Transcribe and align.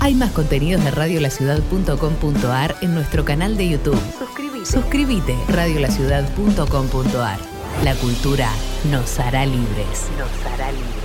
Hay 0.00 0.14
más 0.14 0.32
contenidos 0.32 0.82
de 0.82 0.90
radiolaciudad.com.ar 0.90 2.76
en 2.80 2.94
nuestro 2.94 3.24
canal 3.24 3.58
de 3.58 3.68
YouTube. 3.68 4.00
Suscríbete. 4.18 4.64
Suscríbete. 4.64 5.36
radiolaciudad.com.ar. 5.48 7.38
La 7.84 7.94
cultura 7.96 8.48
nos 8.90 9.18
hará 9.20 9.44
libres. 9.44 10.08
Nos 10.18 10.52
hará 10.52 10.72
libres. 10.72 10.99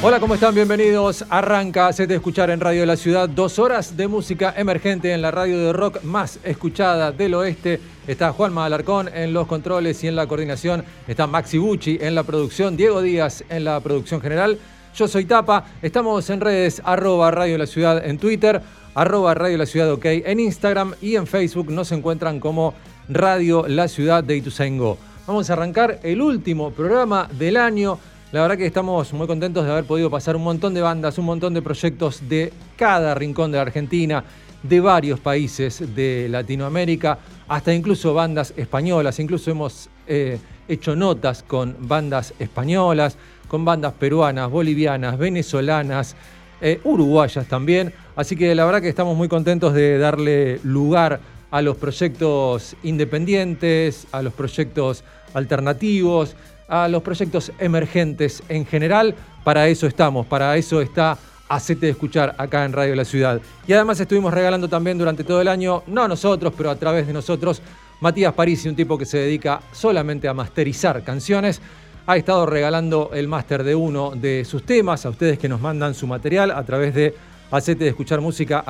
Hola, 0.00 0.20
¿cómo 0.20 0.34
están? 0.34 0.54
Bienvenidos. 0.54 1.24
Arranca, 1.28 1.92
se 1.92 2.06
te 2.06 2.14
escuchar 2.14 2.50
en 2.50 2.60
Radio 2.60 2.82
de 2.82 2.86
la 2.86 2.96
Ciudad. 2.96 3.28
Dos 3.28 3.58
horas 3.58 3.96
de 3.96 4.06
música 4.06 4.54
emergente 4.56 5.12
en 5.12 5.20
la 5.20 5.32
radio 5.32 5.58
de 5.58 5.72
rock 5.72 6.04
más 6.04 6.38
escuchada 6.44 7.10
del 7.10 7.34
oeste. 7.34 7.80
Está 8.06 8.32
Juanma 8.32 8.64
Alarcón 8.64 9.08
en 9.12 9.32
los 9.32 9.48
controles 9.48 10.04
y 10.04 10.06
en 10.06 10.14
la 10.14 10.28
coordinación. 10.28 10.84
Está 11.08 11.26
Maxi 11.26 11.58
Gucci 11.58 11.98
en 12.00 12.14
la 12.14 12.22
producción. 12.22 12.76
Diego 12.76 13.02
Díaz 13.02 13.42
en 13.48 13.64
la 13.64 13.80
producción 13.80 14.20
general. 14.20 14.56
Yo 14.94 15.08
soy 15.08 15.24
Tapa. 15.24 15.64
Estamos 15.82 16.30
en 16.30 16.42
redes 16.42 16.80
arroba 16.84 17.32
Radio 17.32 17.54
de 17.54 17.58
la 17.58 17.66
Ciudad 17.66 18.06
en 18.06 18.18
Twitter, 18.18 18.62
arroba 18.94 19.34
Radio 19.34 19.58
la 19.58 19.66
Ciudad 19.66 19.90
OK 19.90 20.04
en 20.04 20.38
Instagram 20.38 20.94
y 21.02 21.16
en 21.16 21.26
Facebook 21.26 21.72
nos 21.72 21.90
encuentran 21.90 22.38
como 22.38 22.72
Radio 23.08 23.66
La 23.66 23.88
Ciudad 23.88 24.22
de 24.22 24.36
Ituzaingó. 24.36 24.96
Vamos 25.26 25.50
a 25.50 25.54
arrancar 25.54 25.98
el 26.04 26.22
último 26.22 26.70
programa 26.70 27.28
del 27.32 27.56
año. 27.56 27.98
La 28.30 28.42
verdad 28.42 28.58
que 28.58 28.66
estamos 28.66 29.10
muy 29.14 29.26
contentos 29.26 29.64
de 29.64 29.72
haber 29.72 29.84
podido 29.84 30.10
pasar 30.10 30.36
un 30.36 30.42
montón 30.42 30.74
de 30.74 30.82
bandas, 30.82 31.16
un 31.16 31.24
montón 31.24 31.54
de 31.54 31.62
proyectos 31.62 32.28
de 32.28 32.52
cada 32.76 33.14
rincón 33.14 33.50
de 33.50 33.56
la 33.56 33.62
Argentina, 33.62 34.22
de 34.62 34.80
varios 34.80 35.18
países 35.18 35.82
de 35.94 36.26
Latinoamérica, 36.28 37.18
hasta 37.48 37.72
incluso 37.72 38.12
bandas 38.12 38.52
españolas. 38.54 39.18
Incluso 39.18 39.50
hemos 39.50 39.88
eh, 40.06 40.38
hecho 40.68 40.94
notas 40.94 41.42
con 41.42 41.74
bandas 41.88 42.34
españolas, 42.38 43.16
con 43.48 43.64
bandas 43.64 43.94
peruanas, 43.94 44.50
bolivianas, 44.50 45.16
venezolanas, 45.16 46.14
eh, 46.60 46.82
uruguayas 46.84 47.48
también. 47.48 47.94
Así 48.14 48.36
que 48.36 48.54
la 48.54 48.66
verdad 48.66 48.82
que 48.82 48.90
estamos 48.90 49.16
muy 49.16 49.28
contentos 49.28 49.72
de 49.72 49.96
darle 49.96 50.60
lugar 50.64 51.18
a 51.50 51.62
los 51.62 51.78
proyectos 51.78 52.76
independientes, 52.82 54.06
a 54.12 54.20
los 54.20 54.34
proyectos 54.34 55.02
alternativos 55.32 56.36
a 56.68 56.86
los 56.86 57.02
proyectos 57.02 57.50
emergentes 57.58 58.42
en 58.48 58.66
general. 58.66 59.14
Para 59.42 59.68
eso 59.68 59.86
estamos, 59.86 60.26
para 60.26 60.56
eso 60.56 60.80
está 60.80 61.18
Hacete 61.48 61.86
de 61.86 61.92
Escuchar 61.92 62.34
acá 62.36 62.64
en 62.64 62.72
Radio 62.72 62.94
La 62.94 63.04
Ciudad. 63.04 63.40
Y 63.66 63.72
además 63.72 63.98
estuvimos 63.98 64.34
regalando 64.34 64.68
también 64.68 64.98
durante 64.98 65.24
todo 65.24 65.40
el 65.40 65.48
año, 65.48 65.82
no 65.86 66.02
a 66.02 66.08
nosotros, 66.08 66.52
pero 66.56 66.70
a 66.70 66.76
través 66.76 67.06
de 67.06 67.12
nosotros, 67.12 67.62
Matías 68.00 68.34
Parisi, 68.34 68.68
un 68.68 68.76
tipo 68.76 68.98
que 68.98 69.06
se 69.06 69.18
dedica 69.18 69.60
solamente 69.72 70.28
a 70.28 70.34
masterizar 70.34 71.02
canciones. 71.02 71.60
Ha 72.06 72.16
estado 72.16 72.46
regalando 72.46 73.10
el 73.14 73.28
máster 73.28 73.64
de 73.64 73.74
uno 73.74 74.12
de 74.14 74.44
sus 74.44 74.64
temas 74.64 75.04
a 75.06 75.10
ustedes 75.10 75.38
que 75.38 75.48
nos 75.48 75.60
mandan 75.60 75.94
su 75.94 76.06
material 76.06 76.50
a 76.50 76.62
través 76.64 76.94
de 76.94 77.14
hacete 77.50 77.84
de 77.84 77.90
escuchar 77.90 78.20
música 78.20 78.62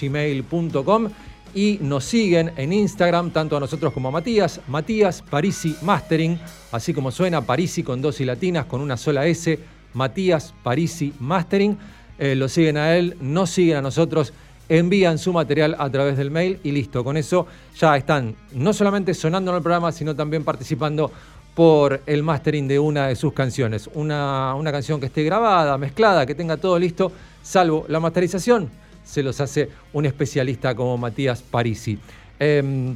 gmail.com 0.00 1.08
y 1.56 1.78
nos 1.80 2.04
siguen 2.04 2.52
en 2.58 2.70
Instagram, 2.70 3.30
tanto 3.30 3.56
a 3.56 3.60
nosotros 3.60 3.90
como 3.94 4.08
a 4.08 4.10
Matías, 4.10 4.60
Matías 4.68 5.22
Parisi 5.22 5.74
Mastering, 5.80 6.38
así 6.70 6.92
como 6.92 7.10
suena 7.10 7.40
Parisi 7.40 7.82
con 7.82 8.02
dos 8.02 8.20
y 8.20 8.26
latinas, 8.26 8.66
con 8.66 8.82
una 8.82 8.98
sola 8.98 9.26
S, 9.26 9.58
Matías 9.94 10.52
Parisi 10.62 11.14
Mastering. 11.18 11.78
Eh, 12.18 12.34
lo 12.34 12.50
siguen 12.50 12.76
a 12.76 12.94
él, 12.94 13.16
nos 13.22 13.48
siguen 13.48 13.78
a 13.78 13.80
nosotros, 13.80 14.34
envían 14.68 15.16
su 15.16 15.32
material 15.32 15.76
a 15.78 15.88
través 15.88 16.18
del 16.18 16.30
mail 16.30 16.60
y 16.62 16.72
listo. 16.72 17.02
Con 17.02 17.16
eso 17.16 17.46
ya 17.80 17.96
están 17.96 18.36
no 18.52 18.74
solamente 18.74 19.14
sonando 19.14 19.50
en 19.50 19.56
el 19.56 19.62
programa, 19.62 19.92
sino 19.92 20.14
también 20.14 20.44
participando 20.44 21.10
por 21.54 22.02
el 22.04 22.22
mastering 22.22 22.68
de 22.68 22.78
una 22.78 23.08
de 23.08 23.16
sus 23.16 23.32
canciones. 23.32 23.88
Una, 23.94 24.54
una 24.54 24.70
canción 24.70 25.00
que 25.00 25.06
esté 25.06 25.24
grabada, 25.24 25.78
mezclada, 25.78 26.26
que 26.26 26.34
tenga 26.34 26.58
todo 26.58 26.78
listo, 26.78 27.10
salvo 27.42 27.86
la 27.88 27.98
masterización 27.98 28.68
se 29.06 29.22
los 29.22 29.40
hace 29.40 29.70
un 29.92 30.04
especialista 30.04 30.74
como 30.74 30.98
Matías 30.98 31.40
Parisi. 31.40 31.98
Em, 32.38 32.94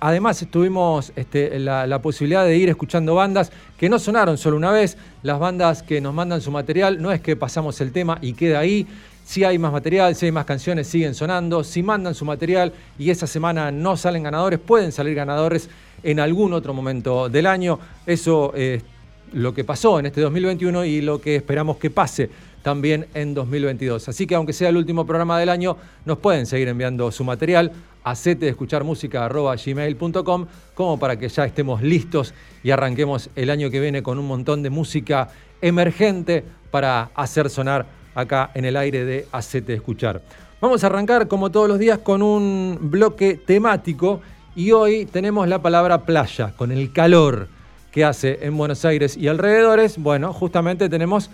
además, 0.00 0.44
tuvimos 0.50 1.12
este, 1.14 1.58
la, 1.60 2.00
posibilidad 2.02 2.44
de 2.44 2.56
ir 2.56 2.68
escuchando 2.70 3.14
bandas 3.14 3.52
que 3.76 3.88
no 3.88 3.98
sonaron 3.98 4.38
solo 4.38 4.56
una 4.56 4.72
vez. 4.72 4.96
Las 5.22 5.38
bandas 5.38 5.82
que 5.82 6.00
nos 6.00 6.14
mandan 6.14 6.40
su 6.40 6.50
material, 6.50 7.00
no 7.00 7.12
es 7.12 7.20
que 7.20 7.36
pasamos 7.36 7.80
el 7.80 7.92
tema 7.92 8.18
y 8.22 8.32
queda 8.32 8.58
ahí. 8.58 8.86
Si 9.24 9.44
hay 9.44 9.58
más 9.58 9.70
material, 9.70 10.16
si 10.16 10.26
hay 10.26 10.32
más 10.32 10.46
canciones, 10.46 10.88
siguen 10.88 11.14
sonando. 11.14 11.62
Si 11.62 11.82
mandan 11.82 12.14
su 12.14 12.24
material 12.24 12.72
y 12.98 13.10
esa 13.10 13.26
semana 13.26 13.70
no 13.70 13.96
salen 13.96 14.22
ganadores, 14.22 14.58
pueden 14.58 14.90
salir 14.90 15.14
ganadores 15.14 15.68
en 16.02 16.18
algún 16.18 16.54
otro 16.54 16.72
momento 16.72 17.28
del 17.28 17.46
año. 17.46 17.78
Eso 18.06 18.52
es 18.54 18.82
lo 19.32 19.54
que 19.54 19.62
pasó 19.62 20.00
en 20.00 20.06
este 20.06 20.22
2021 20.22 20.84
y 20.86 21.02
lo 21.02 21.20
que 21.20 21.36
esperamos 21.36 21.76
que 21.76 21.90
pase 21.90 22.30
también 22.62 23.06
en 23.14 23.34
2022. 23.34 24.08
Así 24.08 24.26
que 24.26 24.34
aunque 24.34 24.52
sea 24.52 24.68
el 24.68 24.76
último 24.76 25.06
programa 25.06 25.38
del 25.38 25.48
año, 25.48 25.76
nos 26.04 26.18
pueden 26.18 26.46
seguir 26.46 26.68
enviando 26.68 27.10
su 27.10 27.24
material 27.24 27.72
a 28.02 28.14
gmail.com 29.64 30.46
como 30.74 30.98
para 30.98 31.18
que 31.18 31.28
ya 31.28 31.44
estemos 31.44 31.82
listos 31.82 32.34
y 32.62 32.70
arranquemos 32.70 33.30
el 33.36 33.50
año 33.50 33.70
que 33.70 33.80
viene 33.80 34.02
con 34.02 34.18
un 34.18 34.26
montón 34.26 34.62
de 34.62 34.70
música 34.70 35.28
emergente 35.60 36.44
para 36.70 37.10
hacer 37.14 37.50
sonar 37.50 37.86
acá 38.14 38.50
en 38.54 38.64
el 38.64 38.76
aire 38.76 39.04
de 39.04 39.26
Hacete 39.32 39.74
Escuchar. 39.74 40.22
Vamos 40.60 40.82
a 40.84 40.88
arrancar 40.88 41.28
como 41.28 41.50
todos 41.50 41.68
los 41.68 41.78
días 41.78 41.98
con 41.98 42.22
un 42.22 42.78
bloque 42.80 43.34
temático 43.34 44.20
y 44.54 44.72
hoy 44.72 45.06
tenemos 45.06 45.48
la 45.48 45.62
palabra 45.62 46.02
playa, 46.04 46.54
con 46.56 46.72
el 46.72 46.92
calor 46.92 47.48
que 47.90 48.04
hace 48.04 48.38
en 48.42 48.56
Buenos 48.56 48.84
Aires 48.84 49.16
y 49.16 49.28
alrededores. 49.28 49.98
Bueno, 49.98 50.32
justamente 50.32 50.88
tenemos 50.88 51.30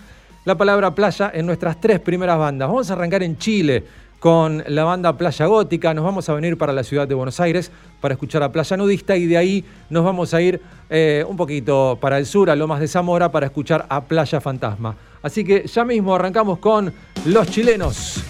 la 0.47 0.55
palabra 0.55 0.95
playa 0.95 1.29
en 1.33 1.45
nuestras 1.45 1.77
tres 1.77 1.99
primeras 1.99 2.39
bandas. 2.39 2.69
Vamos 2.69 2.89
a 2.89 2.93
arrancar 2.93 3.21
en 3.21 3.37
Chile 3.37 3.83
con 4.17 4.63
la 4.67 4.85
banda 4.85 5.17
Playa 5.17 5.45
Gótica, 5.45 5.93
nos 5.93 6.05
vamos 6.05 6.29
a 6.29 6.33
venir 6.35 6.57
para 6.57 6.71
la 6.71 6.85
ciudad 6.85 7.05
de 7.05 7.13
Buenos 7.13 7.41
Aires 7.41 7.69
para 7.99 8.13
escuchar 8.13 8.41
a 8.43 8.49
Playa 8.49 8.77
Nudista 8.77 9.17
y 9.17 9.25
de 9.25 9.35
ahí 9.35 9.65
nos 9.89 10.05
vamos 10.05 10.33
a 10.33 10.41
ir 10.41 10.61
eh, 10.89 11.25
un 11.27 11.35
poquito 11.35 11.97
para 11.99 12.17
el 12.17 12.25
sur, 12.25 12.49
a 12.49 12.55
Lomas 12.55 12.79
de 12.79 12.87
Zamora, 12.87 13.29
para 13.29 13.47
escuchar 13.47 13.87
a 13.89 14.05
Playa 14.05 14.39
Fantasma. 14.39 14.95
Así 15.21 15.43
que 15.43 15.67
ya 15.67 15.83
mismo 15.83 16.15
arrancamos 16.15 16.59
con 16.59 16.93
Los 17.25 17.51
Chilenos 17.51 18.23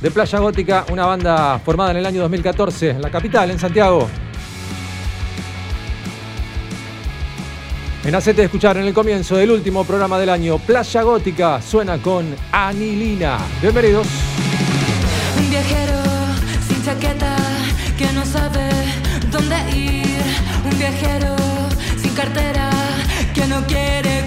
de 0.00 0.10
Playa 0.10 0.40
Gótica, 0.40 0.86
una 0.90 1.06
banda 1.06 1.60
formada 1.60 1.92
en 1.92 1.98
el 1.98 2.06
año 2.06 2.22
2014 2.22 2.90
en 2.90 3.02
la 3.02 3.12
capital, 3.12 3.48
en 3.48 3.60
Santiago. 3.60 4.08
En 8.02 8.14
Hacete 8.14 8.44
Escuchar, 8.44 8.78
en 8.78 8.86
el 8.86 8.94
comienzo 8.94 9.36
del 9.36 9.50
último 9.50 9.84
programa 9.84 10.18
del 10.18 10.30
año, 10.30 10.58
Playa 10.58 11.02
Gótica 11.02 11.60
suena 11.60 11.98
con 11.98 12.34
Anilina. 12.50 13.38
Bienvenidos. 13.60 14.06
Un 15.38 15.50
viajero 15.50 15.98
sin 16.66 16.82
chaqueta 16.82 17.36
que 17.98 18.10
no 18.12 18.24
sabe 18.24 18.70
dónde 19.30 19.56
ir. 19.76 20.22
Un 20.64 20.78
viajero 20.78 21.36
sin 22.00 22.14
cartera 22.14 22.70
que 23.34 23.46
no 23.46 23.66
quiere 23.66 24.19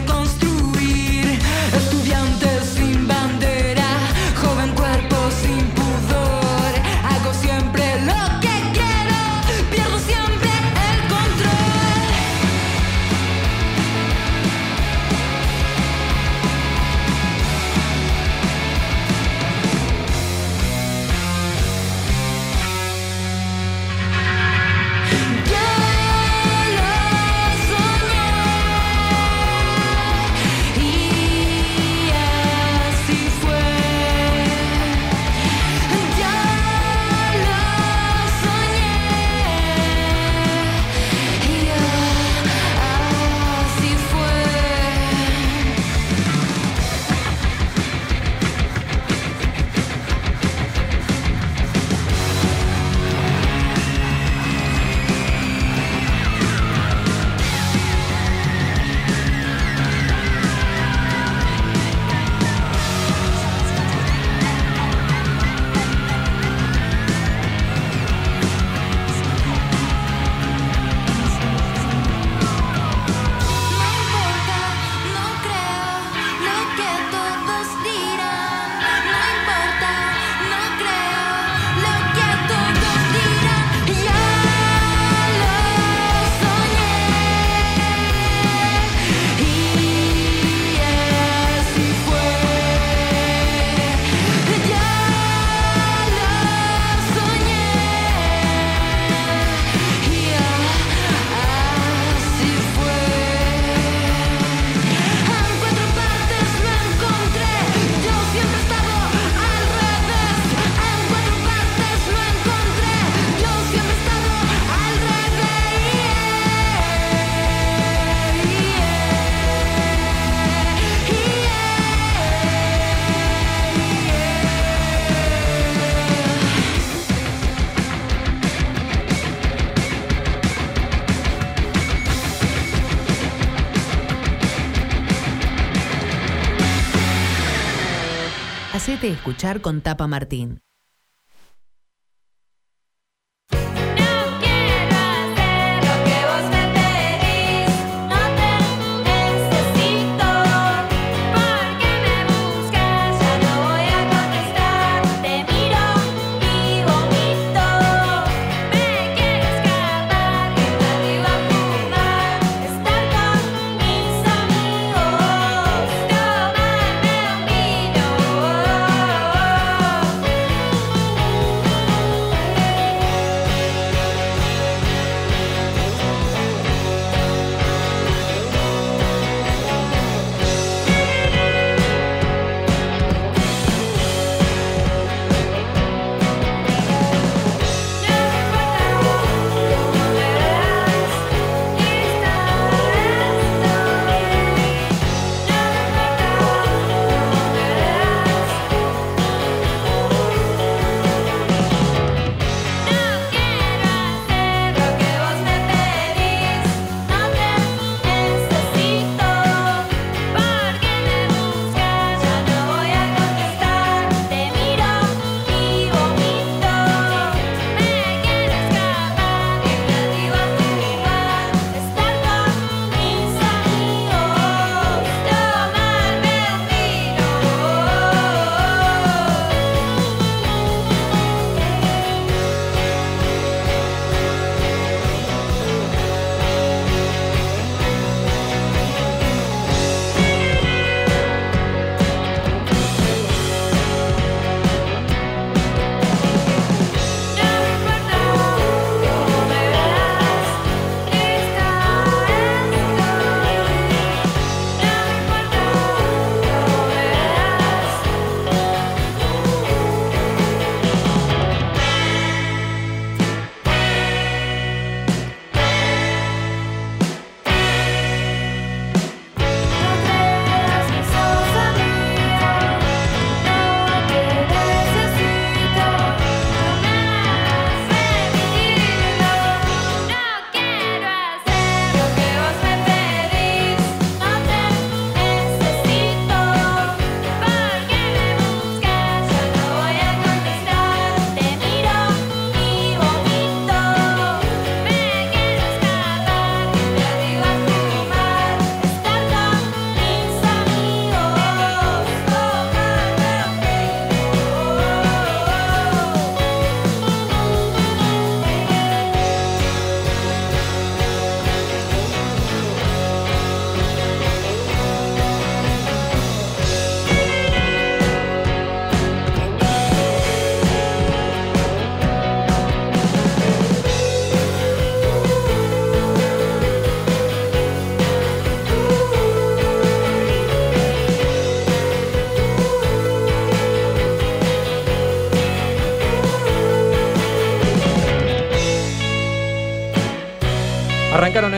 Escuchar 139.12 139.60
con 139.60 139.82
Tapa 139.82 140.08
Martín. 140.08 140.62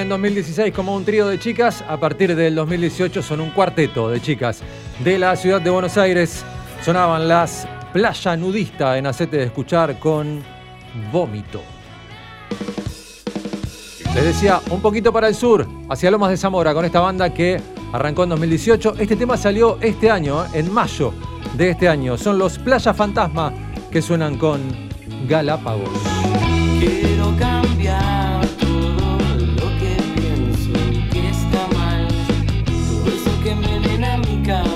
En 0.05 0.09
2016 0.09 0.71
como 0.71 0.95
un 0.95 1.03
trío 1.03 1.27
de 1.27 1.39
chicas, 1.39 1.83
a 1.88 1.97
partir 2.00 2.35
del 2.35 2.53
2018 2.53 3.24
son 3.24 3.41
un 3.41 3.50
cuarteto 3.50 4.07
de 4.07 4.21
chicas 4.21 4.62
de 5.03 5.17
la 5.17 5.35
ciudad 5.35 5.59
de 5.59 5.71
Buenos 5.71 5.97
Aires. 5.97 6.45
Sonaban 6.83 7.27
las 7.27 7.67
Playa 7.91 8.38
Nudista 8.38 9.00
en 9.00 9.07
Acete 9.07 9.38
de 9.38 9.45
Escuchar 9.45 9.97
con 9.97 10.43
Vómito. 11.12 11.59
Les 14.13 14.24
decía, 14.24 14.62
un 14.69 14.79
poquito 14.79 15.12
para 15.12 15.27
el 15.27 15.33
sur, 15.33 15.67
hacia 15.89 16.12
Lomas 16.12 16.29
de 16.29 16.38
Zamora, 16.38 16.71
con 16.75 16.85
esta 16.85 17.00
banda 17.00 17.33
que 17.33 17.59
arrancó 17.91 18.24
en 18.25 18.29
2018. 18.29 18.97
Este 19.00 19.15
tema 19.15 19.38
salió 19.38 19.79
este 19.81 20.12
año, 20.12 20.45
en 20.53 20.71
mayo 20.71 21.13
de 21.57 21.71
este 21.71 21.89
año. 21.89 22.15
Son 22.15 22.38
los 22.38 22.59
Playa 22.59 22.93
Fantasma 22.93 23.51
que 23.89 24.03
suenan 24.03 24.38
con 24.38 24.62
Galápagos. 25.27 25.89
go. 34.45 34.75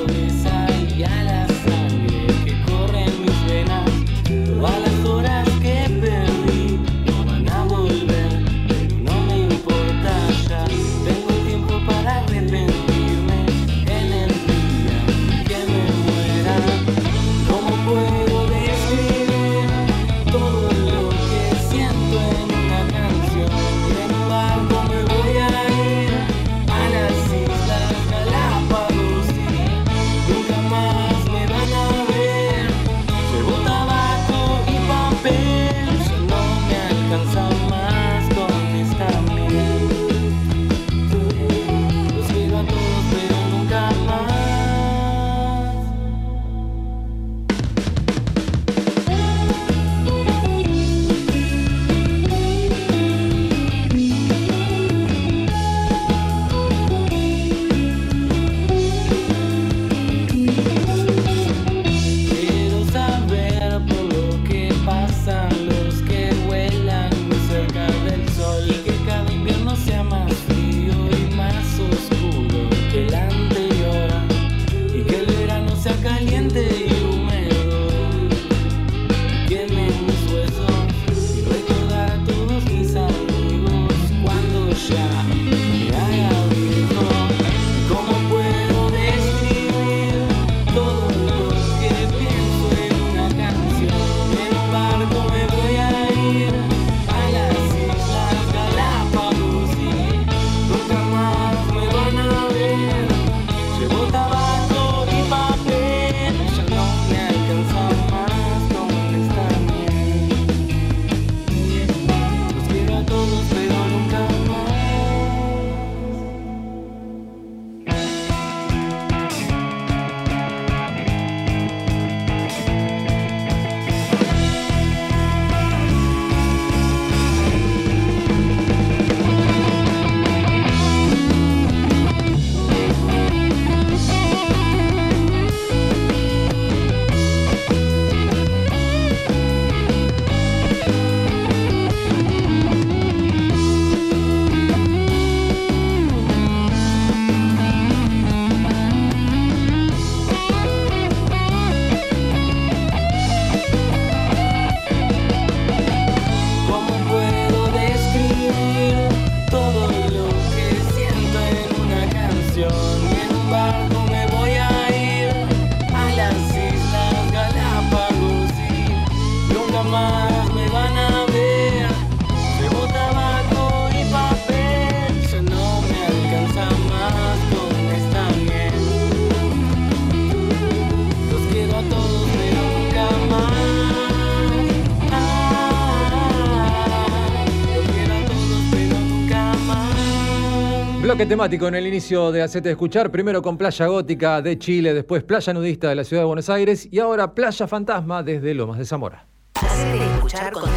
Bloque 191.19 191.31
temático 191.31 191.67
en 191.67 191.75
el 191.75 191.85
inicio 191.85 192.31
de 192.31 192.41
Hacete 192.41 192.71
Escuchar, 192.71 193.11
primero 193.11 193.41
con 193.41 193.57
Playa 193.57 193.87
Gótica 193.87 194.41
de 194.41 194.57
Chile, 194.57 194.93
después 194.93 195.21
Playa 195.21 195.51
Nudista 195.51 195.89
de 195.89 195.95
la 195.95 196.05
Ciudad 196.05 196.21
de 196.21 196.27
Buenos 196.27 196.49
Aires 196.49 196.87
y 196.89 196.97
ahora 196.99 197.35
Playa 197.35 197.67
Fantasma 197.67 198.23
desde 198.23 198.53
Lomas 198.53 198.77
de 198.77 198.85
Zamora. 198.85 199.27
Hacete 199.55 199.97
Escuchar 200.15 200.53
con 200.53 200.69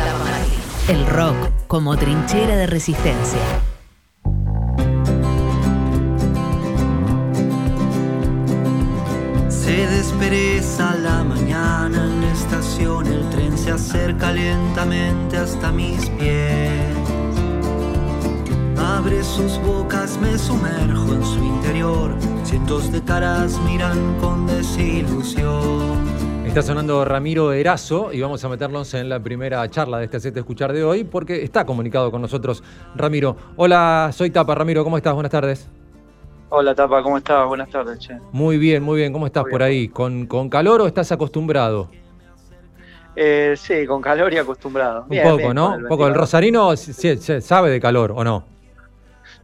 El 0.88 1.06
rock 1.06 1.37
como 1.68 1.96
trinchera 1.96 2.56
de 2.56 2.66
resistencia. 2.66 3.38
Está 26.52 26.61
sonando 26.61 27.02
Ramiro 27.06 27.54
Erazo 27.54 28.12
y 28.12 28.21
vamos 28.21 28.44
a 28.44 28.49
meternos 28.50 28.92
en 28.92 29.09
la 29.09 29.18
primera 29.18 29.66
charla 29.71 29.97
de 29.97 30.04
este 30.04 30.21
set 30.21 30.35
de 30.35 30.40
escuchar 30.40 30.75
de 30.75 30.85
hoy 30.85 31.02
porque 31.02 31.42
está 31.42 31.64
comunicado 31.64 32.11
con 32.11 32.21
nosotros 32.21 32.62
Ramiro. 32.94 33.35
Hola, 33.56 34.11
soy 34.12 34.28
Tapa. 34.28 34.54
Ramiro, 34.54 34.85
¿cómo 34.85 34.99
estás? 34.99 35.14
Buenas 35.14 35.32
tardes. 35.32 35.71
Hola 36.50 36.75
Tapa, 36.75 37.02
¿cómo 37.02 37.16
estás? 37.16 37.49
Buenas 37.49 37.71
tardes, 37.71 38.00
che. 38.00 38.18
Muy 38.32 38.59
bien, 38.59 38.82
muy 38.82 38.99
bien. 38.99 39.14
¿Cómo 39.14 39.25
estás 39.25 39.44
por 39.50 39.62
ahí? 39.62 39.88
¿Con, 39.88 40.26
¿Con 40.26 40.50
calor 40.50 40.82
o 40.82 40.87
estás 40.87 41.11
acostumbrado? 41.11 41.88
Eh, 43.16 43.54
sí, 43.56 43.87
con 43.87 44.02
calor 44.02 44.30
y 44.35 44.37
acostumbrado. 44.37 45.06
Un 45.09 45.23
poco, 45.23 45.54
¿no? 45.54 45.76
Un 45.76 45.88
poco. 45.88 46.06
¿El 46.06 46.12
rosarino 46.12 46.76
sabe 46.76 47.71
de 47.71 47.80
calor 47.80 48.12
o 48.14 48.23
no? 48.25 48.44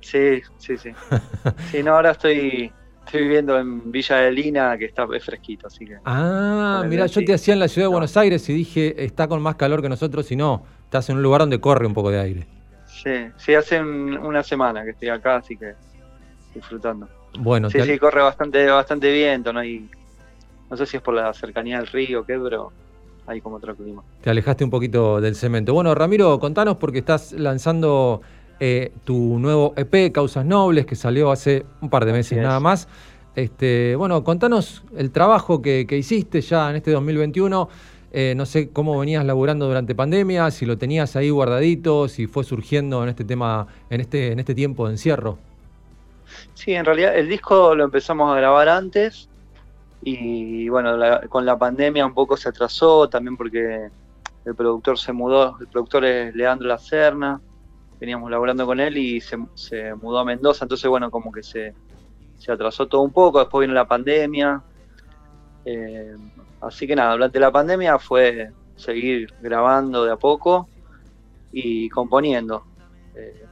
Sí, 0.02 0.42
sí, 0.58 0.76
sí. 0.76 0.92
sí, 1.70 1.82
no, 1.82 1.94
ahora 1.94 2.10
estoy, 2.10 2.70
estoy 3.08 3.22
viviendo 3.22 3.58
en 3.58 3.90
Villa 3.90 4.16
de 4.16 4.30
Lina, 4.30 4.76
que 4.76 4.84
está 4.84 5.06
es 5.14 5.24
fresquito, 5.24 5.66
así 5.66 5.86
que. 5.86 5.96
Ah, 6.04 6.84
mira, 6.86 7.06
yo 7.06 7.24
te 7.24 7.34
hacía 7.34 7.54
en 7.54 7.60
la 7.60 7.68
ciudad 7.68 7.86
de 7.88 7.92
Buenos 7.92 8.16
Aires 8.16 8.48
y 8.48 8.52
dije, 8.52 9.02
está 9.04 9.26
con 9.26 9.40
más 9.42 9.56
calor 9.56 9.82
que 9.82 9.88
nosotros 9.88 10.30
y 10.30 10.36
no, 10.36 10.62
estás 10.84 11.08
en 11.08 11.16
un 11.16 11.22
lugar 11.22 11.40
donde 11.40 11.60
corre 11.60 11.86
un 11.86 11.94
poco 11.94 12.10
de 12.10 12.20
aire. 12.20 12.46
Sí, 12.86 13.28
sí, 13.36 13.54
hace 13.54 13.80
una 13.80 14.42
semana 14.42 14.84
que 14.84 14.90
estoy 14.90 15.08
acá, 15.08 15.36
así 15.36 15.56
que 15.56 15.74
disfrutando. 16.54 17.08
Bueno, 17.38 17.70
sí, 17.70 17.80
sí, 17.80 17.98
corre 17.98 18.22
bastante, 18.22 18.66
bastante 18.66 19.12
viento, 19.12 19.52
no 19.52 19.60
hay, 19.60 19.88
no 20.70 20.76
sé 20.76 20.86
si 20.86 20.98
es 20.98 21.02
por 21.02 21.14
la 21.14 21.32
cercanía 21.32 21.78
del 21.78 21.86
río 21.86 22.20
o 22.20 22.24
qué, 22.24 22.38
pero 22.38 22.72
hay 23.26 23.40
como 23.40 23.56
otro 23.56 23.74
clima. 23.74 24.02
Te 24.20 24.30
alejaste 24.30 24.64
un 24.64 24.70
poquito 24.70 25.20
del 25.20 25.34
cemento. 25.34 25.72
Bueno, 25.72 25.94
Ramiro, 25.94 26.38
contanos 26.38 26.76
porque 26.76 26.98
estás 26.98 27.32
lanzando 27.32 28.22
eh, 28.60 28.92
tu 29.04 29.38
nuevo 29.38 29.72
EP, 29.76 30.12
Causas 30.12 30.44
Nobles, 30.44 30.86
que 30.86 30.96
salió 30.96 31.30
hace 31.30 31.64
un 31.80 31.90
par 31.90 32.04
de 32.04 32.12
meses 32.12 32.38
nada 32.38 32.60
más. 32.60 32.88
Este, 33.34 33.94
bueno, 33.96 34.24
contanos 34.24 34.82
el 34.96 35.12
trabajo 35.12 35.62
que, 35.62 35.86
hiciste 35.90 36.40
ya 36.40 36.70
en 36.70 36.76
este 36.76 36.90
2021. 36.90 37.68
Eh, 38.10 38.34
no 38.36 38.46
sé 38.46 38.70
cómo 38.70 38.98
venías 38.98 39.24
laburando 39.24 39.66
durante 39.66 39.94
pandemia, 39.94 40.50
si 40.50 40.66
lo 40.66 40.78
tenías 40.78 41.14
ahí 41.14 41.30
guardadito, 41.30 42.08
si 42.08 42.26
fue 42.26 42.42
surgiendo 42.42 43.02
en 43.02 43.10
este 43.10 43.24
tema, 43.24 43.66
en 43.90 44.00
este, 44.00 44.32
en 44.32 44.40
este 44.40 44.54
tiempo 44.54 44.86
de 44.86 44.94
encierro. 44.94 45.38
Sí, 46.54 46.72
en 46.72 46.84
realidad 46.84 47.16
el 47.16 47.28
disco 47.28 47.74
lo 47.74 47.84
empezamos 47.84 48.32
a 48.32 48.36
grabar 48.36 48.68
antes 48.68 49.28
y 50.02 50.68
bueno, 50.68 50.96
con 51.28 51.44
la 51.44 51.58
pandemia 51.58 52.06
un 52.06 52.14
poco 52.14 52.36
se 52.36 52.48
atrasó 52.48 53.08
también 53.08 53.36
porque 53.36 53.88
el 54.44 54.54
productor 54.54 54.98
se 54.98 55.12
mudó, 55.12 55.56
el 55.60 55.66
productor 55.68 56.04
es 56.04 56.34
Leandro 56.34 56.68
Lacerna, 56.68 57.40
veníamos 57.98 58.30
laburando 58.30 58.66
con 58.66 58.80
él 58.80 58.96
y 58.96 59.20
se, 59.20 59.36
mudó 59.94 60.18
a 60.18 60.24
Mendoza, 60.24 60.64
entonces 60.64 60.88
bueno, 60.88 61.10
como 61.10 61.32
que 61.32 61.42
se, 61.42 61.74
atrasó 62.48 62.86
todo 62.86 63.02
un 63.02 63.12
poco, 63.12 63.40
después 63.40 63.66
vino 63.66 63.74
la 63.74 63.86
pandemia. 63.86 64.62
Eh, 65.64 66.14
así 66.60 66.86
que 66.86 66.96
nada, 66.96 67.12
durante 67.12 67.40
la 67.40 67.50
pandemia 67.50 67.98
fue 67.98 68.50
seguir 68.76 69.32
grabando 69.40 70.04
de 70.04 70.12
a 70.12 70.16
poco 70.16 70.68
y 71.52 71.88
componiendo. 71.88 72.64
Eh, 73.14 73.44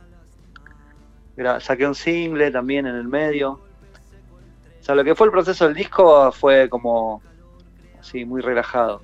saqué 1.60 1.86
un 1.86 1.94
single 1.94 2.50
también 2.50 2.86
en 2.86 2.94
el 2.94 3.08
medio. 3.08 3.60
O 4.80 4.82
sea, 4.82 4.94
lo 4.94 5.02
que 5.02 5.14
fue 5.14 5.26
el 5.26 5.32
proceso 5.32 5.64
del 5.66 5.74
disco 5.74 6.30
fue 6.30 6.68
como 6.68 7.20
así, 7.98 8.24
muy 8.24 8.40
relajado. 8.40 9.02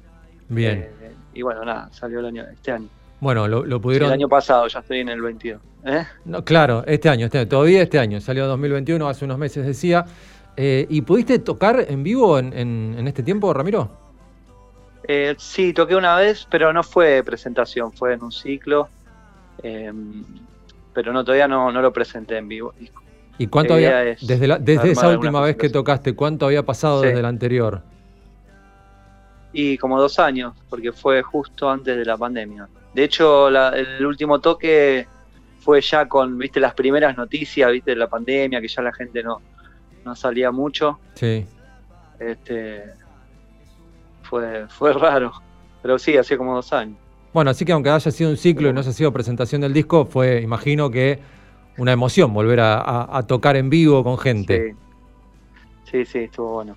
Bien. 0.48 0.88
Eh, 1.00 1.14
y 1.34 1.42
bueno, 1.42 1.64
nada, 1.64 1.92
salió 1.92 2.20
el 2.20 2.26
año, 2.26 2.44
este 2.44 2.72
año. 2.72 2.88
Bueno, 3.22 3.46
lo, 3.46 3.80
pudieron. 3.80 4.08
el 4.08 4.14
año 4.14 4.28
pasado, 4.28 4.66
ya 4.66 4.80
estoy 4.80 4.98
en 4.98 5.08
el 5.08 5.22
22. 5.22 5.62
¿eh? 5.84 6.04
No, 6.24 6.44
claro, 6.44 6.82
este 6.88 7.08
año, 7.08 7.26
este 7.26 7.46
todavía 7.46 7.80
este 7.80 8.00
año. 8.00 8.20
Salió 8.20 8.48
2021, 8.48 9.08
hace 9.08 9.24
unos 9.24 9.38
meses 9.38 9.64
decía. 9.64 10.04
Eh, 10.56 10.86
¿Y 10.90 11.02
pudiste 11.02 11.38
tocar 11.38 11.86
en 11.88 12.02
vivo 12.02 12.36
en, 12.40 13.06
este 13.06 13.22
tiempo, 13.22 13.54
Ramiro? 13.54 13.92
Eh, 15.06 15.36
sí, 15.38 15.72
toqué 15.72 15.94
una 15.94 16.16
vez, 16.16 16.48
pero 16.50 16.72
no 16.72 16.82
fue 16.82 17.22
presentación, 17.22 17.92
fue 17.92 18.14
en 18.14 18.24
un 18.24 18.32
ciclo. 18.32 18.88
Em, 19.62 20.24
pero 20.92 21.12
no, 21.12 21.22
todavía 21.22 21.46
no, 21.46 21.70
lo 21.70 21.92
presenté 21.92 22.38
en 22.38 22.48
vivo. 22.48 22.74
¿Y 23.38 23.46
cuánto 23.46 23.74
había, 23.74 24.00
desde, 24.00 24.58
desde 24.58 24.90
esa 24.90 25.08
última 25.08 25.40
vez 25.42 25.54
que 25.56 25.70
tocaste, 25.70 26.16
cuánto 26.16 26.46
había 26.46 26.64
pasado 26.64 27.02
desde 27.02 27.22
la 27.22 27.28
anterior? 27.28 27.82
Y 29.52 29.78
como 29.78 30.00
dos 30.00 30.18
años, 30.18 30.54
porque 30.68 30.90
fue 30.90 31.22
justo 31.22 31.70
antes 31.70 31.96
de 31.96 32.04
la 32.04 32.16
pandemia. 32.16 32.66
De 32.94 33.04
hecho, 33.04 33.48
el 33.48 34.04
último 34.04 34.40
toque 34.40 35.06
fue 35.60 35.80
ya 35.80 36.08
con, 36.08 36.38
viste, 36.38 36.60
las 36.60 36.74
primeras 36.74 37.16
noticias, 37.16 37.70
viste, 37.70 37.92
de 37.92 37.96
la 37.96 38.08
pandemia, 38.08 38.60
que 38.60 38.68
ya 38.68 38.82
la 38.82 38.92
gente 38.92 39.22
no, 39.22 39.40
no 40.04 40.16
salía 40.16 40.50
mucho. 40.50 40.98
Sí. 41.14 41.46
Este, 42.18 42.84
fue, 44.22 44.66
fue 44.68 44.92
raro. 44.94 45.32
pero 45.80 45.98
sí, 45.98 46.16
hacía 46.16 46.36
como 46.36 46.54
dos 46.54 46.72
años. 46.72 46.96
Bueno, 47.32 47.50
así 47.50 47.64
que 47.64 47.72
aunque 47.72 47.90
haya 47.90 48.10
sido 48.10 48.30
un 48.30 48.36
ciclo 48.36 48.68
y 48.68 48.72
no 48.72 48.80
haya 48.80 48.92
sido 48.92 49.12
presentación 49.12 49.62
del 49.62 49.72
disco, 49.72 50.04
fue, 50.04 50.42
imagino 50.42 50.90
que 50.90 51.18
una 51.78 51.92
emoción 51.92 52.34
volver 52.34 52.60
a, 52.60 53.24
tocar 53.26 53.56
en 53.56 53.70
vivo 53.70 54.04
con 54.04 54.18
gente. 54.18 54.76
Sí, 55.90 56.04
sí, 56.04 56.18
estuvo 56.18 56.54
bueno. 56.54 56.76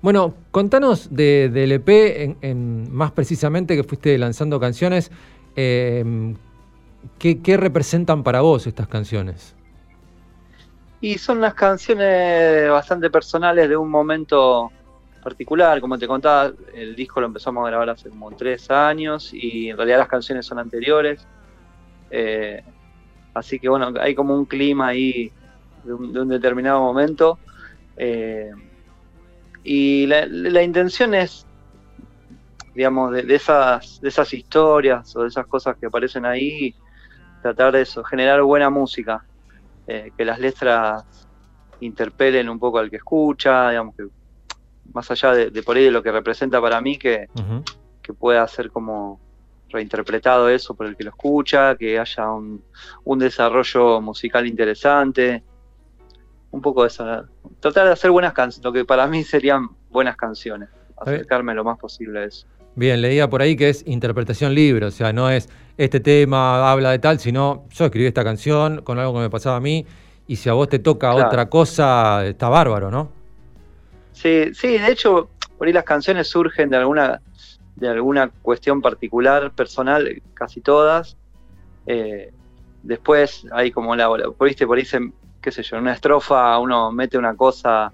Bueno, 0.00 0.34
contanos 0.50 1.14
de, 1.14 1.50
del 1.50 1.72
EP, 1.72 2.36
en, 2.40 2.90
más 2.90 3.12
precisamente 3.12 3.76
que 3.76 3.84
fuiste 3.84 4.16
lanzando 4.16 4.58
canciones. 4.58 5.10
Eh, 5.56 6.34
¿qué, 7.18 7.56
representan 7.56 8.22
para 8.22 8.40
vos 8.40 8.66
estas 8.66 8.88
canciones? 8.88 9.54
Y 11.00 11.18
son 11.18 11.38
unas 11.38 11.54
canciones 11.54 12.70
bastante 12.70 13.10
personales 13.10 13.68
de 13.68 13.76
un 13.76 13.90
momento 13.90 14.70
particular. 15.22 15.80
Como 15.80 15.98
te 15.98 16.06
contaba, 16.06 16.52
el 16.74 16.94
disco 16.94 17.20
lo 17.20 17.26
empezamos 17.26 17.64
a 17.64 17.70
grabar 17.70 17.90
hace 17.90 18.10
como 18.10 18.30
tres 18.32 18.70
años 18.70 19.32
y 19.32 19.70
en 19.70 19.76
realidad 19.76 19.98
las 19.98 20.08
canciones 20.08 20.46
son 20.46 20.58
anteriores. 20.58 21.26
Eh, 22.10 22.62
así 23.34 23.58
que 23.58 23.68
bueno, 23.68 23.92
hay 24.00 24.14
como 24.14 24.34
un 24.34 24.44
clima 24.44 24.88
ahí 24.88 25.32
de 25.84 25.92
un, 25.94 26.28
determinado 26.28 26.80
momento. 26.80 27.38
Eh, 27.96 28.50
y 29.62 30.06
la, 30.06 30.62
intención 30.62 31.14
es, 31.14 31.46
digamos, 32.80 33.12
de, 33.12 33.34
esas, 33.34 34.00
de 34.00 34.08
esas 34.08 34.32
historias 34.32 35.14
o 35.14 35.20
de 35.20 35.28
esas 35.28 35.46
cosas 35.46 35.76
que 35.76 35.84
aparecen 35.84 36.24
ahí, 36.24 36.74
tratar 37.42 37.74
de 37.74 37.82
eso, 37.82 38.02
generar 38.02 38.40
buena 38.40 38.70
música, 38.70 39.22
eh, 39.86 40.12
que 40.16 40.24
las 40.24 40.38
letras 40.38 41.04
interpelen 41.80 42.48
un 42.48 42.58
poco 42.58 42.78
al 42.78 42.88
que 42.88 42.96
escucha, 42.96 43.68
digamos 43.68 43.94
que 43.94 44.06
más 44.94 45.10
allá 45.10 45.34
de, 45.34 45.62
por 45.62 45.76
ahí 45.76 45.84
de 45.84 45.90
lo 45.90 46.02
que 46.02 46.10
representa 46.10 46.58
para 46.58 46.80
mí, 46.80 46.96
que, 46.96 47.28
que 48.00 48.14
pueda 48.14 48.48
ser 48.48 48.70
como 48.70 49.20
reinterpretado 49.68 50.48
eso 50.48 50.74
por 50.74 50.86
el 50.86 50.96
que 50.96 51.04
lo 51.04 51.10
escucha, 51.10 51.76
que 51.76 51.98
haya 51.98 52.30
un, 52.30 52.64
un 53.04 53.18
desarrollo 53.18 54.00
musical 54.00 54.46
interesante, 54.46 55.44
un 56.50 56.62
poco 56.62 56.80
de 56.80 56.88
eso, 56.88 57.04
tratar 57.60 57.88
de 57.88 57.92
hacer 57.92 58.10
buenas 58.10 58.32
canciones, 58.32 58.64
lo 58.64 58.72
que 58.72 58.86
para 58.86 59.06
mí 59.06 59.22
serían 59.22 59.68
buenas 59.90 60.16
canciones, 60.16 60.70
acercarme 60.96 61.54
lo 61.54 61.62
más 61.62 61.78
posible 61.78 62.20
a 62.20 62.24
eso. 62.24 62.46
Bien, 62.76 63.00
leía 63.00 63.28
por 63.28 63.42
ahí 63.42 63.56
que 63.56 63.68
es 63.68 63.84
interpretación 63.86 64.54
libre, 64.54 64.86
o 64.86 64.90
sea, 64.90 65.12
no 65.12 65.28
es 65.28 65.48
este 65.76 66.00
tema 66.00 66.70
habla 66.70 66.90
de 66.90 66.98
tal, 66.98 67.18
sino 67.18 67.64
yo 67.70 67.86
escribí 67.86 68.06
esta 68.06 68.22
canción 68.22 68.82
con 68.82 68.98
algo 68.98 69.14
que 69.14 69.20
me 69.20 69.30
pasaba 69.30 69.56
a 69.56 69.60
mí 69.60 69.86
y 70.26 70.36
si 70.36 70.48
a 70.48 70.52
vos 70.52 70.68
te 70.68 70.78
toca 70.78 71.14
otra 71.14 71.48
cosa, 71.48 72.24
está 72.24 72.48
bárbaro, 72.48 72.90
¿no? 72.90 73.10
Sí, 74.12 74.54
sí, 74.54 74.78
de 74.78 74.92
hecho, 74.92 75.28
por 75.58 75.66
ahí 75.66 75.72
las 75.72 75.84
canciones 75.84 76.28
surgen 76.28 76.70
de 76.70 76.76
alguna, 76.76 77.20
de 77.76 77.88
alguna 77.88 78.30
cuestión 78.42 78.80
particular, 78.80 79.50
personal, 79.52 80.22
casi 80.34 80.60
todas. 80.60 81.16
Eh, 81.86 82.30
después 82.82 83.46
hay 83.52 83.70
como 83.70 83.96
la, 83.96 84.08
por, 84.08 84.46
¿viste? 84.46 84.66
por 84.66 84.78
ahí 84.78 84.84
se, 84.84 85.00
qué 85.40 85.50
sé 85.50 85.62
yo, 85.62 85.76
en 85.76 85.82
una 85.82 85.94
estrofa 85.94 86.58
uno 86.58 86.92
mete 86.92 87.18
una 87.18 87.34
cosa, 87.34 87.92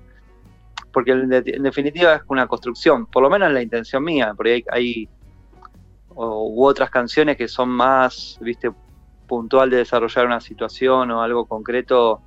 porque 0.97 1.11
en, 1.11 1.29
definitiva 1.63 2.15
es 2.15 2.23
una 2.29 2.47
construcción, 2.47 3.05
por 3.05 3.23
lo 3.23 3.29
menos 3.29 3.53
la 3.53 3.61
intención 3.61 4.03
mía, 4.03 4.33
porque 4.35 4.65
hay, 4.71 5.07
u 6.15 6.65
otras 6.65 6.89
canciones 6.89 7.37
que 7.37 7.49
son 7.49 7.69
más, 7.69 8.39
viste, 8.41 8.71
puntual 9.27 9.69
de 9.69 9.77
desarrollar 9.77 10.25
una 10.25 10.41
situación 10.41 11.11
o 11.11 11.21
algo 11.21 11.45
concreto 11.45 12.23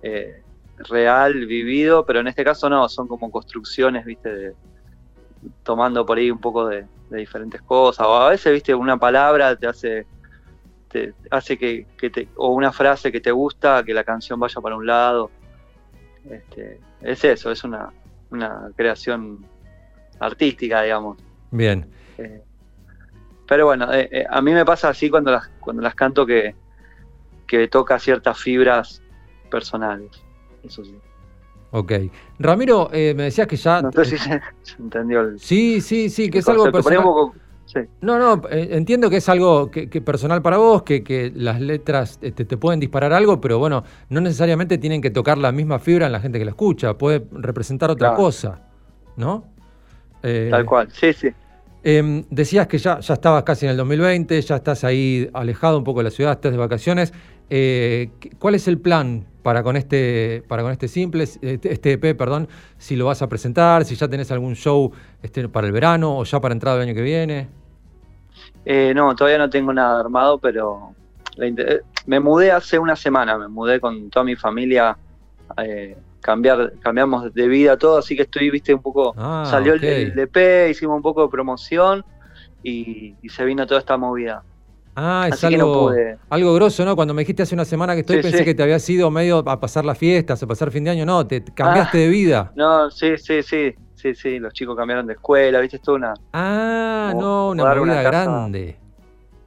eh, 0.00 0.44
real, 0.88 1.44
vivido, 1.46 2.06
pero 2.06 2.20
en 2.20 2.28
este 2.28 2.44
caso 2.44 2.70
no, 2.70 2.88
son 2.88 3.08
como 3.08 3.32
construcciones, 3.32 4.04
viste, 4.04 4.52
tomando 5.64 6.06
por 6.06 6.18
ahí 6.18 6.30
un 6.30 6.38
poco 6.38 6.68
de, 6.68 6.86
de 7.10 7.18
diferentes 7.18 7.60
cosas, 7.62 8.06
o 8.06 8.14
a 8.14 8.28
veces, 8.28 8.52
viste, 8.52 8.76
una 8.76 8.96
palabra 8.96 9.56
te 9.56 9.66
hace 9.66 10.06
te 10.86 11.14
hace 11.32 11.58
que, 11.58 11.84
te, 12.10 12.28
o 12.36 12.50
una 12.52 12.70
frase 12.70 13.10
que 13.10 13.20
te 13.20 13.32
gusta, 13.32 13.82
que 13.82 13.92
la 13.92 14.04
canción 14.04 14.38
vaya 14.38 14.60
para 14.60 14.76
un 14.76 14.86
lado. 14.86 15.32
Este, 16.30 16.80
es 17.02 17.24
eso, 17.24 17.50
es 17.50 17.64
una, 17.64 17.90
creación 18.76 19.44
artística, 20.20 20.82
digamos. 20.82 21.18
Bien. 21.50 21.86
Eh, 22.18 22.42
pero 23.46 23.66
bueno, 23.66 23.92
eh, 23.92 24.08
eh, 24.12 24.26
a 24.28 24.42
mí 24.42 24.52
me 24.52 24.64
pasa 24.64 24.90
así 24.90 25.08
cuando 25.08 25.30
las, 25.30 25.48
cuando 25.60 25.82
las 25.82 25.94
canto 25.94 26.26
que, 26.26 26.54
que 27.46 27.68
toca 27.68 27.98
ciertas 27.98 28.38
fibras 28.38 29.02
personales. 29.50 30.10
Eso 30.62 30.84
sí. 30.84 30.98
Ok. 31.70 31.92
Ramiro, 32.38 32.88
me 32.92 33.14
decías 33.14 33.46
que 33.46 33.56
ya... 33.56 33.82
No 33.82 33.92
sé 33.92 34.04
si 34.04 34.18
se, 34.18 34.40
entendió 34.78 35.20
el... 35.20 35.38
Sí, 35.38 35.80
sí, 35.80 36.10
sí, 36.10 36.30
que 36.30 36.38
es 36.38 36.48
algo 36.48 36.70
personal. 36.70 37.32
No, 38.00 38.18
no, 38.18 38.48
eh, 38.48 38.68
entiendo 38.72 39.10
que 39.10 39.16
es 39.18 39.28
algo 39.28 39.70
que, 39.70 39.86
personal 40.00 40.42
para 40.42 40.56
vos, 40.56 40.82
que, 40.82 41.32
las 41.34 41.60
letras 41.60 42.18
este, 42.22 42.44
te, 42.44 42.56
pueden 42.56 42.80
disparar 42.80 43.12
algo, 43.12 43.40
pero 43.40 43.58
bueno, 43.58 43.84
no 44.08 44.20
necesariamente 44.20 44.78
tienen 44.78 45.00
que 45.00 45.10
tocar 45.10 45.38
la 45.38 45.52
misma 45.52 45.78
fibra 45.78 46.06
en 46.06 46.12
la 46.12 46.20
gente 46.20 46.38
que 46.38 46.44
la 46.44 46.52
escucha, 46.52 46.96
puede 46.96 47.24
representar 47.32 47.90
otra 47.90 48.14
cosa, 48.14 48.60
¿no? 49.16 49.44
Eh, 50.22 50.48
Tal 50.50 50.64
cual, 50.64 50.88
sí, 50.90 51.12
sí. 51.12 51.28
Em, 51.84 52.24
decías 52.28 52.66
que 52.66 52.78
ya, 52.78 53.00
ya 53.00 53.14
estabas 53.14 53.44
casi 53.44 53.66
en 53.66 53.70
el 53.70 53.76
2020, 53.76 54.40
ya 54.42 54.56
estás 54.56 54.84
ahí 54.84 55.30
alejado 55.32 55.78
un 55.78 55.84
poco 55.84 56.00
de 56.00 56.04
la 56.04 56.10
ciudad, 56.10 56.32
estás 56.32 56.52
de 56.52 56.58
vacaciones. 56.58 57.12
Eh, 57.50 58.10
¿Cuál 58.38 58.56
es 58.56 58.68
el 58.68 58.78
plan 58.78 59.24
para 59.42 59.62
con 59.62 59.76
este, 59.76 60.42
para 60.48 60.62
con 60.62 60.72
este 60.72 60.88
simple, 60.88 61.24
este, 61.24 61.72
este 61.72 61.92
EP, 61.92 62.14
perdón, 62.16 62.48
si 62.76 62.96
lo 62.96 63.06
vas 63.06 63.22
a 63.22 63.28
presentar, 63.28 63.84
si 63.84 63.94
ya 63.94 64.08
tenés 64.08 64.30
algún 64.30 64.54
show 64.54 64.92
este, 65.22 65.48
para 65.48 65.66
el 65.66 65.72
verano 65.72 66.18
o 66.18 66.24
ya 66.24 66.40
para 66.40 66.52
entrada 66.52 66.78
del 66.78 66.88
año 66.88 66.94
que 66.94 67.02
viene? 67.02 67.48
Eh, 68.70 68.92
no, 68.94 69.16
todavía 69.16 69.38
no 69.38 69.48
tengo 69.48 69.72
nada 69.72 69.98
armado, 69.98 70.36
pero 70.36 70.94
me 72.04 72.20
mudé 72.20 72.52
hace 72.52 72.78
una 72.78 72.96
semana, 72.96 73.38
me 73.38 73.48
mudé 73.48 73.80
con 73.80 74.10
toda 74.10 74.24
mi 74.24 74.36
familia, 74.36 74.94
eh, 75.64 75.96
cambiar, 76.20 76.74
cambiamos 76.78 77.32
de 77.32 77.48
vida 77.48 77.78
todo, 77.78 77.96
así 77.96 78.14
que 78.14 78.24
estoy, 78.24 78.50
viste, 78.50 78.74
un 78.74 78.82
poco, 78.82 79.14
ah, 79.16 79.46
salió 79.48 79.72
el, 79.72 80.12
EP, 80.18 80.68
hicimos 80.68 80.96
un 80.96 81.02
poco 81.02 81.22
de 81.22 81.28
promoción 81.30 82.04
y, 82.62 83.14
se 83.30 83.42
vino 83.46 83.66
toda 83.66 83.80
esta 83.80 83.96
movida. 83.96 84.42
Ah, 84.94 85.30
es 85.32 85.42
algo, 85.44 85.90
algo 86.28 86.54
grosso, 86.54 86.84
¿no? 86.84 86.94
Cuando 86.94 87.14
me 87.14 87.22
dijiste 87.22 87.44
hace 87.44 87.54
una 87.54 87.64
semana 87.64 87.94
que 87.94 88.00
estoy, 88.00 88.20
pensé 88.20 88.44
que 88.44 88.54
te 88.54 88.62
había 88.62 88.76
ido 88.86 89.10
medio 89.10 89.38
a 89.48 89.58
pasar 89.58 89.86
las 89.86 89.96
fiestas, 89.96 90.42
a 90.42 90.46
pasar 90.46 90.70
fin 90.70 90.84
de 90.84 90.90
año, 90.90 91.06
no, 91.06 91.26
te 91.26 91.42
cambiaste 91.42 91.96
ah, 91.96 92.00
de 92.02 92.08
vida. 92.08 92.52
No, 92.54 92.90
sí, 92.90 93.16
sí, 93.16 93.42
sí, 93.42 93.74
sí, 93.98 94.14
sí, 94.14 94.38
los 94.38 94.52
chicos 94.52 94.76
cambiaron 94.76 95.06
de 95.06 95.14
escuela, 95.14 95.60
viste, 95.60 95.76
esto 95.76 95.94
una... 95.94 96.14
Ah, 96.32 97.12
no, 97.16 97.50
una 97.50 97.74
movida 97.74 98.02
grande. 98.02 98.78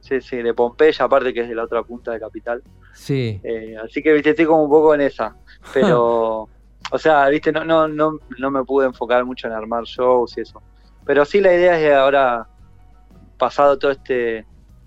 Sí, 0.00 0.20
sí, 0.20 0.36
de 0.36 0.52
Pompeya, 0.52 1.04
aparte 1.04 1.32
que 1.32 1.40
es 1.40 1.48
de 1.48 1.54
la 1.54 1.64
otra 1.64 1.82
punta 1.82 2.12
de 2.12 2.20
Capital. 2.20 2.62
Sí. 2.92 3.40
Eh, 3.42 3.76
así 3.82 4.02
que, 4.02 4.12
viste, 4.12 4.30
estoy 4.30 4.46
como 4.46 4.64
un 4.64 4.70
poco 4.70 4.94
en 4.94 5.00
esa. 5.00 5.36
Pero, 5.72 6.48
o 6.90 6.98
sea, 6.98 7.28
viste, 7.28 7.52
no, 7.52 7.64
no, 7.64 7.88
no, 7.88 8.18
no 8.38 8.50
me 8.50 8.64
pude 8.64 8.86
enfocar 8.86 9.24
mucho 9.24 9.46
en 9.46 9.54
armar 9.54 9.84
shows 9.84 10.36
y 10.36 10.42
eso. 10.42 10.60
Pero 11.06 11.24
sí 11.24 11.40
la 11.40 11.54
idea 11.54 11.80
es 11.80 11.94
ahora, 11.94 12.46
pasado 13.38 13.78
todo 13.78 13.92
este, 13.92 14.44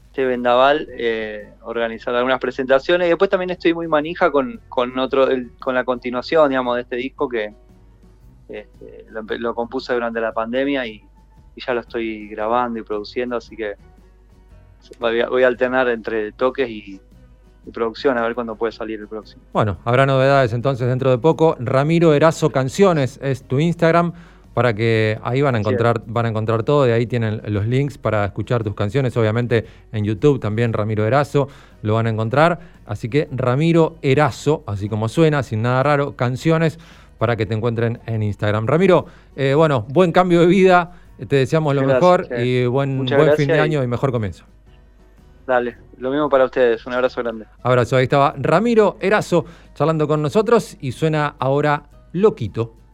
este 0.08 0.26
vendaval, 0.26 0.88
eh, 0.92 1.54
organizar 1.62 2.14
algunas 2.14 2.40
presentaciones. 2.40 3.08
Y 3.08 3.10
después 3.10 3.30
también 3.30 3.50
estoy 3.50 3.74
muy 3.74 3.88
manija 3.88 4.32
con, 4.32 4.62
con 4.70 5.00
otro, 5.00 5.28
con 5.60 5.76
la 5.76 5.86
continuación, 5.86 6.50
digamos, 6.50 6.76
de 6.76 6.82
este 6.82 6.98
disco 6.98 7.28
que, 7.30 7.54
este, 8.50 9.06
lo, 9.10 9.56
compuse 9.56 9.94
durante 9.94 10.20
la 10.22 10.34
pandemia 10.34 10.86
y, 10.86 11.04
ya 11.56 11.74
lo 11.74 11.80
estoy 11.80 12.28
grabando 12.28 12.80
y 12.80 12.84
produciendo, 12.84 13.38
así 13.38 13.56
que 13.56 13.76
voy 15.00 15.44
a, 15.44 15.48
alternar 15.48 15.88
entre 15.88 16.32
toques 16.34 16.70
y, 16.70 17.02
producción, 17.74 18.16
a 18.20 18.22
ver 18.22 18.36
cuándo 18.36 18.56
puede 18.56 18.72
salir 18.72 19.00
el 19.00 19.08
próximo. 19.08 19.42
Bueno, 19.52 19.78
habrá 19.86 20.06
novedades 20.06 20.54
entonces 20.54 20.88
dentro 20.88 21.10
de 21.10 21.18
poco. 21.18 21.56
Ramiro 21.60 22.14
Erazo 22.14 22.52
Canciones 22.52 23.20
es 23.24 23.42
tu 23.42 23.60
Instagram 23.60 24.14
para 24.56 24.74
que 24.74 25.20
ahí 25.22 25.42
van 25.42 25.56
a 25.56 25.60
encontrar, 25.60 26.02
van 26.06 26.28
a 26.28 26.30
encontrar 26.30 26.64
todo, 26.64 26.86
de 26.86 26.94
ahí 26.94 27.06
tienen 27.08 27.42
los 27.48 27.68
links 27.68 27.98
para 27.98 28.24
escuchar 28.24 28.64
tus 28.64 28.74
canciones, 28.74 29.16
obviamente 29.18 29.66
en 29.92 30.06
YouTube 30.06 30.40
también 30.40 30.72
Ramiro 30.72 31.06
Erazo 31.06 31.50
lo 31.82 31.96
van 31.96 32.08
a 32.08 32.10
encontrar, 32.10 32.60
así 32.86 33.10
que 33.10 33.28
Ramiro 33.32 33.98
Erazo, 34.02 34.64
así 34.66 34.88
como 34.88 35.10
suena, 35.10 35.44
sin 35.44 35.62
nada 35.62 35.84
raro, 35.84 36.16
canciones 36.16 36.80
para 37.18 37.36
que 37.36 37.46
te 37.46 37.54
encuentren 37.54 38.00
en 38.06 38.24
Instagram. 38.24 38.68
Ramiro, 38.68 39.06
eh, 39.36 39.54
bueno, 39.54 39.86
buen 39.90 40.12
cambio 40.12 40.42
de 40.42 40.48
vida, 40.48 40.92
te 41.28 41.38
deseamos 41.38 41.76
lo 41.76 41.84
mejor 41.84 42.28
y 42.38 42.66
buen, 42.66 43.06
buen 43.06 43.34
fin 43.36 43.48
de 43.48 43.60
año 43.60 43.84
y... 43.84 43.88
mejor 43.88 44.12
comienzo. 44.12 44.46
Dale, 45.48 45.78
lo 45.98 46.10
mismo 46.10 46.30
para 46.30 46.46
ustedes, 46.46 46.86
un 46.86 46.94
abrazo 46.94 47.22
grande. 47.22 47.46
Abrazo, 47.62 47.98
ahí 47.98 48.04
estaba 48.04 48.34
Ramiro 48.38 48.98
Erazo 49.00 49.46
charlando 49.74 50.08
con 50.08 50.22
nosotros 50.22 50.78
y 50.82 50.92
suena 50.92 51.36
ahora 51.38 51.84
Loquito. 52.14 52.85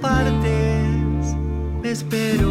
partes, 0.00 1.34
me 1.82 1.90
espero. 1.90 2.43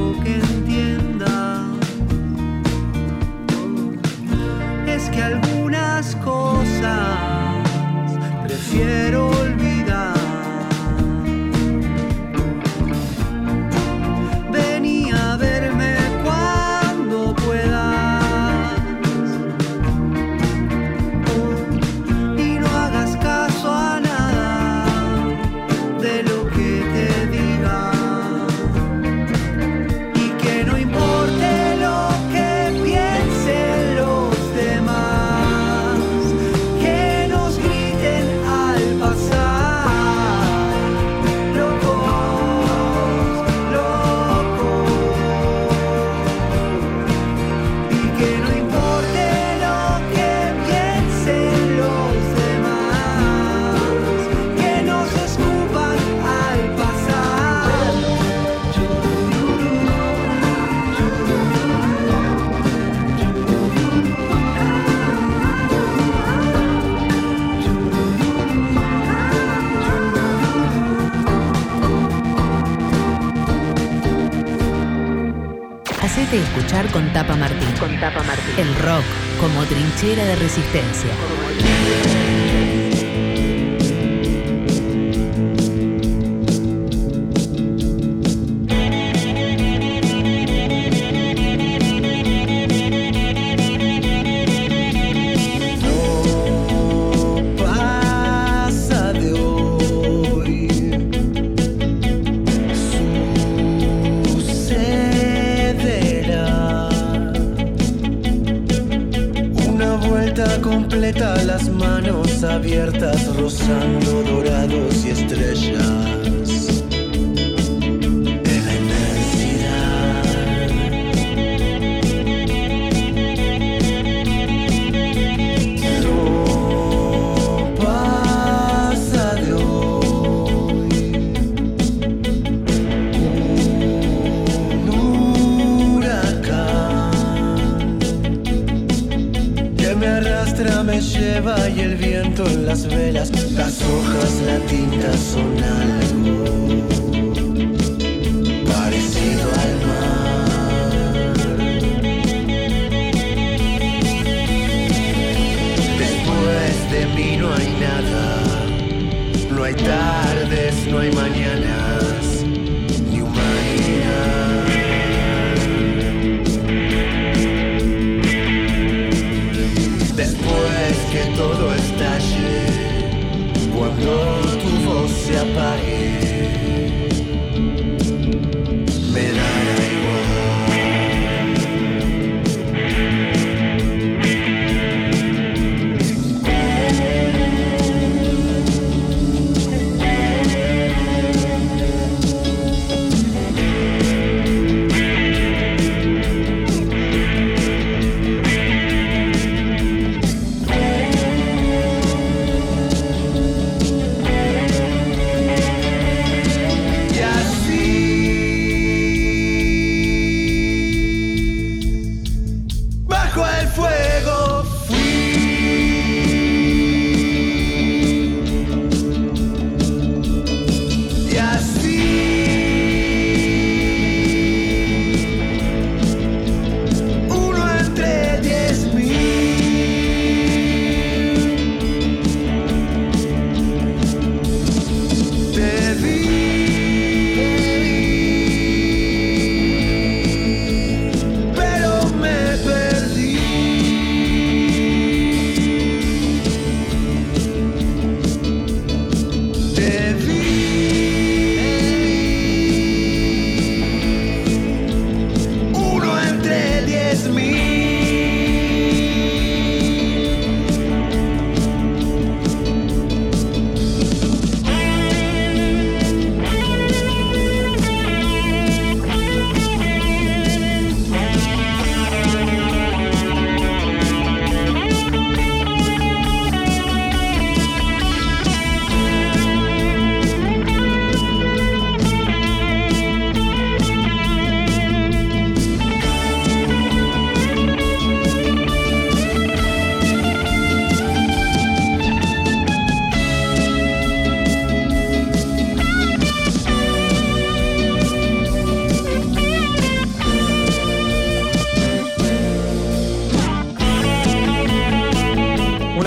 con 76.91 77.11
Tapa 77.13 77.35
Con 77.79 77.99
Tapa 77.99 78.23
Martín. 78.23 78.55
El 78.57 78.75
rock 78.75 79.03
como 79.39 79.63
trinchera 79.65 80.23
de 80.25 80.35
resistencia. 80.35 81.11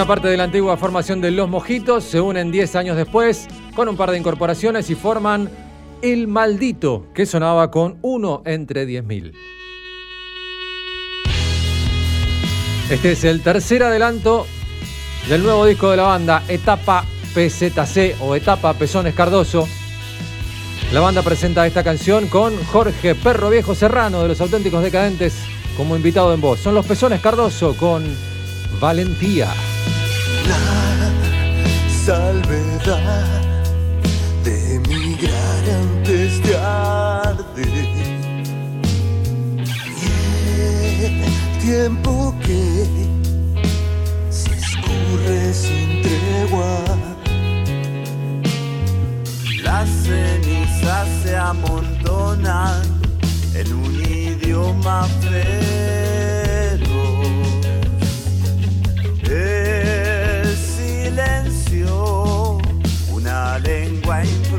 Parte 0.07 0.29
de 0.29 0.37
la 0.37 0.45
antigua 0.45 0.77
formación 0.77 1.21
de 1.21 1.33
Los 1.33 1.49
Mojitos 1.49 2.05
se 2.05 2.21
unen 2.21 2.53
10 2.53 2.77
años 2.77 2.97
después 2.97 3.49
con 3.75 3.89
un 3.89 3.97
par 3.97 4.13
de 4.13 4.19
incorporaciones 4.19 4.89
y 4.89 4.95
forman 4.95 5.51
El 6.01 6.29
Maldito, 6.29 7.09
que 7.13 7.27
sonaba 7.27 7.73
con 7.73 7.99
uno 8.03 8.41
entre 8.47 8.87
10.000. 8.87 9.33
Este 12.89 13.13
es 13.13 13.25
el 13.25 13.43
tercer 13.43 13.83
adelanto 13.83 14.47
del 15.29 15.43
nuevo 15.43 15.67
disco 15.67 15.91
de 15.91 15.97
la 15.97 16.05
banda, 16.05 16.45
Etapa 16.47 17.05
PZC 17.35 18.15
o 18.21 18.37
Etapa 18.37 18.75
Pezones 18.75 19.13
Cardoso. 19.13 19.67
La 20.93 21.01
banda 21.01 21.23
presenta 21.23 21.67
esta 21.67 21.83
canción 21.83 22.29
con 22.29 22.57
Jorge 22.67 23.17
Perro 23.17 23.51
Viejo 23.51 23.75
Serrano 23.75 24.23
de 24.23 24.29
los 24.29 24.41
Auténticos 24.41 24.85
Decadentes 24.85 25.35
como 25.77 25.97
invitado 25.97 26.33
en 26.33 26.41
voz. 26.41 26.61
Son 26.61 26.77
los 26.77 26.87
Pezones 26.87 27.21
Cardoso 27.21 27.77
con 27.77 28.05
Valentía 28.79 29.53
salvedad 32.07 33.43
de 34.45 34.77
emigrar 34.77 35.63
antes 35.83 36.41
de 36.45 36.57
arder. 36.57 37.67
Y 40.03 41.05
el 41.05 41.59
tiempo 41.61 42.35
que 42.45 42.87
se 44.31 44.53
escurre 44.55 45.53
sin 45.53 46.03
tregua. 46.03 46.85
Las 49.65 49.89
cenizas 49.89 51.09
se 51.25 51.37
amontonan 51.37 52.83
en 53.53 53.73
un 53.73 53.95
idioma. 54.01 55.09
El 55.25 55.97
lengua 63.59 64.23
en 64.23 64.43
tu 64.43 64.56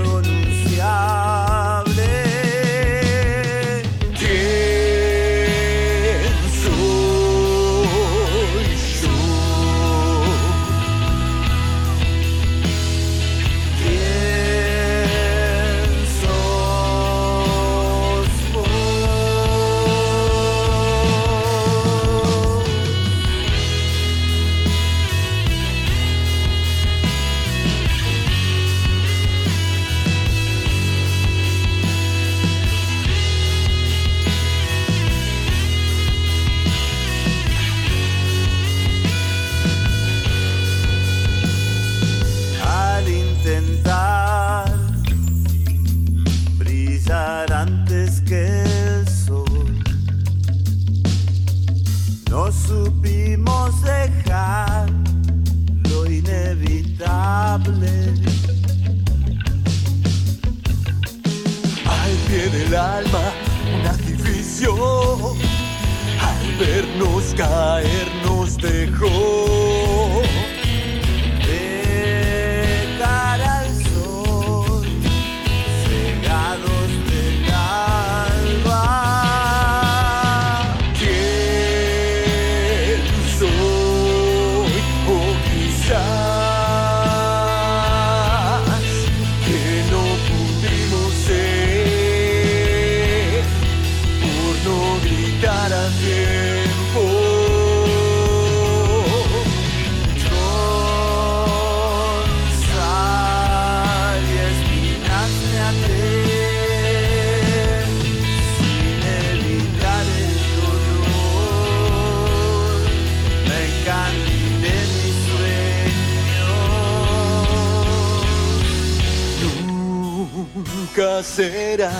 será 121.38 121.94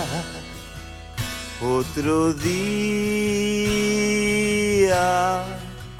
Otro 1.62 2.34
día 2.34 2.58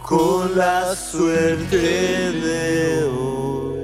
con 0.03 0.59
la 0.59 0.96
suerte 0.96 1.77
de 1.77 3.05
hoy. 3.05 3.79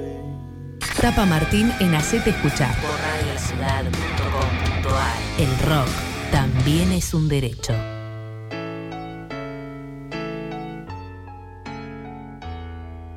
Tapa 0.99 1.25
Martín 1.25 1.71
en 1.79 1.95
Hacete 1.95 2.31
Escuchar. 2.31 2.75
Por 2.81 2.99
radiociudad.com.ar. 2.99 5.15
El 5.39 5.57
rock 5.69 5.87
también 6.31 6.91
es 6.91 7.13
un 7.13 7.29
derecho. 7.29 7.71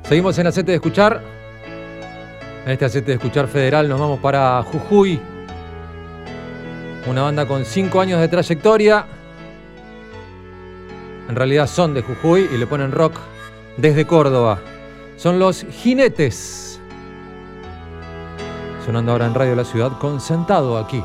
Seguimos 0.07 0.39
en 0.39 0.47
Acete 0.47 0.71
de 0.71 0.75
Escuchar. 0.75 1.21
En 2.65 2.71
este 2.71 2.85
Acete 2.85 3.07
de 3.07 3.15
Escuchar 3.15 3.49
Federal 3.49 3.89
nos 3.89 3.99
vamos 3.99 4.19
para 4.19 4.63
Jujuy. 4.63 5.19
Una 7.07 7.23
banda 7.23 7.47
con 7.47 7.65
5 7.65 8.01
años 8.01 8.19
de 8.19 8.27
trayectoria. 8.27 9.05
En 11.27 11.35
realidad 11.35 11.67
son 11.67 11.93
de 11.93 12.01
Jujuy 12.01 12.49
y 12.53 12.57
le 12.57 12.67
ponen 12.67 12.91
rock 12.91 13.17
desde 13.77 14.05
Córdoba. 14.05 14.59
Son 15.15 15.39
los 15.39 15.65
Jinetes. 15.69 16.79
Sonando 18.85 19.11
ahora 19.11 19.27
en 19.27 19.33
Radio 19.35 19.55
La 19.55 19.65
Ciudad 19.65 19.97
con 19.99 20.19
Sentado 20.19 20.77
aquí. 20.77 21.03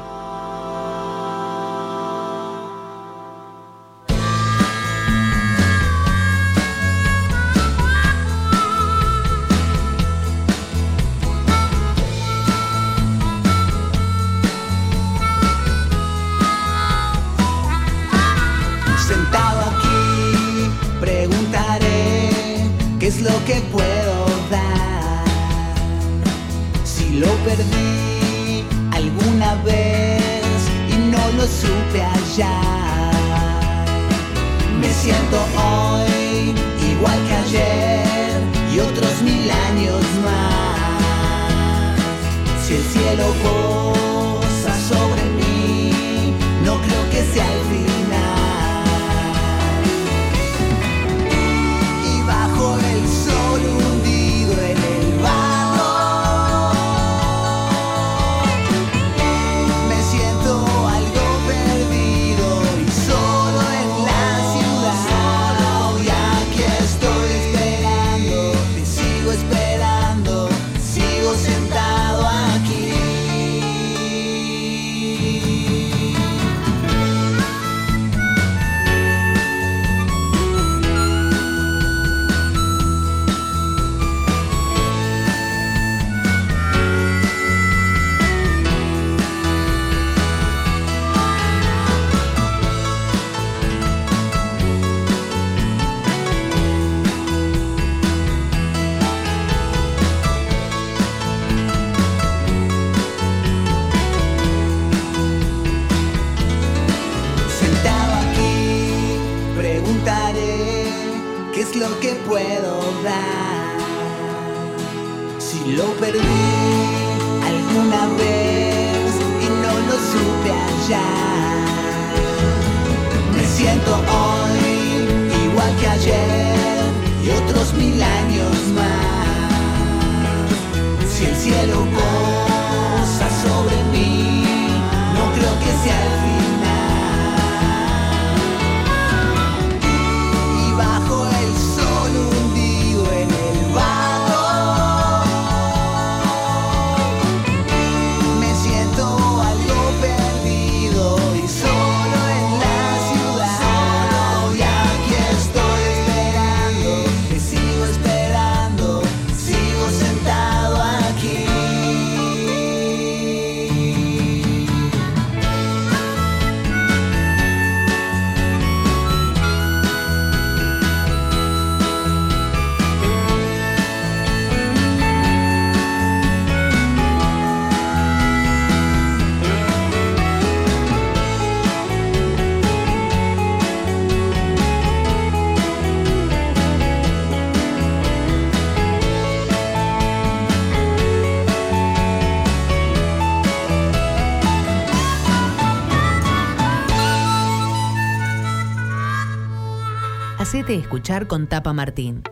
con 201.04 201.46
Tapa 201.48 201.74
Martín. 201.74 202.22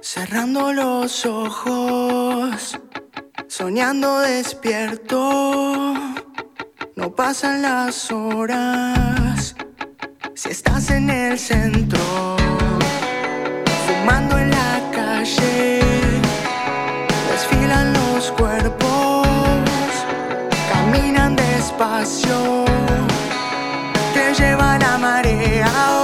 Cerrando 0.00 0.72
los 0.72 1.26
ojos, 1.26 2.78
soñando 3.48 4.20
despierto, 4.20 5.94
no 6.94 7.14
pasan 7.16 7.62
las 7.62 8.12
horas, 8.12 9.56
si 10.34 10.50
estás 10.50 10.90
en 10.90 11.10
el 11.10 11.36
centro, 11.40 12.36
fumando 13.88 14.38
en 14.38 14.50
la 14.50 14.90
calle, 14.92 15.80
desfilan 17.32 17.92
los 17.94 18.30
cuerpos, 18.30 19.26
caminan 20.72 21.34
despacio 21.34 22.63
lleva 24.34 24.78
la 24.78 24.98
marea. 24.98 26.03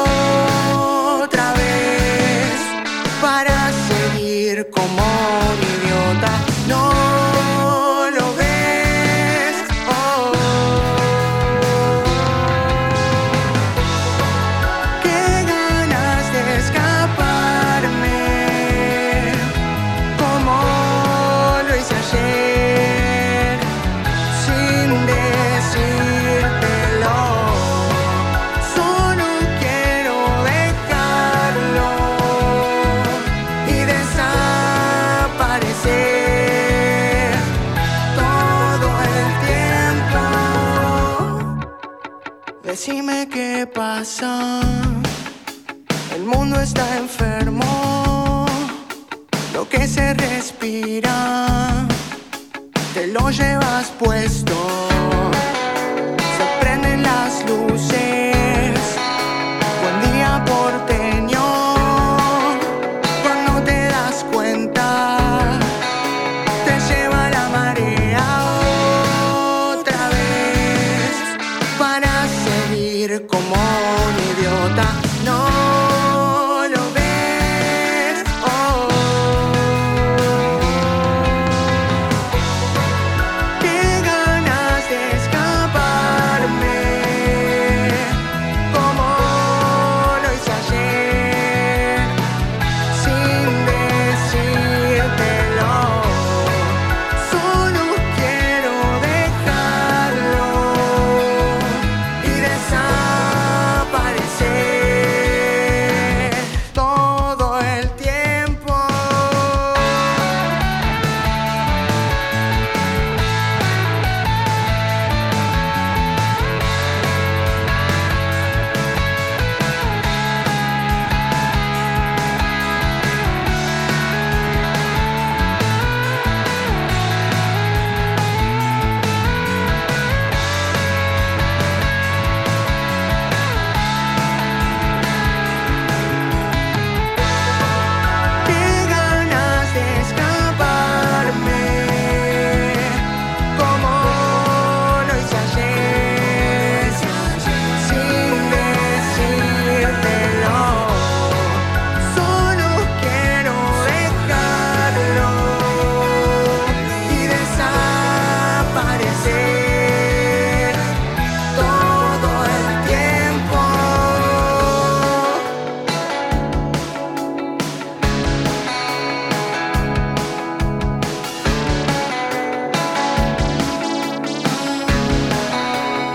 pasa? 43.74 44.60
El 46.14 46.24
mundo 46.24 46.60
está 46.60 46.98
enfermo, 46.98 48.46
lo 49.54 49.68
que 49.68 49.86
se 49.86 50.14
respira, 50.14 51.86
te 52.94 53.06
lo 53.08 53.30
llevas 53.30 53.90
puesto. 53.98 54.89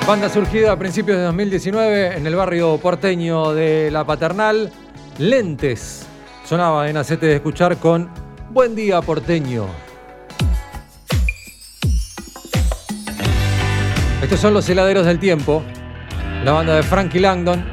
Banda 0.07 0.29
surgida 0.29 0.71
a 0.71 0.77
principios 0.77 1.17
de 1.17 1.23
2019 1.23 2.17
en 2.17 2.27
el 2.27 2.35
barrio 2.35 2.77
porteño 2.77 3.55
de 3.55 3.89
La 3.89 4.05
Paternal. 4.05 4.71
Lentes. 5.17 6.05
Sonaba 6.45 6.87
en 6.87 6.97
Acete 6.97 7.25
de 7.25 7.35
Escuchar 7.37 7.77
con 7.77 8.11
Buen 8.51 8.75
Día 8.75 9.01
Porteño. 9.01 9.65
Estos 14.21 14.39
son 14.39 14.53
los 14.53 14.69
heladeros 14.69 15.07
del 15.07 15.17
tiempo. 15.17 15.63
La 16.43 16.51
banda 16.51 16.75
de 16.75 16.83
Frankie 16.83 17.19
Langdon. 17.19 17.65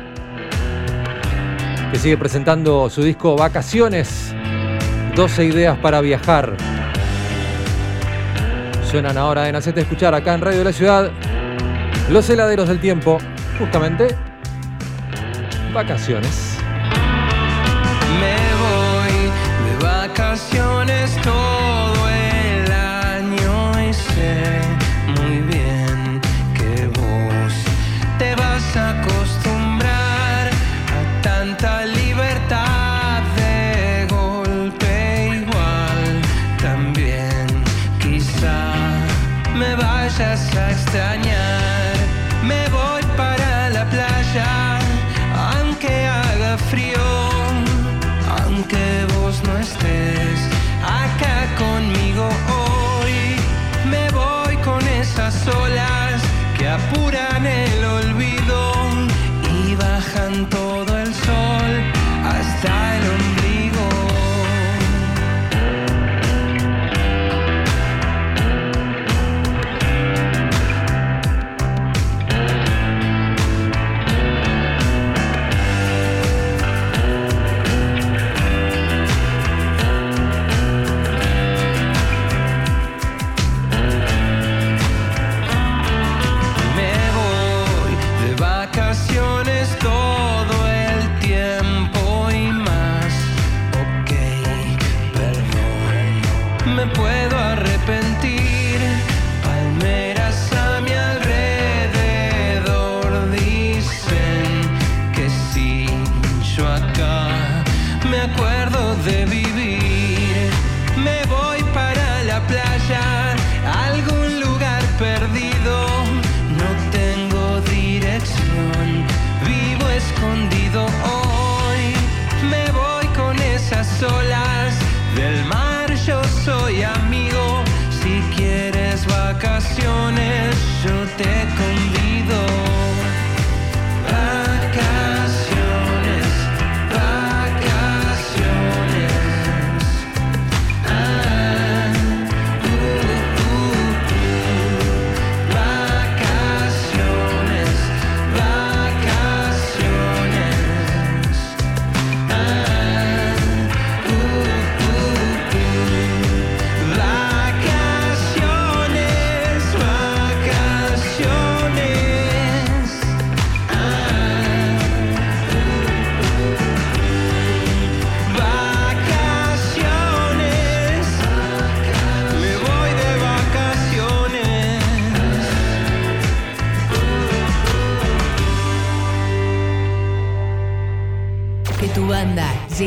Que 1.93 1.99
sigue 1.99 2.17
presentando 2.17 2.89
su 2.89 3.03
disco 3.03 3.37
Vacaciones. 3.37 4.35
12 5.15 5.45
ideas 5.45 5.77
para 5.81 6.01
viajar. 6.01 6.57
Suenan 8.91 9.19
ahora 9.19 9.51
en 9.51 9.57
Acete 9.57 9.77
de 9.77 9.83
Escuchar 9.83 10.15
acá 10.15 10.33
en 10.33 10.41
Radio 10.41 10.61
de 10.61 10.65
la 10.65 10.73
Ciudad. 10.73 11.13
Los 12.13 12.29
heladeros 12.29 12.69
del 12.69 12.79
tiempo, 12.79 13.17
justamente, 13.59 14.15
vacaciones. 15.73 16.59
Me 18.21 18.37
voy 18.61 19.31
de 19.65 19.83
vacaciones 19.83 21.17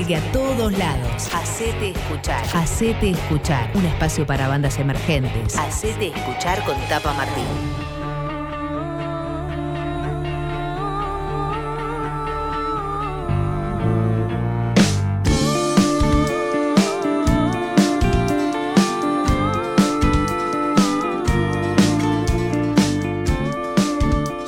llegue 0.05 0.15
a 0.17 0.31
todos 0.31 0.71
lados. 0.77 1.33
Hacete 1.33 1.89
escuchar. 1.89 2.45
Hacete 2.53 3.11
escuchar. 3.11 3.69
Un 3.73 3.85
espacio 3.85 4.25
para 4.25 4.47
bandas 4.47 4.77
emergentes. 4.79 5.57
Hacete 5.57 6.07
escuchar 6.07 6.63
con 6.63 6.75
Tapa 6.87 7.13
Martín. 7.13 7.84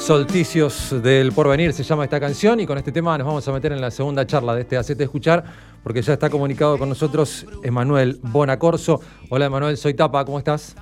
Solticios 0.08 0.96
del 1.04 1.34
Porvenir 1.34 1.74
se 1.74 1.84
llama 1.84 2.06
esta 2.06 2.18
canción 2.18 2.62
y 2.62 2.66
con 2.66 2.78
este 2.78 2.94
tema 2.94 3.18
nos 3.18 3.28
vamos 3.28 3.46
a 3.46 3.52
meter 3.52 3.74
en 3.74 3.82
la 3.82 3.92
segunda 3.92 4.26
charla 4.26 4.56
de 4.56 4.62
este 4.62 4.78
Hacete 4.78 5.04
Escuchar 5.04 5.44
porque 5.84 6.02
ya 6.02 6.14
está 6.14 6.30
comunicado 6.30 6.78
con 6.78 6.88
nosotros 6.88 7.46
Emanuel 7.62 8.18
Bonacorso. 8.24 9.02
Hola 9.30 9.48
Emanuel, 9.48 9.76
soy 9.76 9.96
Tapa, 9.96 10.24
¿cómo 10.24 10.40
estás? 10.40 10.78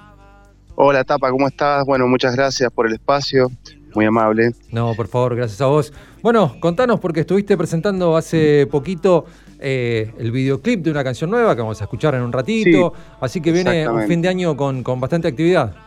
Hola 0.76 1.04
Tapa, 1.04 1.32
¿cómo 1.32 1.48
estás? 1.48 1.88
Bueno, 1.88 2.08
muchas 2.08 2.36
gracias 2.36 2.72
por 2.72 2.86
el 2.86 2.94
espacio, 2.94 3.50
muy 3.96 4.06
amable. 4.06 4.52
No, 4.70 4.94
por 4.94 5.08
favor, 5.08 5.36
gracias 5.36 5.60
a 5.60 5.66
vos. 5.66 5.92
Bueno, 6.22 6.58
contanos 6.60 7.00
porque 7.00 7.22
estuviste 7.22 7.58
presentando 7.58 8.16
hace 8.16 8.68
poquito 8.68 9.26
eh, 9.58 10.14
el 10.20 10.32
videoclip 10.32 10.84
de 10.84 10.92
una 10.92 11.04
canción 11.04 11.32
nueva 11.32 11.56
que 11.56 11.64
vamos 11.64 11.82
a 11.82 11.86
escuchar 11.86 12.14
en 12.14 12.22
un 12.22 12.32
ratito, 12.32 12.94
así 13.20 13.42
que 13.42 13.52
viene 13.52 13.90
un 13.90 14.04
fin 14.04 14.22
de 14.22 14.30
año 14.30 14.56
con, 14.56 14.84
con 14.84 15.00
bastante 15.00 15.28
actividad. 15.28 15.85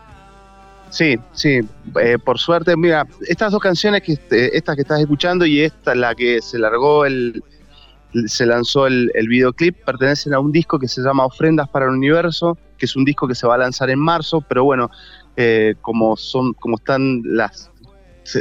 Sí, 0.90 1.16
sí, 1.32 1.60
eh, 2.00 2.18
por 2.24 2.38
suerte, 2.38 2.76
mira, 2.76 3.06
estas 3.28 3.52
dos 3.52 3.60
canciones, 3.60 4.02
que 4.02 4.12
eh, 4.12 4.50
esta 4.52 4.74
que 4.74 4.82
estás 4.82 5.00
escuchando 5.00 5.44
y 5.46 5.60
esta, 5.60 5.94
la 5.94 6.14
que 6.14 6.40
se 6.40 6.58
largó 6.58 7.04
el, 7.04 7.42
se 8.26 8.46
lanzó 8.46 8.86
el, 8.86 9.10
el 9.14 9.28
videoclip, 9.28 9.76
pertenecen 9.84 10.34
a 10.34 10.40
un 10.40 10.50
disco 10.50 10.78
que 10.78 10.88
se 10.88 11.02
llama 11.02 11.24
Ofrendas 11.26 11.68
para 11.68 11.86
el 11.86 11.92
Universo, 11.92 12.56
que 12.78 12.86
es 12.86 12.96
un 12.96 13.04
disco 13.04 13.28
que 13.28 13.34
se 13.34 13.46
va 13.46 13.56
a 13.56 13.58
lanzar 13.58 13.90
en 13.90 13.98
marzo, 13.98 14.40
pero 14.40 14.64
bueno, 14.64 14.90
eh, 15.36 15.74
como 15.80 16.16
son, 16.16 16.54
como 16.54 16.76
están 16.76 17.20
las, 17.24 17.70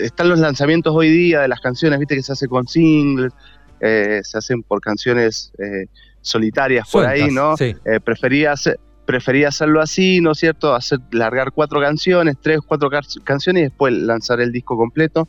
están 0.01 0.29
los 0.29 0.39
lanzamientos 0.39 0.93
hoy 0.95 1.09
día 1.09 1.41
de 1.41 1.47
las 1.47 1.59
canciones, 1.59 1.99
viste 1.99 2.15
que 2.15 2.23
se 2.23 2.31
hace 2.31 2.47
con 2.47 2.67
singles, 2.67 3.33
eh, 3.81 4.21
se 4.23 4.37
hacen 4.37 4.63
por 4.63 4.79
canciones 4.81 5.51
eh, 5.59 5.85
solitarias 6.21 6.89
por 6.89 7.05
ahí, 7.05 7.29
¿no? 7.31 7.55
sí. 7.57 7.75
Eh, 7.85 7.99
prefería, 7.99 8.53
hacer- 8.53 8.79
prefería 9.07 9.47
hacerlo 9.47 9.81
así, 9.81 10.19
¿no 10.19 10.33
es 10.33 10.39
cierto? 10.39 10.75
Hacer, 10.75 10.99
largar 11.11 11.53
cuatro 11.53 11.79
canciones, 11.79 12.35
tres, 12.39 12.59
cuatro 12.63 12.89
canciones 13.23 13.61
y 13.61 13.63
después 13.63 13.93
lanzar 13.93 14.41
el 14.41 14.51
disco 14.51 14.77
completo. 14.77 15.27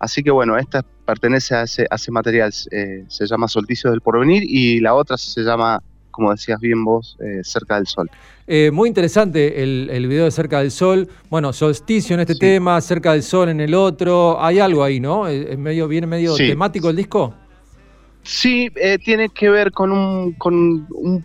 Así 0.00 0.22
que 0.22 0.32
bueno, 0.32 0.58
esta 0.58 0.84
pertenece 1.06 1.54
a 1.54 1.62
ese, 1.62 1.86
a 1.88 1.94
ese 1.94 2.10
material, 2.10 2.52
eh, 2.72 3.04
se 3.08 3.26
llama 3.26 3.46
Solticio 3.46 3.90
del 3.90 4.00
Porvenir 4.00 4.42
y 4.42 4.80
la 4.80 4.94
otra 4.94 5.16
se 5.16 5.42
llama 5.42 5.80
como 6.10 6.30
decías 6.30 6.60
bien 6.60 6.84
vos, 6.84 7.16
eh, 7.20 7.40
Cerca 7.42 7.74
del 7.74 7.88
Sol. 7.88 8.08
Eh, 8.46 8.70
muy 8.70 8.88
interesante 8.88 9.64
el, 9.64 9.88
el, 9.90 10.06
video 10.06 10.26
de 10.26 10.30
Cerca 10.30 10.60
del 10.60 10.70
Sol. 10.70 11.08
Bueno, 11.28 11.52
solsticio 11.52 12.14
en 12.14 12.20
este 12.20 12.36
tema, 12.36 12.80
Cerca 12.80 13.12
del 13.12 13.24
Sol 13.24 13.48
en 13.48 13.60
el 13.60 13.74
otro. 13.74 14.40
Hay 14.40 14.60
algo 14.60 14.84
ahí, 14.84 15.00
¿no? 15.00 15.26
¿Es 15.26 15.58
medio, 15.58 15.88
¿Viene 15.88 16.06
medio 16.06 16.36
temático 16.36 16.88
el 16.88 16.94
disco? 16.94 17.34
Sí, 18.22 18.70
tiene 19.04 19.28
que 19.28 19.50
ver 19.50 19.72
con 19.72 19.90
un, 19.90 20.34
con 20.34 20.86
un, 20.88 21.24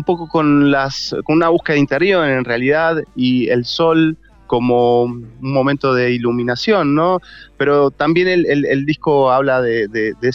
un 0.00 0.04
poco 0.04 0.26
con, 0.28 0.70
las, 0.70 1.14
con 1.24 1.36
una 1.36 1.50
búsqueda 1.50 1.76
interior 1.76 2.26
en 2.26 2.44
realidad 2.44 3.02
y 3.14 3.48
el 3.50 3.66
sol 3.66 4.16
como 4.46 5.02
un 5.02 5.30
momento 5.40 5.92
de 5.94 6.12
iluminación, 6.12 6.94
¿no? 6.94 7.20
Pero 7.58 7.90
también 7.90 8.26
el, 8.28 8.86
disco 8.86 9.30
habla 9.30 9.60
de, 9.60 9.86
de, 9.88 10.14
de, 10.20 10.32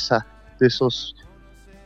de 0.60 0.68
esos 0.68 1.16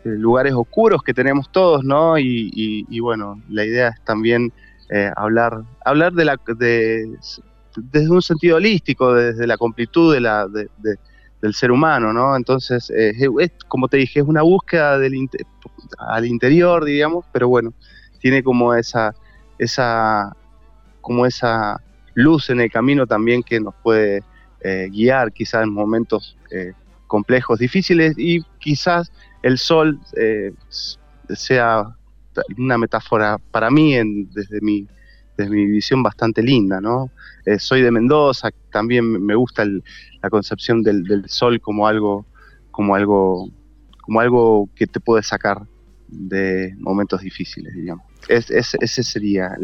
eh, 0.03 0.09
lugares 0.09 0.53
oscuros 0.53 1.01
que 1.01 1.13
tenemos 1.13 1.49
todos, 1.51 1.83
¿no? 1.83 2.19
Y, 2.19 2.99
bueno, 2.99 3.41
la 3.49 3.65
idea 3.65 3.87
es 3.89 4.03
también 4.03 4.51
eh, 4.89 5.09
hablar, 5.15 5.63
hablar 5.85 6.11
de 6.13 6.25
la, 6.25 6.37
de, 6.57 7.17
desde 7.75 8.09
un 8.09 8.21
sentido 8.21 8.57
holístico, 8.57 9.13
desde 9.13 9.47
la 9.47 9.57
completud 9.57 10.13
de 10.13 10.19
la, 10.19 10.47
del 11.41 11.53
ser 11.53 11.71
humano, 11.71 12.11
¿no? 12.13 12.35
Entonces, 12.35 12.89
eh, 12.89 13.13
es, 13.39 13.51
como 13.67 13.87
te 13.87 13.97
dije, 13.97 14.19
es 14.19 14.25
una 14.25 14.41
búsqueda 14.41 14.97
del 14.97 15.29
al 15.97 16.25
interior, 16.25 16.83
digamos, 16.85 17.25
pero 17.31 17.47
bueno, 17.47 17.73
tiene 18.19 18.43
como 18.43 18.73
esa, 18.73 19.15
esa, 19.57 20.35
como 21.01 21.25
esa 21.25 21.81
luz 22.13 22.49
en 22.49 22.61
el 22.61 22.71
camino 22.71 23.07
también 23.07 23.43
que 23.43 23.59
nos 23.59 23.73
puede 23.75 24.23
eh, 24.61 24.89
guiar 24.91 25.31
quizás 25.31 25.63
en 25.63 25.73
momentos 25.73 26.37
eh, 26.51 26.73
complejos, 27.07 27.59
difíciles 27.59 28.13
y 28.17 28.41
quizás 28.59 29.11
el 29.41 29.57
sol 29.57 29.99
sea 31.29 31.95
una 32.57 32.77
metáfora 32.77 33.37
para 33.51 33.71
mí 33.71 33.95
desde, 34.31 34.59
mi, 34.61 34.85
desde 35.43 35.55
mi 35.55 35.65
visión 35.65 36.03
bastante 36.03 36.43
linda, 36.43 36.81
¿no? 36.81 37.11
soy 37.57 37.81
de 37.81 37.89
Mendoza, 37.89 38.49
también 38.71 39.25
me 39.25 39.33
gusta 39.33 39.65
la 39.65 40.29
concepción 40.29 40.83
del, 40.83 41.23
sol 41.27 41.59
como 41.59 41.87
algo, 41.87 42.25
como 42.69 42.93
algo, 42.93 43.49
como 44.01 44.19
algo 44.19 44.69
que 44.75 44.85
te 44.85 44.99
puede 44.99 45.23
sacar 45.23 45.65
de 46.07 46.75
momentos 46.77 47.21
difíciles, 47.21 47.73
digamos. 47.73 48.05
ese 48.27 49.03
sería 49.03 49.55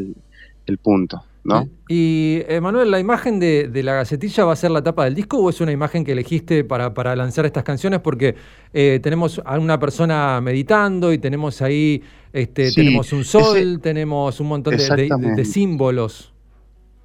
el 0.65 0.78
punto. 0.80 1.23
¿No? 1.45 1.69
Y 1.87 2.41
Emanuel, 2.47 2.89
¿la 2.89 2.99
imagen 2.99 3.39
de, 3.39 3.69
la 3.83 3.93
gacetilla 3.93 4.45
va 4.45 4.53
a 4.53 4.55
ser 4.55 4.71
la 4.71 4.81
tapa 4.81 5.05
del 5.05 5.13
disco 5.13 5.37
o 5.37 5.51
es 5.51 5.61
una 5.61 5.71
imagen 5.71 6.03
que 6.03 6.13
elegiste 6.13 6.63
para, 6.63 7.15
lanzar 7.15 7.45
estas 7.45 7.63
canciones? 7.63 7.99
Porque 7.99 8.35
eh, 8.73 8.99
tenemos 9.01 9.39
a 9.45 9.59
una 9.59 9.79
persona 9.79 10.41
meditando 10.41 11.13
y 11.13 11.19
tenemos 11.19 11.61
ahí, 11.61 12.01
este, 12.33 12.71
tenemos 12.71 13.13
un 13.13 13.23
sol, 13.23 13.79
tenemos 13.79 14.39
un 14.39 14.47
montón 14.47 14.75
de, 14.75 15.45
símbolos. 15.45 16.33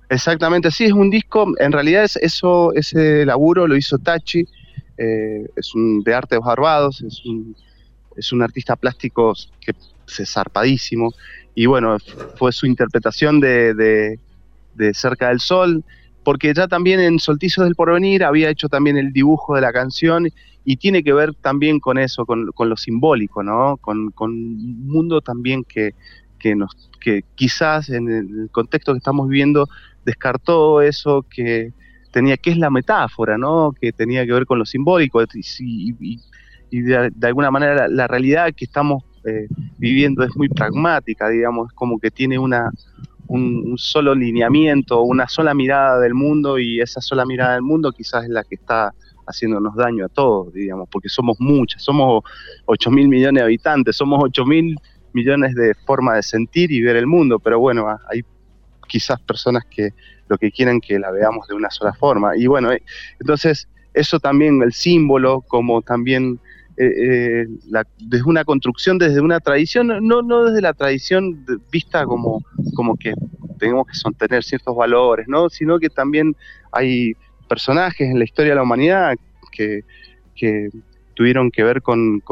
Exactamente, 0.08 0.70
sí, 0.70 0.86
es 0.86 0.92
un 0.92 1.10
disco, 1.10 1.46
en 1.58 1.70
realidad 1.70 2.04
es 2.04 2.16
eso, 2.16 2.72
ese 2.72 3.26
laburo 3.26 3.68
lo 3.68 3.76
hizo 3.76 3.98
Tachi, 3.98 4.44
eh, 4.96 5.46
es 5.54 5.74
un 5.74 6.02
de 6.02 6.14
arte 6.14 6.36
de 6.36 6.40
Barbados, 6.40 7.02
es 7.02 7.24
un, 7.26 7.54
es 8.16 8.32
un 8.32 8.42
artista 8.42 8.74
plástico 8.74 9.34
que 9.60 9.72
es 9.72 10.32
zarpadísimo, 10.32 11.12
y 11.54 11.66
bueno, 11.66 11.98
fue 12.36 12.50
su 12.50 12.66
interpretación 12.66 13.38
de 13.38 13.74
de 13.74 14.18
Cerca 14.94 15.28
del 15.28 15.40
Sol, 15.40 15.84
porque 16.24 16.52
ya 16.54 16.68
también 16.68 17.00
en 17.00 17.18
Solticios 17.18 17.64
del 17.64 17.74
Porvenir 17.74 18.24
había 18.24 18.50
hecho 18.50 18.68
también 18.68 18.96
el 18.96 19.12
dibujo 19.12 19.54
de 19.54 19.62
la 19.62 19.72
canción 19.72 20.28
y 20.64 20.76
tiene 20.76 21.02
que 21.02 21.12
ver 21.12 21.34
también 21.34 21.80
con 21.80 21.98
eso, 21.98 22.26
con, 22.26 22.46
lo 22.46 22.76
simbólico, 22.76 23.42
¿no? 23.42 23.78
Con, 23.78 24.12
un 24.18 24.86
mundo 24.86 25.20
también 25.20 25.64
que, 25.64 25.94
que, 26.38 26.54
nos, 26.54 26.90
que 27.00 27.24
quizás 27.34 27.88
en 27.88 28.10
el 28.10 28.50
contexto 28.52 28.92
que 28.92 28.98
estamos 28.98 29.28
viviendo 29.28 29.68
descartó 30.04 30.82
eso 30.82 31.24
que 31.28 31.72
tenía, 32.12 32.36
que 32.36 32.50
es 32.50 32.58
la 32.58 32.70
metáfora, 32.70 33.38
¿no? 33.38 33.72
Que 33.80 33.92
tenía 33.92 34.26
que 34.26 34.32
ver 34.32 34.46
con 34.46 34.58
lo 34.58 34.66
simbólico 34.66 35.22
y, 35.22 36.82
de, 36.82 37.10
alguna 37.22 37.50
manera 37.50 37.88
la, 37.88 38.06
realidad 38.06 38.52
que 38.54 38.64
estamos 38.64 39.02
eh, 39.24 39.48
viviendo 39.78 40.22
es 40.22 40.36
muy 40.36 40.48
pragmática, 40.48 41.28
digamos, 41.28 41.72
como 41.72 41.98
que 41.98 42.10
tiene 42.10 42.38
una, 42.38 42.70
un, 43.30 43.78
solo 43.78 44.14
lineamiento, 44.14 45.02
una 45.02 45.28
sola 45.28 45.54
mirada 45.54 46.00
del 46.00 46.14
mundo 46.14 46.58
y 46.58 46.80
esa 46.80 47.00
sola 47.00 47.24
mirada 47.24 47.54
del 47.54 47.62
mundo 47.62 47.92
quizás 47.92 48.24
es 48.24 48.30
la 48.30 48.42
que 48.42 48.56
está 48.56 48.92
haciéndonos 49.26 49.76
daño 49.76 50.06
a 50.06 50.08
todos, 50.08 50.52
digamos, 50.52 50.88
porque 50.90 51.08
somos 51.08 51.36
muchas, 51.38 51.82
somos 51.82 52.24
8 52.66 52.90
mil 52.90 53.08
millones 53.08 53.40
de 53.40 53.44
habitantes, 53.44 53.96
somos 53.96 54.18
8 54.20 54.44
mil 54.44 54.76
millones 55.12 55.54
de 55.54 55.74
formas 55.86 56.16
de 56.16 56.22
sentir 56.24 56.72
y 56.72 56.82
ver 56.82 56.96
el 56.96 57.06
mundo, 57.06 57.38
pero 57.38 57.60
bueno, 57.60 57.86
hay 58.10 58.22
quizás 58.88 59.20
personas 59.20 59.64
que 59.70 59.90
lo 60.28 60.36
que 60.36 60.50
quieren 60.50 60.80
que 60.80 60.98
la 60.98 61.12
veamos 61.12 61.46
de 61.46 61.54
una 61.54 61.70
sola 61.70 61.92
forma. 61.92 62.36
Y 62.36 62.48
bueno, 62.48 62.72
eh, 62.72 62.82
entonces 63.20 63.68
eso 63.94 64.18
también, 64.18 64.60
el 64.62 64.72
símbolo, 64.72 65.42
como 65.42 65.82
también 65.82 66.40
eh, 66.82 67.44
eh, 67.44 67.46
desde 67.98 68.24
una 68.24 68.42
construcción, 68.42 68.96
desde 68.96 69.20
una 69.20 69.38
tradición, 69.38 69.88
no, 70.00 70.22
no 70.22 70.44
desde 70.44 70.62
la 70.62 70.72
tradición 70.72 71.44
vista 71.70 72.06
como, 72.06 72.42
como 72.74 72.96
que 72.96 73.12
tenemos 73.58 73.86
que 73.86 73.94
sostener 73.94 74.42
ciertos 74.42 74.74
valores, 74.74 75.28
¿no? 75.28 75.50
sino 75.50 75.78
que 75.78 75.90
también 75.90 76.34
hay 76.72 77.12
personajes 77.50 78.08
en 78.08 78.18
la 78.18 78.24
historia 78.24 78.52
de 78.52 78.56
la 78.56 78.62
humanidad 78.62 79.14
que, 79.52 79.84
tuvieron 81.14 81.50
que 81.50 81.62
ver 81.62 81.82
con, 81.82 82.22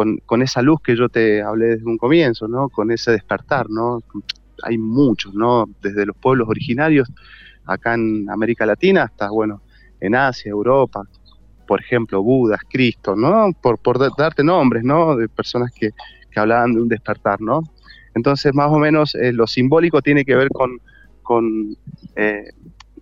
esa 0.40 0.62
luz 0.62 0.80
que 0.82 0.96
yo 0.96 1.10
te 1.10 1.42
hablé 1.42 1.66
desde 1.66 1.84
un 1.84 1.98
comienzo, 1.98 2.48
¿no? 2.48 2.70
con 2.70 2.90
ese 2.90 3.10
despertar. 3.10 3.68
¿no? 3.68 4.02
Hay 4.62 4.78
muchos, 4.78 5.34
¿no? 5.34 5.66
desde 5.82 6.06
los 6.06 6.16
pueblos 6.16 6.48
originarios 6.48 7.06
acá 7.66 7.92
en 7.92 8.30
América 8.30 8.64
Latina 8.64 9.02
hasta, 9.02 9.28
bueno, 9.28 9.60
en 10.00 10.14
Asia, 10.14 10.48
Europa, 10.48 11.02
por 11.68 11.80
ejemplo, 11.80 12.22
Budas, 12.22 12.60
Cristo, 12.68 13.14
¿no? 13.14 13.52
Por, 13.60 13.78
por 13.78 13.98
darte 14.16 14.42
nombres, 14.42 14.82
¿no? 14.82 15.14
De 15.14 15.28
personas 15.28 15.70
que, 15.72 15.90
hablaban 16.34 16.72
de 16.72 16.80
un 16.82 16.88
despertar, 16.88 17.40
¿no? 17.40 17.62
Entonces, 18.14 18.54
más 18.54 18.70
o 18.70 18.78
menos, 18.78 19.16
eh, 19.16 19.32
lo 19.32 19.48
simbólico 19.48 20.00
tiene 20.00 20.24
que 20.24 20.36
ver 20.36 20.48
con, 20.50 20.80
con 21.20 21.76
eh, 22.14 22.50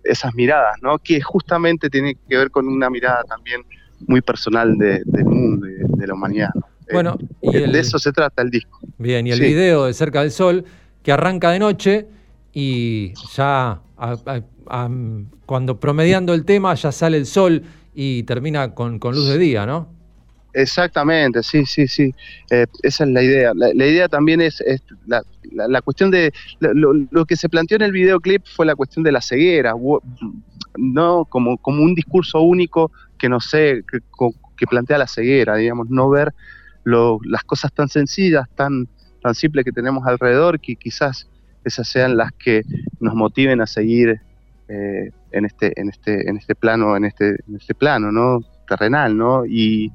esas 0.03 0.33
miradas, 0.33 0.75
¿no? 0.81 0.97
Que 0.97 1.21
justamente 1.21 1.87
tiene 1.89 2.15
que 2.27 2.35
ver 2.35 2.49
con 2.49 2.67
una 2.67 2.89
mirada 2.89 3.23
también 3.25 3.61
muy 4.07 4.21
personal 4.21 4.75
del 4.75 5.25
mundo, 5.25 5.67
de, 5.67 5.85
de 5.87 6.07
la 6.07 6.15
humanidad. 6.15 6.49
Eh, 6.87 6.93
bueno, 6.93 7.15
de 7.41 7.79
eso 7.79 7.99
se 7.99 8.11
trata 8.11 8.41
el 8.41 8.49
disco. 8.49 8.79
Bien, 8.97 9.27
y 9.27 9.31
el 9.31 9.39
video 9.39 9.85
de 9.85 9.93
Cerca 9.93 10.21
del 10.21 10.31
Sol, 10.31 10.65
que 11.03 11.11
arranca 11.11 11.51
de 11.51 11.59
noche 11.59 12.07
y 12.53 13.13
ya 13.35 13.81
cuando 15.45 15.79
promediando 15.79 16.33
el 16.33 16.43
tema 16.43 16.73
ya 16.73 16.91
sale 16.91 17.17
el 17.17 17.25
sol 17.25 17.63
y 17.99 18.21
termina 18.23 18.75
con, 18.75 18.99
luz 19.01 19.27
de 19.27 19.39
día, 19.39 19.65
¿no? 19.65 19.89
Exactamente, 20.53 21.41
sí, 21.41 21.65
sí, 21.65 21.87
sí. 21.87 22.13
Eh, 22.51 22.67
esa 22.83 23.05
es 23.05 23.09
la 23.09 23.23
idea. 23.23 23.53
La, 23.55 23.73
idea 23.73 24.07
también 24.07 24.39
es, 24.39 24.63
la, 25.07 25.81
cuestión 25.81 26.11
de. 26.11 26.31
Lo, 26.59 27.25
que 27.25 27.35
se 27.35 27.49
planteó 27.49 27.77
en 27.77 27.81
el 27.81 27.91
videoclip 27.91 28.45
fue 28.55 28.67
la 28.67 28.75
cuestión 28.75 29.03
de 29.03 29.11
la 29.11 29.19
ceguera, 29.19 29.73
¿no? 30.77 31.25
Como, 31.25 31.57
como 31.57 31.81
un 31.81 31.95
discurso 31.95 32.39
único 32.41 32.91
que 33.17 33.29
no 33.29 33.39
sé, 33.39 33.83
que, 33.91 34.67
plantea 34.67 34.99
la 34.99 35.07
ceguera, 35.07 35.55
digamos, 35.55 35.89
no 35.89 36.07
ver 36.11 36.35
las 36.83 37.43
cosas 37.45 37.73
tan 37.73 37.89
sencillas, 37.89 38.47
tan, 38.53 38.87
tan 39.23 39.33
simples 39.33 39.65
que 39.65 39.71
tenemos 39.71 40.05
alrededor, 40.05 40.59
que 40.59 40.75
quizás 40.75 41.27
esas 41.65 41.89
sean 41.89 42.15
las 42.15 42.31
que 42.33 42.61
nos 42.99 43.15
motiven 43.15 43.59
a 43.59 43.65
seguir 43.65 44.21
eh, 44.69 45.11
en 45.31 45.45
este, 45.45 45.79
en 45.79 45.89
este, 45.89 46.29
en 46.29 46.37
este 46.37 46.55
plano, 46.55 46.95
en 46.95 47.05
este, 47.05 47.37
en 47.47 47.55
este 47.55 47.73
plano, 47.73 48.11
¿no? 48.11 48.41
terrenal, 48.67 49.17
¿no? 49.17 49.45
Y 49.45 49.91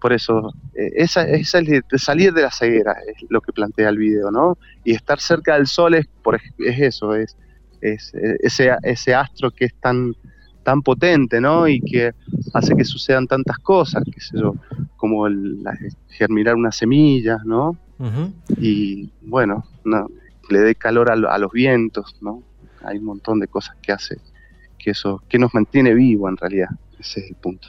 por 0.00 0.12
eso, 0.12 0.52
eh, 0.74 0.90
esa, 0.94 1.22
esa 1.28 1.58
es 1.58 2.02
salir 2.02 2.32
de 2.32 2.42
la 2.42 2.50
ceguera, 2.50 2.96
es 3.08 3.24
lo 3.28 3.40
que 3.40 3.52
plantea 3.52 3.88
el 3.88 3.98
video, 3.98 4.30
¿no? 4.30 4.58
Y 4.84 4.92
estar 4.92 5.20
cerca 5.20 5.54
del 5.54 5.66
sol 5.66 5.94
es, 5.94 6.06
por, 6.22 6.36
es 6.36 6.80
eso, 6.80 7.14
es, 7.14 7.36
es 7.80 8.12
ese, 8.14 8.76
ese 8.82 9.14
astro 9.14 9.50
que 9.50 9.66
es 9.66 9.74
tan, 9.80 10.14
tan 10.62 10.82
potente, 10.82 11.40
¿no? 11.40 11.66
Y 11.66 11.80
que 11.80 12.12
hace 12.54 12.76
que 12.76 12.84
sucedan 12.84 13.26
tantas 13.26 13.58
cosas, 13.58 14.02
qué 14.04 14.20
sé 14.20 14.38
yo, 14.38 14.54
como 14.96 15.26
el, 15.26 15.58
germinar 16.08 16.54
una 16.54 16.72
semilla, 16.72 17.38
¿no? 17.44 17.76
Y 18.56 19.10
bueno, 19.20 19.64
no, 19.84 20.08
le 20.48 20.60
dé 20.60 20.74
calor 20.74 21.10
a, 21.10 21.14
a, 21.14 21.38
los 21.38 21.52
vientos, 21.52 22.16
¿no? 22.22 22.42
Hay 22.84 22.98
un 22.98 23.04
montón 23.04 23.38
de 23.40 23.48
cosas 23.48 23.76
que 23.82 23.92
hace 23.92 24.18
que 24.78 24.92
eso, 24.92 25.22
que 25.28 25.38
nos 25.38 25.52
mantiene 25.52 25.92
vivo 25.92 26.28
en 26.28 26.36
realidad. 26.38 26.68
Ese 26.98 27.20
es 27.20 27.30
el 27.30 27.36
punto. 27.36 27.68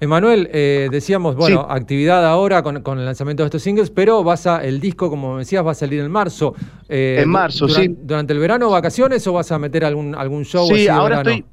Emanuel, 0.00 0.48
eh, 0.52 0.88
decíamos, 0.90 1.36
bueno, 1.36 1.66
actividad 1.68 2.24
ahora 2.26 2.62
con, 2.62 2.76
el 2.98 3.04
lanzamiento 3.04 3.42
de 3.42 3.46
estos 3.48 3.62
singles, 3.62 3.90
pero 3.90 4.22
vas 4.24 4.46
a, 4.46 4.64
el 4.64 4.78
disco, 4.80 5.08
como 5.10 5.38
decías, 5.38 5.64
va 5.66 5.70
a 5.72 5.74
salir 5.74 6.00
en 6.00 6.10
marzo. 6.10 6.54
Eh, 6.88 7.20
en 7.22 7.28
marzo, 7.30 7.68
sí. 7.68 7.94
¿Durante 8.02 8.32
el 8.34 8.38
verano 8.38 8.68
vacaciones 8.70 9.26
o 9.26 9.32
vas 9.34 9.52
a 9.52 9.58
meter 9.58 9.84
algún, 9.84 10.14
algún 10.14 10.44
show? 10.44 10.66
Sí, 10.66 10.86
ahora 10.88 11.18
estoy, 11.18 11.44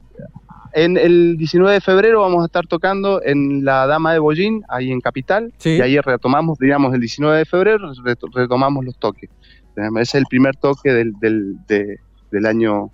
en 0.73 0.97
el 0.97 1.37
19 1.37 1.73
de 1.75 1.81
febrero 1.81 2.21
vamos 2.21 2.41
a 2.43 2.45
estar 2.47 2.65
tocando 2.67 3.21
en 3.23 3.63
la 3.63 3.85
Dama 3.87 4.11
de 4.13 4.19
Bollín, 4.19 4.63
ahí 4.69 4.91
en 4.91 4.99
Capital, 5.01 5.53
Sí. 5.57 5.71
y 5.71 5.81
ahí 5.81 5.99
retomamos, 5.99 6.57
digamos, 6.59 6.93
el 6.93 6.99
19 6.99 7.37
de 7.39 7.45
febrero 7.45 7.93
reto- 8.03 8.29
retomamos 8.33 8.83
los 8.83 8.97
toques. 8.97 9.29
Ese 9.75 10.01
es 10.01 10.15
el 10.15 10.25
primer 10.29 10.55
toque 10.55 10.91
del, 10.91 11.13
del, 11.19 11.57
de- 11.67 11.97
del 12.33 12.45
año 12.45 12.89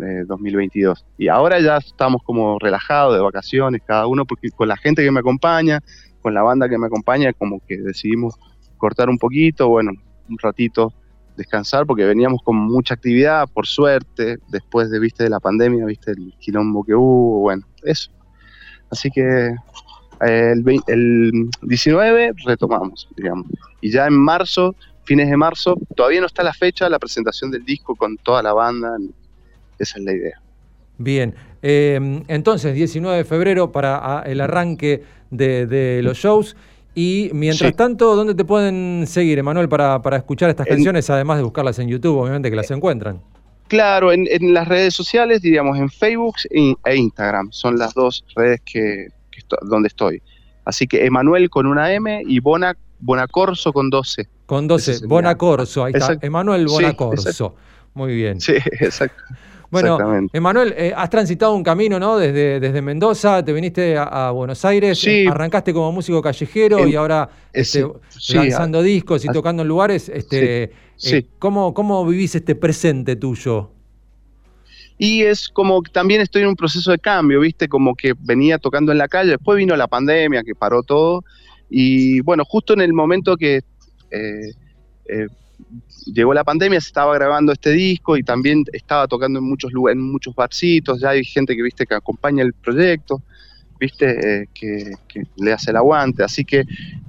eh, 0.00 0.22
2022. 0.26 1.04
Y 1.18 1.26
ahora 1.28 1.58
ya 1.60 1.78
estamos 1.78 2.22
como 2.22 2.58
relajados, 2.58 3.14
de 3.14 3.20
vacaciones, 3.20 3.82
cada 3.84 4.06
uno, 4.06 4.24
porque 4.24 4.50
con 4.50 4.68
la 4.68 4.76
gente 4.76 5.02
que 5.02 5.10
me 5.10 5.20
acompaña, 5.20 5.80
con 6.22 6.34
la 6.34 6.42
banda 6.42 6.68
que 6.68 6.78
me 6.78 6.86
acompaña, 6.86 7.32
como 7.32 7.60
que 7.66 7.78
decidimos 7.78 8.34
cortar 8.76 9.08
un 9.08 9.18
poquito, 9.18 9.68
bueno, 9.68 9.90
un 10.28 10.38
ratito 10.38 10.92
descansar, 11.36 11.86
porque 11.86 12.04
veníamos 12.04 12.42
con 12.42 12.56
mucha 12.56 12.94
actividad, 12.94 13.48
por 13.52 13.66
suerte, 13.66 14.38
después 14.48 14.90
de, 14.90 14.98
viste, 14.98 15.24
de 15.24 15.30
la 15.30 15.40
pandemia, 15.40 15.84
viste, 15.86 16.10
el 16.10 16.34
quilombo 16.38 16.84
que 16.84 16.94
hubo, 16.94 17.40
bueno, 17.40 17.64
eso. 17.84 18.10
Así 18.90 19.10
que 19.10 19.54
eh, 20.26 20.50
el, 20.52 20.64
vein- 20.64 20.82
el 20.88 21.48
19 21.62 22.32
retomamos, 22.44 23.08
digamos. 23.16 23.46
Y 23.80 23.90
ya 23.90 24.06
en 24.06 24.14
marzo, 24.18 24.74
fines 25.08 25.28
de 25.28 25.36
marzo, 25.36 25.74
todavía 25.96 26.20
no 26.20 26.26
está 26.26 26.42
la 26.42 26.52
fecha, 26.52 26.88
la 26.88 26.98
presentación 26.98 27.50
del 27.50 27.64
disco 27.64 27.96
con 27.96 28.16
toda 28.18 28.42
la 28.42 28.52
banda, 28.52 28.90
esa 29.78 29.98
es 29.98 30.04
la 30.04 30.12
idea. 30.12 30.40
Bien, 30.98 31.34
eh, 31.62 32.22
entonces 32.28 32.74
19 32.74 33.16
de 33.18 33.24
febrero 33.24 33.72
para 33.72 33.98
ah, 34.02 34.22
el 34.26 34.40
arranque 34.40 35.02
de, 35.30 35.66
de 35.66 36.02
los 36.02 36.18
shows. 36.18 36.56
Y 36.94 37.30
mientras 37.32 37.70
Sí. 37.70 37.76
tanto, 37.76 38.16
¿dónde 38.16 38.34
te 38.34 38.44
pueden 38.44 39.04
seguir, 39.06 39.38
Emanuel, 39.38 39.68
para, 39.68 40.02
para 40.02 40.16
escuchar 40.16 40.50
estas 40.50 40.66
En- 40.66 40.74
canciones, 40.74 41.08
además 41.10 41.36
de 41.38 41.44
buscarlas 41.44 41.78
en 41.78 41.88
YouTube, 41.88 42.18
obviamente 42.18 42.50
que 42.50 42.56
las 42.56 42.70
encuentran? 42.72 43.20
Claro, 43.68 44.10
en, 44.12 44.26
en 44.30 44.52
las 44.52 44.66
redes 44.66 44.94
sociales, 44.94 45.40
diríamos 45.42 45.78
en 45.78 45.88
Facebook 45.90 46.36
e 46.50 46.74
e 46.84 46.96
Instagram, 46.96 47.50
son 47.52 47.78
las 47.78 47.94
dos 47.94 48.24
redes 48.34 48.60
que, 48.64 49.08
donde 49.62 49.88
estoy. 49.88 50.20
Así 50.64 50.86
que 50.88 51.04
Emanuel 51.06 51.48
con 51.50 51.66
una 51.66 51.92
M 51.92 52.22
y 52.26 52.40
Bona, 52.40 52.76
Bonacorso 53.00 53.72
con 53.72 53.90
12. 53.90 54.26
Con 54.46 54.66
12, 54.66 54.90
Ese 54.90 55.00
sería. 55.00 55.08
Bonacorso, 55.08 55.84
ahí 55.84 55.92
está. 55.94 56.16
Emanuel 56.20 56.68
Sí, 56.68 56.74
Bonacorso. 56.74 57.28
exacto. 57.28 57.56
Muy 57.94 58.14
bien. 58.14 58.40
Sí, 58.40 58.54
exacto. 58.80 59.22
Bueno. 59.70 59.98
Emanuel, 60.32 60.72
eh, 60.78 60.94
has 60.96 61.10
transitado 61.10 61.52
un 61.54 61.62
camino, 61.62 61.98
¿no? 62.00 62.16
Desde, 62.16 62.58
desde 62.58 62.80
Mendoza, 62.80 63.44
te 63.44 63.52
viniste 63.52 63.98
a, 63.98 64.28
a 64.28 64.30
Buenos 64.30 64.64
Aires, 64.64 64.98
Sí. 64.98 65.10
eh, 65.10 65.28
arrancaste 65.28 65.74
como 65.74 65.92
músico 65.92 66.22
callejero 66.22 66.88
y 66.88 66.94
ahora 66.96 67.28
este, 67.52 67.80
ese- 67.80 67.88
sí, 68.18 68.32
lanzando 68.34 68.80
discos 68.80 69.26
y 69.26 69.28
a- 69.28 69.32
tocando 69.32 69.60
en 69.60 69.68
lugares. 69.68 70.08
Este, 70.08 70.72
Sí, 70.96 71.16
eh, 71.16 71.20
sí. 71.20 71.28
¿cómo, 71.38 71.74
¿Cómo 71.74 72.06
vivís 72.06 72.34
este 72.34 72.54
presente 72.54 73.14
tuyo? 73.16 73.70
Y 74.96 75.22
es 75.24 75.50
como 75.50 75.82
que 75.82 75.92
también 75.92 76.22
estoy 76.22 76.42
en 76.42 76.48
un 76.48 76.56
proceso 76.56 76.90
de 76.90 76.98
cambio, 76.98 77.40
¿viste? 77.40 77.68
Como 77.68 77.94
que 77.94 78.14
venía 78.18 78.56
tocando 78.58 78.90
en 78.90 78.96
la 78.96 79.06
calle, 79.08 79.32
después 79.32 79.58
vino 79.58 79.76
la 79.76 79.86
pandemia 79.86 80.42
que 80.44 80.54
paró 80.54 80.82
todo. 80.82 81.24
Y 81.68 82.20
bueno, 82.20 82.44
justo 82.44 82.72
en 82.72 82.80
el 82.80 82.92
momento 82.92 83.36
que 83.36 83.62
eh, 84.10 84.52
eh, 85.08 85.26
llegó 86.06 86.32
la 86.34 86.44
pandemia, 86.44 86.80
se 86.80 86.88
estaba 86.88 87.14
grabando 87.14 87.52
este 87.52 87.70
disco 87.70 88.16
y 88.16 88.22
también 88.22 88.64
estaba 88.72 89.06
tocando 89.06 89.38
en 89.38 89.44
muchos 89.44 89.72
lugares, 89.72 89.98
en 89.98 90.10
muchos 90.10 90.34
barcitos. 90.34 91.00
Ya 91.00 91.10
hay 91.10 91.24
gente 91.24 91.54
que, 91.56 91.62
¿viste? 91.62 91.86
Que 91.86 91.94
acompaña 91.94 92.42
el 92.42 92.52
proyecto, 92.54 93.22
¿viste? 93.78 94.42
Eh, 94.42 94.46
que, 94.54 94.92
le 95.36 95.52
hace 95.52 95.70
el 95.70 95.76
aguante. 95.76 96.22
Así 96.22 96.44
que. 96.44 96.64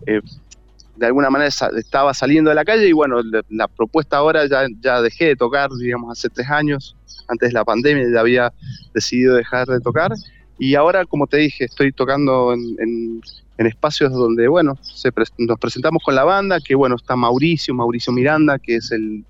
de 0.05 1.05
alguna 1.05 1.30
manera 1.30 1.49
estaba 1.78 2.14
saliendo 2.14 2.49
de 2.49 2.55
la 2.55 2.66
calle 2.66 2.86
y 2.89 2.91
bueno, 2.91 3.22
la, 3.49 3.68
propuesta 3.70 4.18
ahora 4.18 4.45
ya, 4.47 4.66
ya 4.82 5.01
dejé 5.01 5.28
de 5.28 5.36
tocar, 5.38 5.70
digamos, 5.72 6.12
hace 6.12 6.28
tres 6.28 6.49
años, 6.49 6.93
antes 7.30 7.49
de 7.49 7.53
la 7.53 7.64
pandemia 7.64 8.05
ya 8.12 8.20
había 8.20 8.53
decidido 8.93 9.36
dejar 9.36 9.66
de 9.68 9.80
tocar 9.80 10.12
y 10.60 10.76
ahora, 10.76 11.05
como 11.05 11.26
te 11.26 11.38
dije, 11.38 11.64
estoy 11.64 11.93
tocando 11.93 12.53
en, 12.53 12.76
en- 12.80 13.22
en 13.60 13.68
espacios 13.68 14.14
donde, 14.14 14.47
bueno, 14.47 14.78
se 14.82 15.12
pres- 15.12 15.34
nos 15.38 15.60
presentamos 15.60 16.01
con 16.01 16.16
la 16.16 16.24
banda, 16.24 16.60
que 16.62 16.76
bueno, 16.76 16.95
está 16.95 17.18
Mauricio, 17.18 17.74
Mauricio 17.74 18.14
Miranda, 18.14 18.57
que 18.57 18.78
es 18.78 18.89
el 18.93 19.26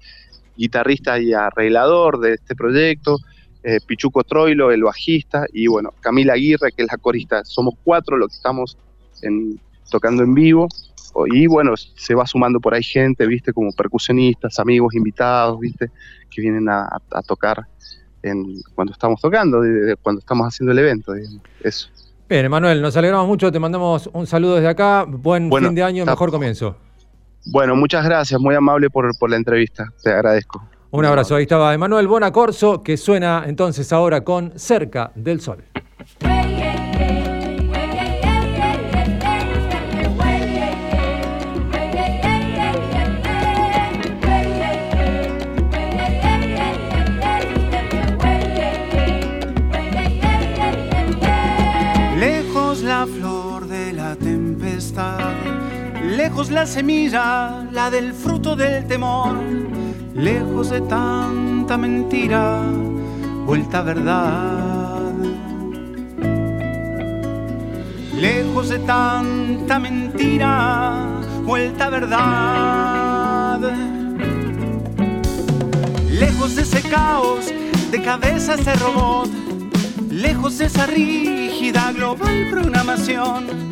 guitarrista 0.55 1.19
y 1.19 1.33
arreglador 1.33 2.19
de 2.19 2.35
este 2.35 2.55
proyecto, 2.55 3.17
eh, 3.63 3.79
Pichuco 3.87 4.23
Troilo, 4.23 4.71
el 4.71 4.83
bajista, 4.83 5.47
y 5.51 5.65
bueno, 5.65 5.95
Camila 5.99 6.33
Aguirre, 6.33 6.71
que 6.71 6.83
es 6.83 6.91
la 6.91 6.99
corista. 6.99 7.43
Somos 7.43 7.73
cuatro 7.83 8.17
los 8.17 8.29
que 8.29 8.35
estamos 8.35 8.77
tocando 9.89 10.21
en 10.21 10.35
vivo. 10.35 10.67
Y 11.33 11.47
bueno, 11.47 11.75
se 11.75 12.13
va 12.13 12.27
sumando 12.27 12.59
por 12.59 12.75
ahí 12.75 12.83
gente, 12.83 13.25
viste, 13.25 13.51
como 13.51 13.71
percusionistas, 13.71 14.59
amigos, 14.59 14.93
invitados, 14.93 15.59
viste, 15.59 15.89
que 16.29 16.39
vienen 16.39 16.69
a, 16.69 16.87
tocar 17.27 17.65
en, 18.21 18.61
cuando 18.75 18.93
estamos 18.93 19.19
tocando, 19.19 19.63
cuando 20.03 20.19
estamos 20.19 20.47
haciendo 20.47 20.71
el 20.71 20.79
evento. 20.79 21.13
Eso. 21.61 21.89
Bien, 22.29 22.45
Emanuel, 22.45 22.79
nos 22.79 22.95
alegramos 22.95 23.27
mucho, 23.27 23.51
te 23.51 23.57
mandamos 23.57 24.07
un 24.13 24.27
saludo 24.27 24.55
desde 24.55 24.67
acá. 24.67 25.03
Buen 25.07 25.49
Bueno, 25.49 25.69
fin 25.69 25.75
de 25.75 25.81
año, 25.81 26.05
mejor 26.05 26.29
comienzo. 26.29 26.75
Bueno, 27.51 27.75
muchas 27.75 28.05
gracias, 28.05 28.39
muy 28.39 28.53
amable 28.53 28.91
por, 28.91 29.09
por 29.17 29.31
la 29.31 29.35
entrevista, 29.35 29.91
te 30.03 30.11
agradezco. 30.11 30.63
Un 30.91 31.05
abrazo. 31.05 31.35
Ahí 31.35 31.43
estaba 31.43 31.73
Emanuel 31.73 32.07
Bonacorso, 32.07 32.83
que 32.83 32.97
suena 32.97 33.45
entonces 33.47 33.91
ahora 33.91 34.23
con 34.23 34.53
Cerca 34.59 35.11
del 35.15 35.41
Sol. 35.41 35.63
La 56.47 56.65
semilla, 56.65 57.67
la 57.73 57.89
del 57.89 58.13
fruto 58.13 58.55
del 58.55 58.87
temor, 58.87 59.35
lejos 60.13 60.69
de 60.69 60.79
tanta 60.79 61.77
mentira, 61.77 62.61
vuelta 63.45 63.81
verdad. 63.81 65.11
Lejos 68.15 68.69
de 68.69 68.79
tanta 68.79 69.79
mentira, 69.79 71.09
vuelta 71.43 71.89
verdad. 71.89 73.59
Lejos 76.09 76.55
de 76.55 76.61
ese 76.61 76.81
caos 76.83 77.51
de 77.91 78.01
cabezas 78.01 78.63
de 78.63 78.73
robot, 78.75 79.29
lejos 80.09 80.57
de 80.57 80.65
esa 80.65 80.85
rígida 80.85 81.91
global 81.91 82.47
programación, 82.49 83.69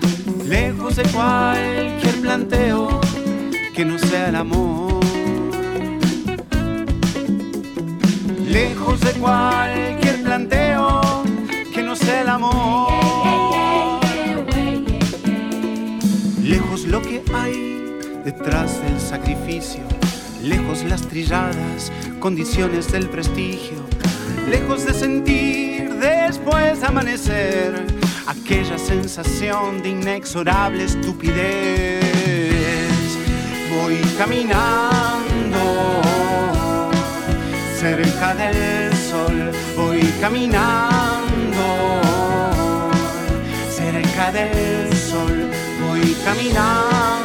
lejos 0.47 0.95
de 0.95 1.03
cualquier 1.03 2.21
planteo 2.21 3.01
que 3.73 3.83
no 3.85 3.97
sea 3.99 4.29
el 4.29 4.35
amor. 4.35 5.03
Lejos 8.47 8.99
de 9.01 9.11
cualquier 9.13 10.23
planteo 10.23 11.23
que 11.73 11.83
no 11.83 11.95
sea 11.95 12.21
el 12.21 12.29
amor. 12.29 14.01
Lejos 16.41 16.85
lo 16.85 17.01
que 17.01 17.21
hay 17.33 17.99
detrás 18.23 18.81
del 18.81 18.99
sacrificio, 18.99 19.81
lejos 20.41 20.83
las 20.85 21.01
trilladas 21.01 21.91
condiciones 22.19 22.91
del 22.91 23.09
prestigio, 23.09 23.77
lejos 24.49 24.85
de 24.85 24.93
sentir 24.93 25.93
después 25.95 26.79
de 26.79 26.87
amanecer 26.87 28.06
aquella 28.27 28.77
sensación 28.77 29.81
de 29.81 29.89
inexorable 29.89 30.83
estupidez. 30.83 32.03
Voy 33.71 33.97
caminando 34.17 35.61
cerca 37.79 38.35
del 38.35 38.93
sol, 38.93 39.51
voy 39.75 40.01
caminando 40.19 41.65
cerca 43.69 44.31
del 44.31 44.93
sol, 44.93 45.49
voy 45.87 46.15
caminando. 46.25 47.16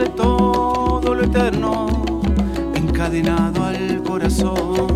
De 0.00 0.08
todo 0.10 1.14
lo 1.14 1.22
eterno, 1.22 2.22
encadenado 2.74 3.64
al 3.64 4.02
corazón. 4.02 4.88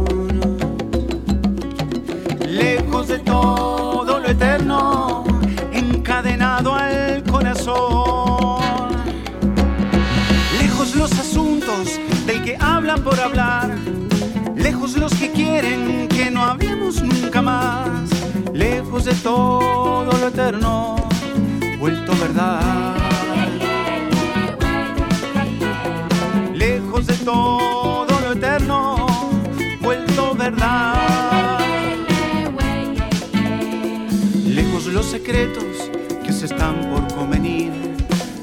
Lejos 2.49 3.09
de 3.09 3.19
todo 3.19 4.19
lo 4.19 4.27
eterno, 4.27 5.25
encadenado 5.73 6.75
al 6.75 7.23
corazón. 7.25 8.63
Lejos 10.59 10.97
los 10.97 11.13
asuntos 11.13 12.01
del 12.27 12.43
que 12.43 12.57
hablan 12.59 13.05
por 13.05 13.21
hablar, 13.21 13.77
lejos 14.57 14.97
los 14.97 15.13
que 15.15 15.31
quieren 15.33 16.09
que 16.09 16.31
no 16.31 16.43
hablemos 16.43 17.03
nunca 17.03 17.43
más, 17.43 18.09
lejos 18.55 19.05
de 19.05 19.13
todo 19.17 20.05
lo 20.19 20.29
eterno, 20.29 20.97
vuelto 21.79 22.13
verdad. 22.17 23.04
Todo 27.25 28.21
lo 28.21 28.33
eterno, 28.33 29.07
vuelto 29.81 30.35
verdad. 30.35 31.59
Lejos 34.47 34.87
los 34.87 35.07
secretos 35.07 35.91
que 36.23 36.33
se 36.33 36.47
están 36.47 36.91
por 36.91 37.13
convenir, 37.15 37.73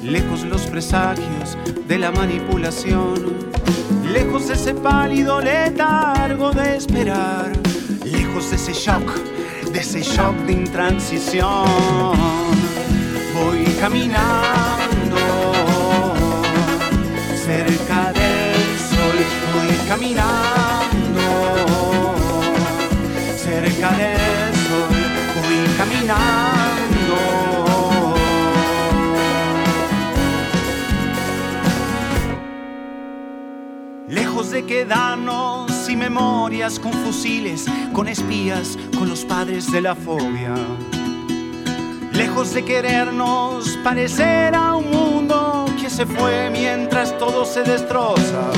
lejos 0.04 0.44
los 0.44 0.64
presagios 0.64 1.58
de 1.88 2.00
la 2.00 2.12
manipulación, 2.12 3.38
lejos 4.12 4.48
de 4.48 4.56
ese 4.56 4.74
pálido 4.74 5.40
letargo 5.42 6.52
de 6.52 6.78
esperar, 6.78 7.52
lejos 8.04 8.50
de 8.50 8.56
ese 8.56 8.74
shock, 8.74 9.08
de 9.72 9.80
ese 9.80 10.02
shock 10.02 10.36
de 10.48 10.54
intransición. 10.54 11.66
Voy 13.36 13.64
caminando 13.80 15.18
cerca 17.46 18.12
del 18.14 18.31
voy 19.54 19.76
caminando 19.88 21.62
cerca 23.38 23.90
del 23.92 24.56
sol, 24.68 24.96
voy 25.36 25.78
caminando. 25.78 26.62
Lejos 34.08 34.52
de 34.52 34.66
quedarnos 34.66 35.72
sin 35.72 36.00
memorias, 36.00 36.80
con 36.80 36.94
fusiles, 36.94 37.66
con 37.94 38.08
espías, 38.08 38.78
con 38.98 39.10
los 39.10 39.26
padres 39.26 39.72
de 39.72 39.82
la 39.82 39.96
fobia. 39.96 40.54
Lejos 42.14 42.54
de 42.54 42.64
querernos 42.64 43.78
parecer 43.84 44.54
a 44.56 44.76
un 44.76 44.92
mundo 44.92 45.66
que 45.82 45.90
se 45.90 46.06
fue 46.06 46.50
mientras 46.52 47.18
todo 47.18 47.46
se 47.46 47.64
destroza. 47.64 48.52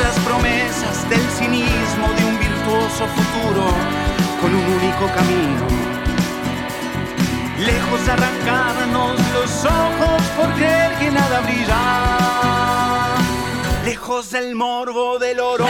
Las 0.00 0.18
promesas 0.20 1.08
del 1.08 1.20
cinismo 1.30 2.08
de 2.16 2.24
un 2.24 2.38
virtuoso 2.38 3.06
futuro 3.06 3.64
con 4.40 4.54
un 4.54 4.64
único 4.64 5.06
camino. 5.14 5.66
Lejos 7.58 8.04
de 8.04 8.12
arrancarnos 8.12 9.20
los 9.32 9.64
ojos 9.64 10.22
por 10.36 10.52
creer 10.54 10.92
que 10.98 11.10
nada 11.10 11.40
brilla. 11.42 11.78
Lejos 13.84 14.30
del 14.30 14.54
morbo 14.56 15.18
del 15.18 15.38
oro. 15.40 15.66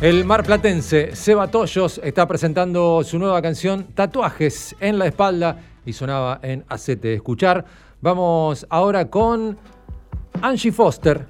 El 0.00 0.24
marplatense 0.24 1.14
Seba 1.14 1.48
Toyos 1.48 2.00
está 2.02 2.26
presentando 2.26 3.04
su 3.04 3.18
nueva 3.18 3.42
canción 3.42 3.84
Tatuajes 3.94 4.74
en 4.80 4.98
la 4.98 5.06
espalda 5.06 5.58
y 5.84 5.92
sonaba 5.92 6.40
en 6.42 6.64
Acete 6.70 7.12
Escuchar. 7.12 7.66
Vamos 8.00 8.66
ahora 8.70 9.10
con 9.10 9.58
Angie 10.40 10.72
Foster, 10.72 11.26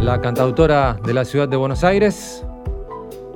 la 0.00 0.20
cantautora 0.20 0.96
de 1.04 1.12
la 1.12 1.24
ciudad 1.24 1.48
de 1.48 1.56
Buenos 1.56 1.82
Aires, 1.82 2.44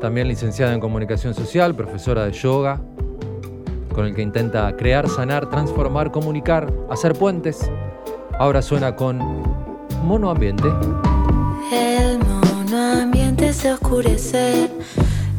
también 0.00 0.28
licenciada 0.28 0.72
en 0.72 0.78
comunicación 0.78 1.34
social, 1.34 1.74
profesora 1.74 2.24
de 2.24 2.30
yoga, 2.30 2.80
con 3.92 4.06
el 4.06 4.14
que 4.14 4.22
intenta 4.22 4.76
crear, 4.76 5.08
sanar, 5.08 5.50
transformar, 5.50 6.12
comunicar, 6.12 6.72
hacer 6.88 7.14
puentes. 7.14 7.68
Ahora 8.38 8.62
suena 8.62 8.94
con 8.94 9.18
Mono 10.04 10.30
Ambiente. 10.30 10.68
El 11.72 12.35
oscurece 13.72 14.70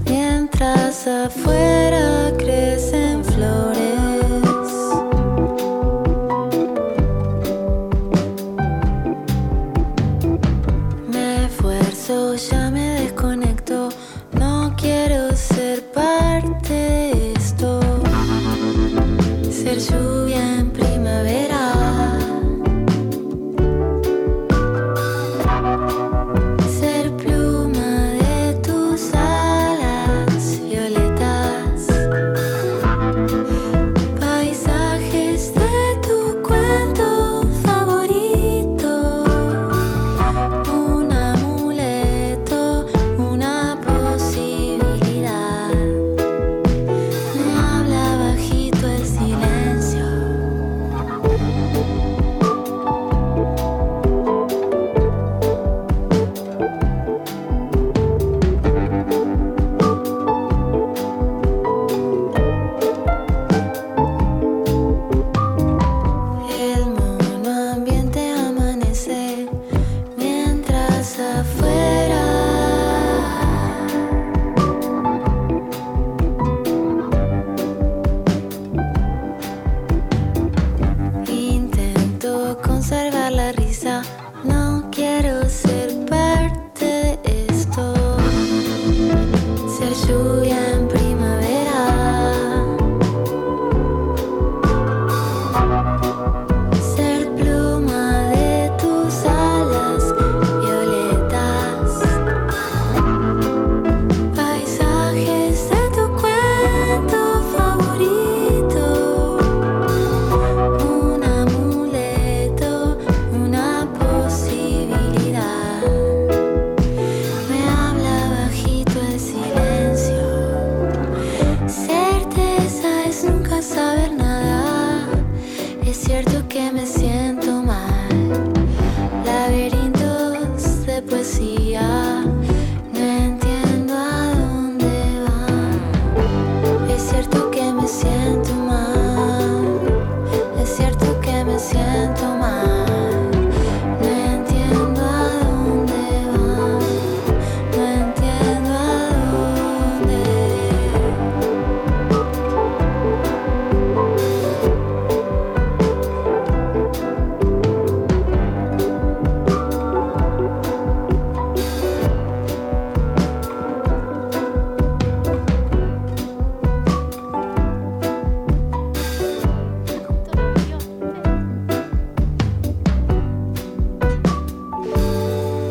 mientras 0.05 1.07
afuera 1.07 2.31
crecen 2.37 3.23
flores. 3.23 4.16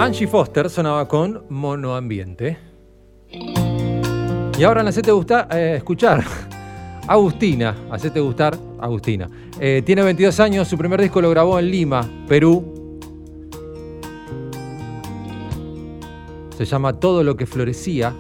Angie 0.06 0.28
Foster 0.28 0.70
sonaba 0.70 1.08
con 1.08 1.46
Mono 1.48 1.96
Ambiente. 1.96 2.56
Y 4.56 4.62
ahora 4.62 4.82
en 4.82 4.86
Hacete 4.86 5.10
Gusta, 5.10 5.48
eh, 5.50 5.74
escuchar. 5.78 6.22
Agustina, 7.08 7.74
Hacete 7.90 8.20
Gustar, 8.20 8.56
Agustina. 8.78 9.28
Eh, 9.58 9.82
tiene 9.84 10.02
22 10.02 10.38
años, 10.38 10.68
su 10.68 10.78
primer 10.78 11.00
disco 11.02 11.20
lo 11.20 11.28
grabó 11.30 11.58
en 11.58 11.72
Lima, 11.72 12.08
Perú. 12.28 13.02
Se 16.56 16.64
llama 16.64 16.92
Todo 16.92 17.24
lo 17.24 17.36
que 17.36 17.44
florecía. 17.44 18.14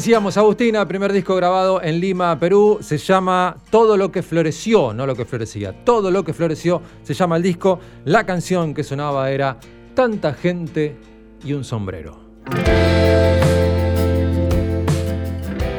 Decíamos 0.00 0.38
Agustina, 0.38 0.88
primer 0.88 1.12
disco 1.12 1.36
grabado 1.36 1.82
en 1.82 2.00
Lima, 2.00 2.40
Perú, 2.40 2.78
se 2.80 2.96
llama 2.96 3.58
Todo 3.68 3.98
lo 3.98 4.10
que 4.10 4.22
floreció, 4.22 4.94
no 4.94 5.04
lo 5.04 5.14
que 5.14 5.26
florecía, 5.26 5.84
Todo 5.84 6.10
lo 6.10 6.24
que 6.24 6.32
floreció 6.32 6.80
se 7.02 7.12
llama 7.12 7.36
el 7.36 7.42
disco. 7.42 7.78
La 8.06 8.24
canción 8.24 8.72
que 8.72 8.82
sonaba 8.82 9.30
era 9.30 9.58
Tanta 9.94 10.32
gente 10.32 10.96
y 11.44 11.52
un 11.52 11.64
sombrero. 11.64 12.18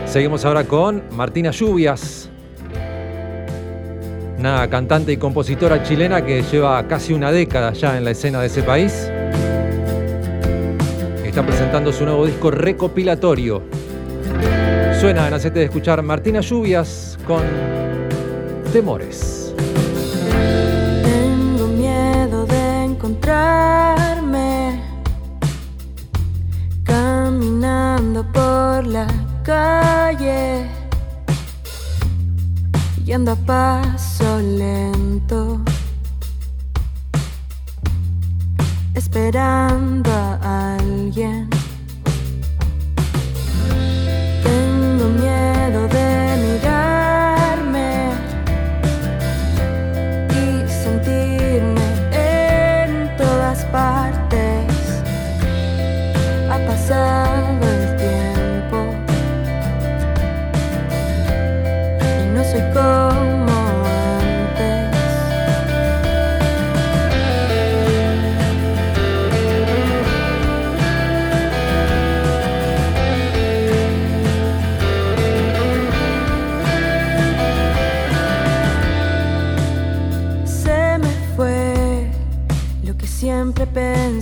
Seguimos 0.05 0.45
ahora 0.45 0.65
con 0.65 1.01
Martina 1.13 1.49
Lluvias, 1.49 2.29
una 4.37 4.69
cantante 4.69 5.13
y 5.13 5.17
compositora 5.17 5.81
chilena 5.81 6.23
que 6.23 6.43
lleva 6.43 6.87
casi 6.87 7.13
una 7.13 7.31
década 7.31 7.73
ya 7.73 7.97
en 7.97 8.05
la 8.05 8.11
escena 8.11 8.39
de 8.39 8.45
ese 8.45 8.61
país. 8.61 9.09
Está 11.25 11.43
presentando 11.43 11.91
su 11.91 12.05
nuevo 12.05 12.27
disco 12.27 12.51
recopilatorio. 12.51 13.80
Suena 15.01 15.27
en 15.27 15.33
de 15.59 15.63
escuchar 15.63 16.03
Martina 16.03 16.41
Lluvias 16.41 17.17
con 17.25 17.41
Temores. 18.71 19.30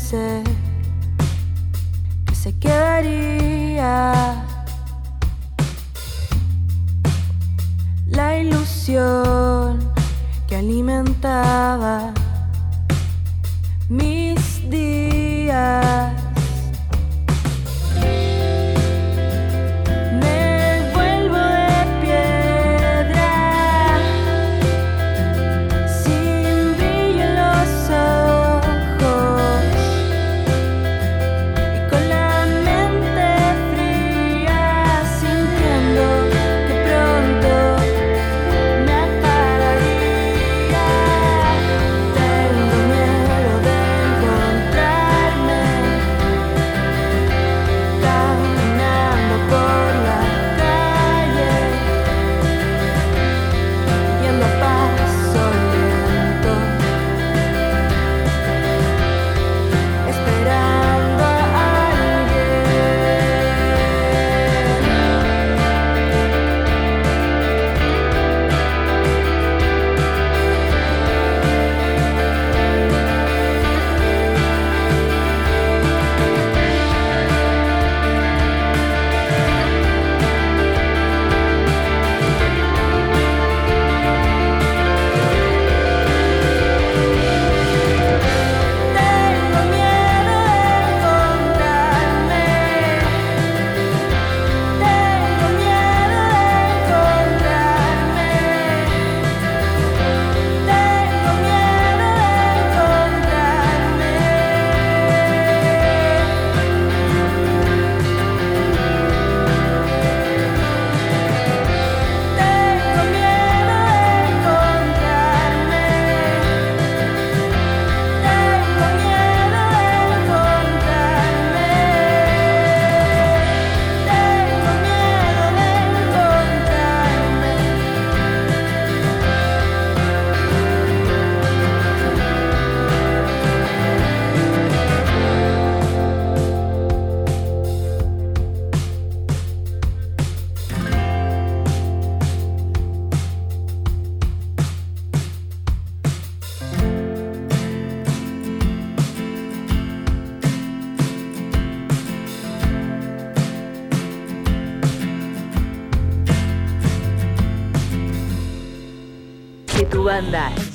Pensé 0.10 0.48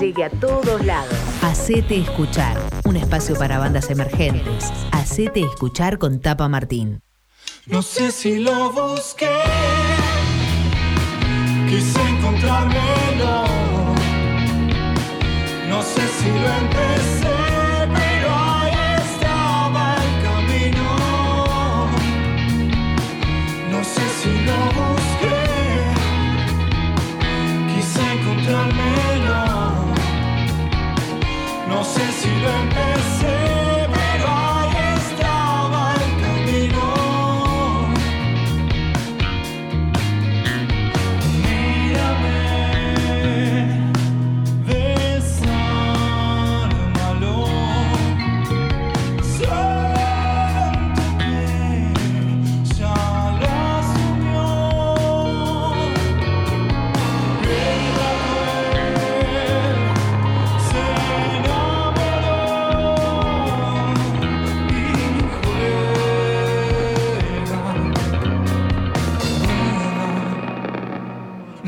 llegue 0.04 0.24
a 0.24 0.30
todos 0.30 0.84
lados. 0.84 1.14
Hacete 1.42 1.96
escuchar, 1.96 2.60
un 2.84 2.96
espacio 2.96 3.36
para 3.36 3.58
bandas 3.58 3.90
emergentes. 3.90 4.70
Hacete 4.92 5.40
escuchar 5.40 5.98
con 5.98 6.20
Tapa 6.20 6.48
Martín. 6.48 7.00
No 7.66 7.80
sé 7.80 8.10
si 8.10 8.38
lo 8.40 8.70
busqué, 8.70 9.30
quise 11.68 12.00
encontrármelo. 12.08 13.44
No 15.70 15.82
sé 15.82 16.02
si 16.18 16.28
lo 16.28 16.50
empecé, 16.62 17.43
sé 31.94 32.12
si 32.20 32.30
lo 32.42 32.50
empecé, 32.62 33.43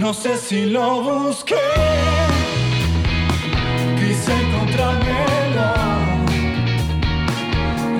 No 0.07 0.15
sé 0.15 0.37
si 0.37 0.67
lo 0.67 1.03
busqué, 1.03 1.57
quise 3.99 4.33
encontrármelo. 4.41 5.75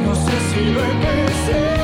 No 0.05 0.15
sé 0.15 0.37
si 0.49 0.61
lo 0.67 0.85
empecé, 0.85 1.76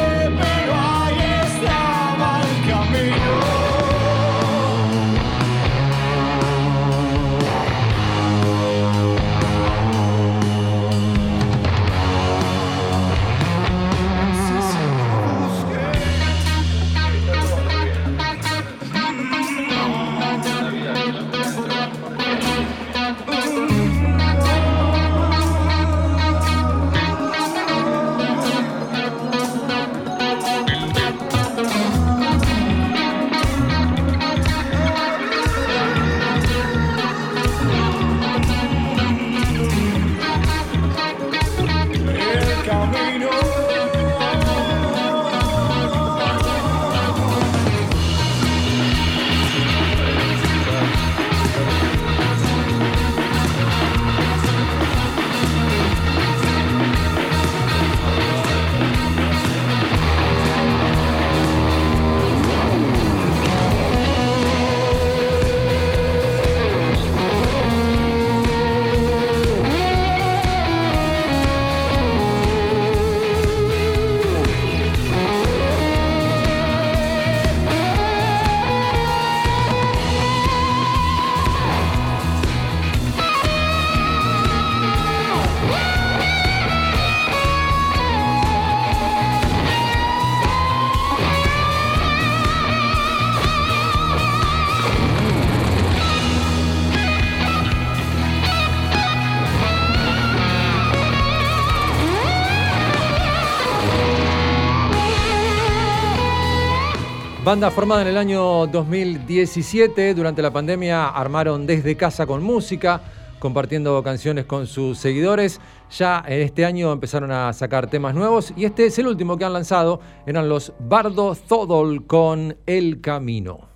Banda 107.52 107.70
formada 107.70 108.00
en 108.00 108.08
el 108.08 108.16
año 108.16 108.66
2017, 108.66 110.14
durante 110.14 110.40
la 110.40 110.50
pandemia 110.50 111.08
armaron 111.08 111.66
Desde 111.66 111.98
Casa 111.98 112.24
con 112.24 112.42
Música, 112.42 113.02
compartiendo 113.38 114.02
canciones 114.02 114.46
con 114.46 114.66
sus 114.66 114.96
seguidores. 114.96 115.60
Ya 115.90 116.24
en 116.26 116.40
este 116.40 116.64
año 116.64 116.90
empezaron 116.90 117.30
a 117.30 117.52
sacar 117.52 117.90
temas 117.90 118.14
nuevos 118.14 118.54
y 118.56 118.64
este 118.64 118.86
es 118.86 118.98
el 118.98 119.06
último 119.06 119.36
que 119.36 119.44
han 119.44 119.52
lanzado, 119.52 120.00
eran 120.24 120.48
los 120.48 120.72
Bardo 120.78 121.34
Zodol 121.34 122.06
con 122.06 122.56
El 122.64 123.02
Camino. 123.02 123.68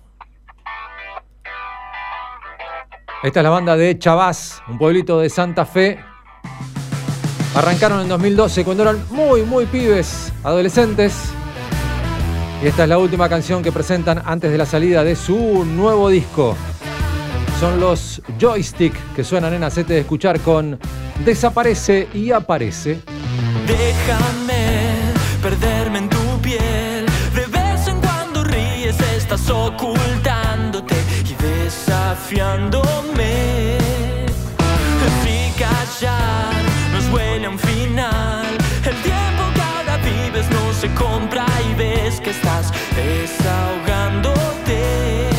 Esta 3.21 3.39
es 3.41 3.43
la 3.43 3.51
banda 3.51 3.77
de 3.77 3.99
Chavás, 3.99 4.59
un 4.67 4.79
pueblito 4.79 5.19
de 5.19 5.29
Santa 5.29 5.65
Fe. 5.67 5.99
Arrancaron 7.53 8.01
en 8.01 8.09
2012 8.09 8.65
cuando 8.65 8.81
eran 8.81 9.05
muy, 9.11 9.43
muy 9.43 9.67
pibes, 9.67 10.33
adolescentes. 10.43 11.31
Y 12.61 12.67
esta 12.67 12.83
es 12.83 12.89
la 12.89 12.97
última 12.97 13.29
canción 13.29 13.61
que 13.61 13.71
presentan 13.71 14.21
antes 14.25 14.51
de 14.51 14.57
la 14.57 14.65
salida 14.65 15.03
de 15.03 15.15
su 15.15 15.63
nuevo 15.63 16.09
disco. 16.09 16.57
Son 17.59 17.79
los 17.79 18.19
Joystick 18.39 18.95
que 19.15 19.23
suenan 19.23 19.53
en 19.53 19.63
Acete 19.63 19.93
de 19.93 19.99
Escuchar 20.01 20.39
con 20.39 20.79
Desaparece 21.23 22.07
y 22.13 22.31
Aparece. 22.31 22.99
Déjame 23.67 25.13
perderme 25.41 25.99
en 25.99 26.09
tu 26.09 26.41
piel. 26.41 27.05
De 27.35 27.45
vez 27.45 27.87
en 27.87 28.01
cuando 28.01 28.43
ríes, 28.43 28.99
estás 29.15 29.49
ocultándote 29.49 30.95
y 31.25 31.35
desafiándome. 31.41 33.76
Ves 41.77 42.19
que 42.19 42.31
estás 42.31 42.73
desahogándote. 42.95 45.29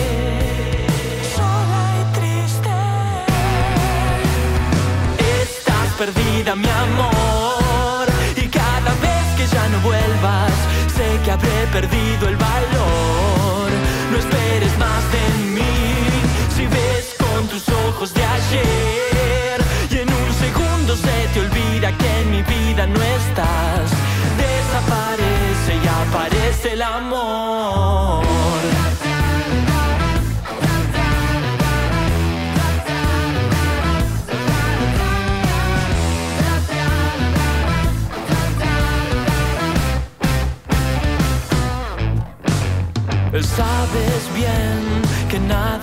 Sola 1.35 1.85
y 2.01 2.02
triste. 2.19 2.77
Estás 5.43 5.89
perdida, 5.98 6.55
mi 6.55 6.69
amor. 6.69 8.06
Y 8.36 8.47
cada 8.48 8.93
vez 9.06 9.27
que 9.36 9.47
ya 9.55 9.69
no 9.69 9.78
vuelvas, 9.81 10.52
sé 10.97 11.06
que 11.24 11.31
habré 11.31 11.66
perdido 11.73 12.28
el 12.28 12.36
valor. 12.36 13.70
No 14.10 14.16
esperes 14.19 14.78
más 14.78 15.02
de 15.15 15.24
mí. 15.55 15.68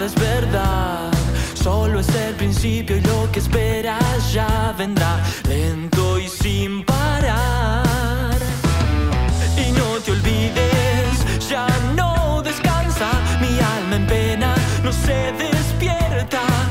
Es 0.06 0.16
verdad, 0.16 1.12
Solo 1.56 2.00
es 2.00 2.10
el 2.10 2.36
principio 2.36 2.98
y 2.98 3.02
lo 3.02 3.32
que 3.32 3.40
esperas 3.40 4.32
ya 4.32 4.74
vendrá. 4.78 5.20
Lento 5.48 6.20
y 6.20 6.28
sin 6.28 6.86
parar. 6.86 8.38
Y 9.58 9.72
no 9.72 10.00
te 10.04 10.12
olvides, 10.12 11.50
ya 11.50 11.66
no 11.96 12.42
descansa, 12.44 13.10
mi 13.42 13.60
alma 13.60 13.96
en 13.96 14.06
pena 14.06 14.54
no 14.84 14.92
se 14.92 15.32
despierta 15.32 16.65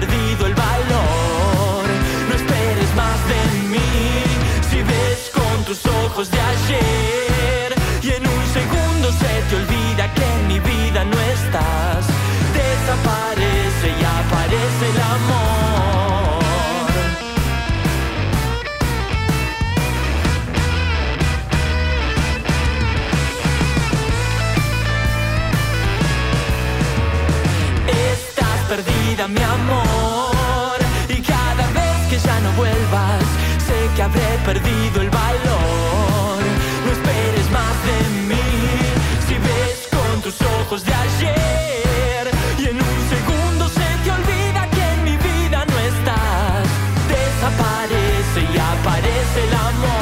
perdido 0.00 0.46
el 0.46 0.54
valor. 0.54 1.84
No 2.28 2.34
esperes 2.34 2.94
más 2.94 3.18
de 3.32 3.40
mí. 3.68 3.90
Si 4.70 4.82
ves 4.82 5.30
con 5.34 5.64
tus 5.64 5.84
ojos 5.86 6.30
de 6.30 6.40
ayer, 6.40 6.57
ojos 40.68 40.84
de 40.84 40.92
ayer, 40.92 42.30
y 42.58 42.64
en 42.66 42.76
un 42.76 42.98
segundo 43.08 43.68
se 43.68 43.88
te 44.04 44.10
olvida 44.10 44.68
que 44.74 44.82
en 44.82 45.04
mi 45.04 45.16
vida 45.16 45.64
no 45.64 45.78
estás. 45.78 46.68
Desaparece 47.08 48.40
y 48.52 48.58
aparece 48.74 49.44
el 49.48 49.54
amor. 49.70 49.98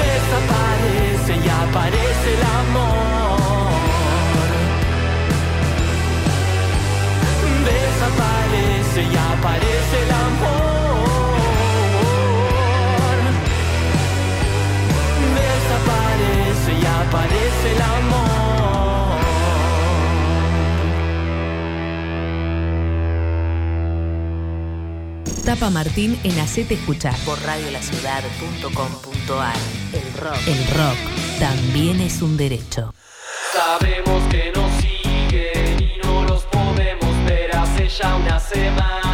Desaparece 0.00 1.32
y 1.44 1.48
aparece 1.64 2.28
el 2.36 2.42
amor. 2.60 3.70
Desaparece 7.66 9.00
y 9.02 9.16
aparece 9.16 9.69
Martín 25.68 26.18
en 26.24 26.38
Hacete 26.38 26.72
Escuchar 26.74 27.14
por 27.26 27.38
radiolaciudad.com.ar. 27.42 29.56
El 29.92 30.12
rock. 30.14 30.38
El 30.46 30.66
rock 30.68 30.96
también 31.38 32.00
es 32.00 32.22
un 32.22 32.38
derecho. 32.38 32.94
Sabemos 33.52 34.22
que 34.30 34.50
nos 34.54 34.72
siguen 34.80 35.82
y 35.82 35.98
no 36.02 36.24
los 36.24 36.44
podemos 36.44 37.24
ver 37.26 37.54
hace 37.54 37.86
ya 37.88 38.16
una 38.16 38.40
semana 38.40 39.09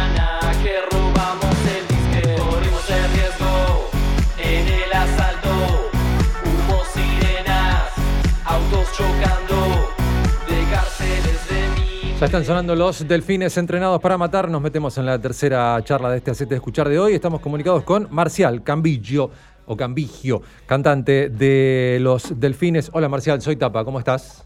Ya 12.19 12.25
están 12.25 12.43
sonando 12.43 12.75
los 12.75 13.07
delfines 13.07 13.57
entrenados 13.57 14.01
para 14.01 14.17
matar. 14.17 14.49
Nos 14.49 14.61
metemos 14.61 14.97
en 14.97 15.05
la 15.05 15.19
tercera 15.19 15.79
charla 15.83 16.09
de 16.09 16.17
este 16.17 16.31
Hacete 16.31 16.55
Escuchar 16.55 16.89
de 16.89 16.97
hoy. 16.97 17.13
Estamos 17.13 17.41
comunicados 17.41 17.83
con 17.83 18.07
Marcial 18.09 18.63
Cambillo, 18.63 19.29
o 19.67 19.75
Cambigio, 19.77 20.41
cantante 20.65 21.29
de 21.29 21.97
los 22.01 22.39
delfines. 22.39 22.89
Hola 22.93 23.09
Marcial, 23.09 23.41
soy 23.41 23.57
Tapa, 23.57 23.83
¿cómo 23.83 23.99
estás? 23.99 24.45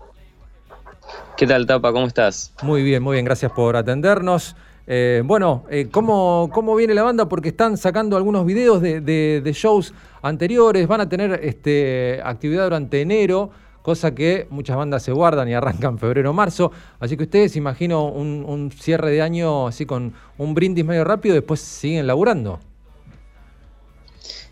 ¿Qué 1.37 1.45
tal, 1.47 1.65
Tapa? 1.65 1.93
¿Cómo 1.93 2.07
estás? 2.07 2.53
Muy 2.63 2.81
bien, 2.83 3.03
muy 3.03 3.13
bien, 3.15 3.25
gracias 3.25 3.51
por 3.51 3.77
atendernos. 3.77 4.55
Eh, 4.87 5.21
bueno, 5.23 5.63
eh, 5.69 5.87
¿cómo, 5.91 6.49
¿cómo 6.51 6.75
viene 6.75 6.93
la 6.95 7.03
banda? 7.03 7.29
Porque 7.29 7.49
están 7.49 7.77
sacando 7.77 8.17
algunos 8.17 8.45
videos 8.47 8.81
de, 8.81 8.99
de- 8.99 9.41
de 9.43 9.53
shows 9.53 9.93
anteriores, 10.23 10.87
van 10.87 11.01
a 11.01 11.07
tener 11.07 11.39
este, 11.43 12.19
actividad 12.23 12.63
durante 12.63 12.99
enero, 13.01 13.51
cosa 13.81 14.13
que 14.13 14.47
muchas 14.49 14.77
bandas 14.77 15.03
se 15.03 15.11
guardan 15.11 15.49
y 15.49 15.53
arrancan 15.53 15.97
febrero 15.97 16.29
o 16.29 16.33
marzo. 16.33 16.71
Así 16.99 17.17
que 17.17 17.23
ustedes, 17.23 17.55
imagino, 17.55 18.05
un, 18.05 18.45
un 18.47 18.71
cierre 18.71 19.11
de 19.11 19.21
año 19.21 19.67
así 19.67 19.85
con 19.85 20.13
un 20.37 20.53
brindis 20.53 20.85
medio 20.85 21.03
rápido, 21.03 21.35
después 21.35 21.59
siguen 21.59 22.07
laburando. 22.07 22.59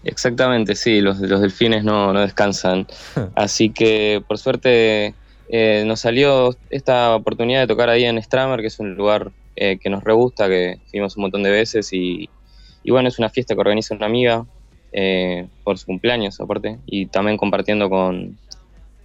Exactamente, 0.03 0.75
sí, 0.75 1.01
los, 1.01 1.19
los 1.19 1.41
delfines 1.41 1.83
no, 1.83 2.13
no 2.13 2.21
descansan. 2.21 2.87
Así 3.35 3.69
que, 3.69 4.23
por 4.27 4.37
suerte, 4.37 5.13
eh, 5.49 5.83
nos 5.85 5.99
salió 5.99 6.55
esta 6.69 7.15
oportunidad 7.15 7.61
de 7.61 7.67
tocar 7.67 7.89
ahí 7.89 8.05
en 8.05 8.21
Stramer, 8.21 8.61
que 8.61 8.67
es 8.67 8.79
un 8.79 8.95
lugar 8.95 9.31
eh, 9.57 9.77
que 9.77 9.89
nos 9.89 10.03
re 10.03 10.13
gusta, 10.13 10.47
que 10.47 10.79
fuimos 10.89 11.17
un 11.17 11.23
montón 11.23 11.43
de 11.43 11.51
veces. 11.51 11.91
Y, 11.91 12.29
y 12.81 12.91
bueno, 12.91 13.09
es 13.09 13.19
una 13.19 13.29
fiesta 13.29 13.55
que 13.55 13.59
organiza 13.59 13.93
una 13.93 14.05
amiga 14.05 14.45
eh, 14.93 15.47
por 15.65 15.77
su 15.77 15.85
cumpleaños, 15.85 16.39
aparte. 16.39 16.79
Y 16.85 17.07
también 17.07 17.35
compartiendo 17.35 17.89
con 17.89 18.37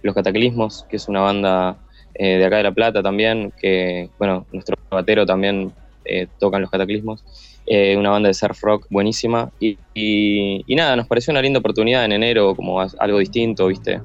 Los 0.05 0.13
Cataclismos, 0.13 0.85
que 0.87 0.97
es 0.97 1.07
una 1.07 1.21
banda 1.21 1.77
eh, 2.13 2.37
de 2.37 2.45
acá 2.45 2.57
de 2.57 2.63
La 2.63 2.71
Plata 2.71 3.01
también, 3.01 3.51
que, 3.59 4.09
bueno, 4.19 4.45
nuestro 4.51 4.75
batero 4.89 5.25
también 5.25 5.73
eh, 6.05 6.27
toca 6.39 6.57
en 6.57 6.61
Los 6.61 6.71
Cataclismos. 6.71 7.23
eh, 7.65 7.97
una 7.97 8.11
banda 8.11 8.27
de 8.27 8.35
surf 8.35 8.61
rock 8.61 8.85
buenísima. 8.91 9.51
Y, 9.59 10.63
nada, 10.75 10.95
nos 10.95 11.07
pareció 11.07 11.31
una 11.31 11.41
linda 11.41 11.59
oportunidad 11.59 12.05
en 12.05 12.11
enero, 12.11 12.55
como 12.55 12.79
algo 12.79 13.17
distinto, 13.17 13.65
¿viste? 13.65 13.99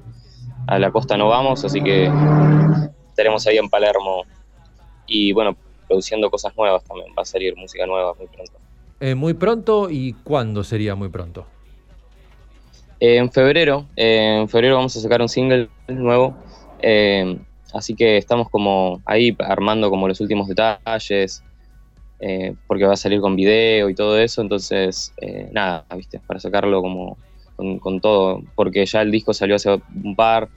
A 0.67 0.79
la 0.79 0.91
costa 0.91 1.19
no 1.19 1.29
vamos, 1.29 1.63
así 1.67 1.83
que 1.83 2.11
estaremos 3.11 3.47
ahí 3.47 3.59
en 3.59 3.69
Palermo. 3.69 4.25
Y 5.07 5.33
bueno, 5.33 5.55
produciendo 5.87 6.31
cosas 6.31 6.57
nuevas 6.57 6.83
también. 6.85 7.09
Va 7.11 7.23
a 7.23 7.27
salir 7.27 7.55
música 7.57 7.85
nueva 7.85 8.15
muy 8.15 8.27
pronto. 8.29 8.53
Muy 9.17 9.35
pronto 9.35 9.91
y 9.91 10.15
cuándo 10.25 10.65
sería 10.65 10.95
muy 10.95 11.11
pronto. 11.11 11.47
En 13.01 13.33
febrero, 13.33 13.87
en 13.97 14.49
febrero 14.49 14.77
vamos 14.77 14.95
a 14.97 15.01
sacar 15.01 15.23
un 15.23 15.29
single 15.29 15.69
nuevo. 15.89 16.37
eh, 16.83 17.39
así 17.73 17.95
que 17.95 18.17
estamos 18.17 18.49
como 18.51 19.01
ahí 19.07 19.35
armando 19.39 19.91
como 19.91 20.07
los 20.09 20.21
últimos 20.21 20.49
detalles. 20.49 21.43
eh, 22.21 22.55
porque 22.67 22.85
va 22.85 22.93
a 22.93 22.97
salir 22.97 23.21
con 23.21 23.35
video 23.35 23.89
y 23.89 23.95
todo 23.95 24.19
eso. 24.19 24.43
Entonces, 24.43 25.13
eh, 25.23 25.49
nada, 25.53 25.87
viste, 25.97 26.21
para 26.27 26.39
sacarlo 26.39 26.83
como 26.83 27.17
con, 27.57 27.79
con 27.79 28.01
todo. 28.01 28.43
Porque 28.55 28.85
ya 28.85 29.01
el 29.03 29.11
disco 29.11 29.33
salió 29.33 29.57
hace 29.57 29.81
un 30.05 30.15
par, 30.15 30.49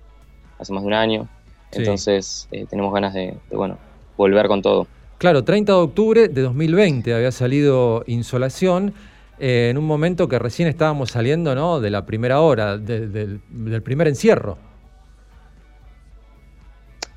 hace 0.60 0.74
más 0.74 0.84
de 0.84 0.88
un 0.88 0.94
año. 0.94 1.30
Sí. 1.72 1.80
Entonces, 1.80 2.48
eh, 2.52 2.66
tenemos 2.70 2.94
ganas 2.94 3.14
de, 3.14 3.36
de, 3.50 3.56
bueno, 3.56 3.78
volver 4.18 4.48
con 4.48 4.62
todo. 4.62 4.88
Claro, 5.20 5.44
30 5.46 5.72
de 5.72 5.78
octubre 5.80 6.28
de 6.28 6.42
2020 6.42 7.14
había 7.14 7.32
salido 7.32 8.04
Insolación, 8.08 8.94
eh, 9.40 9.70
en 9.72 9.78
un 9.78 9.86
momento 9.86 10.28
que 10.28 10.40
recién 10.40 10.68
estábamos 10.68 11.12
saliendo 11.12 11.56
¿no? 11.56 11.80
de 11.80 11.90
la 11.90 12.06
primera 12.06 12.42
hora, 12.42 12.78
de- 12.78 13.08
del, 13.08 13.42
del 13.50 13.82
primer 13.82 14.08
encierro. 14.08 14.58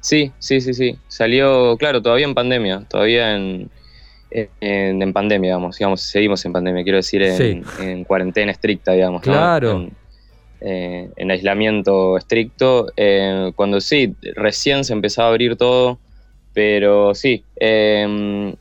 Sí, 0.01 0.33
sí, 0.39 0.61
sí, 0.61 0.73
sí. 0.75 0.97
Salió, 1.09 1.77
claro, 1.79 2.01
todavía 2.01 2.27
en 2.27 2.35
pandemia, 2.35 2.85
todavía 2.89 3.35
en, 3.37 3.69
en, 4.31 5.03
en 5.03 5.13
pandemia, 5.13 5.49
digamos, 5.51 5.79
digamos, 5.79 6.01
seguimos 6.03 6.45
en 6.45 6.53
pandemia, 6.53 6.85
quiero 6.85 6.99
decir, 6.99 7.23
en, 7.23 7.37
Sí. 7.65 7.83
en 7.83 8.05
cuarentena 8.05 8.53
estricta, 8.53 8.93
digamos. 8.93 9.27
¿no? 9.27 9.33
Claro. 9.33 9.73
En, 9.73 9.97
eh, 10.61 11.11
en 11.17 11.31
aislamiento 11.31 12.17
estricto, 12.17 12.87
eh, 12.97 13.53
cuando 13.57 13.81
sí, 13.81 14.15
recién 14.37 14.85
se 14.85 14.93
empezaba 14.93 15.29
a 15.29 15.31
abrir 15.33 15.57
todo, 15.57 15.99
pero 16.53 17.15
sí, 17.15 17.45
eh, 17.61 18.55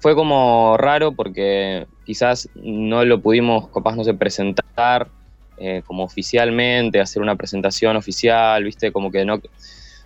fue 0.00 0.14
como 0.14 0.76
raro 0.78 1.12
porque 1.12 1.86
quizás 2.08 2.48
no 2.54 3.04
lo 3.04 3.20
pudimos, 3.20 3.68
capaz 3.70 3.94
no 3.96 4.02
sé, 4.04 4.14
presentar 4.14 5.10
eh, 5.58 5.82
como 5.86 6.04
oficialmente, 6.04 7.00
hacer 7.00 7.20
una 7.22 7.36
presentación 7.36 7.96
oficial, 7.96 8.64
viste, 8.64 8.92
como 8.92 9.10
que 9.10 9.26
no, 9.26 9.40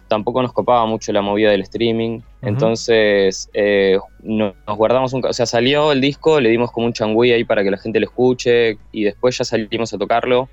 tampoco 0.08 0.42
nos 0.42 0.52
copaba 0.52 0.84
mucho 0.86 1.12
la 1.12 1.22
movida 1.22 1.50
del 1.52 1.62
streaming, 1.62 2.20
entonces 2.42 3.48
eh, 3.54 3.98
no- 4.18 4.54
nos 4.66 4.76
guardamos 4.76 5.12
un, 5.12 5.24
o 5.24 5.32
sea, 5.32 5.46
salió 5.46 5.92
el 5.92 6.00
disco, 6.00 6.40
le 6.40 6.50
dimos 6.50 6.72
como 6.72 6.86
un 6.86 6.92
changüí 6.92 7.30
ahí 7.32 7.44
para 7.44 7.62
que 7.62 7.70
la 7.70 7.78
gente 7.78 8.00
lo 8.00 8.06
escuche 8.06 8.78
y 8.90 9.04
después 9.04 9.38
ya 9.38 9.44
salimos 9.44 9.92
a 9.94 9.98
tocarlo. 9.98 10.50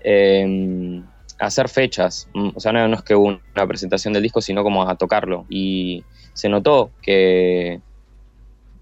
eh, 0.00 1.02
a 1.40 1.46
hacer 1.46 1.68
fechas. 1.68 2.28
Mm, 2.34 2.50
O 2.56 2.60
sea, 2.60 2.72
no, 2.72 2.88
no 2.88 2.96
es 2.96 3.02
que 3.02 3.14
hubo 3.14 3.26
una 3.54 3.66
presentación 3.68 4.12
del 4.14 4.22
disco, 4.24 4.40
sino 4.40 4.62
como 4.64 4.88
a 4.88 4.96
tocarlo. 4.96 5.46
Y 5.48 6.04
se 6.34 6.48
notó 6.48 6.90
que, 7.02 7.80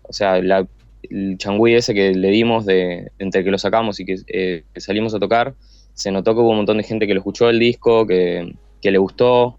o 0.02 0.12
sea, 0.12 0.40
la- 0.42 0.66
el 1.10 1.38
changüí 1.38 1.74
ese 1.74 1.94
que 1.94 2.14
le 2.14 2.28
dimos 2.30 2.66
de, 2.66 3.10
entre 3.18 3.44
que 3.44 3.50
lo 3.50 3.58
sacamos 3.58 4.00
y 4.00 4.04
que, 4.04 4.16
eh, 4.28 4.64
que 4.72 4.80
salimos 4.80 5.14
a 5.14 5.18
tocar, 5.18 5.54
se 5.94 6.10
notó 6.10 6.34
que 6.34 6.40
hubo 6.40 6.50
un 6.50 6.56
montón 6.56 6.76
de 6.76 6.82
gente 6.82 7.06
que 7.06 7.14
lo 7.14 7.20
escuchó 7.20 7.48
el 7.48 7.58
disco, 7.58 8.06
que, 8.06 8.54
que 8.82 8.90
le 8.90 8.98
gustó. 8.98 9.58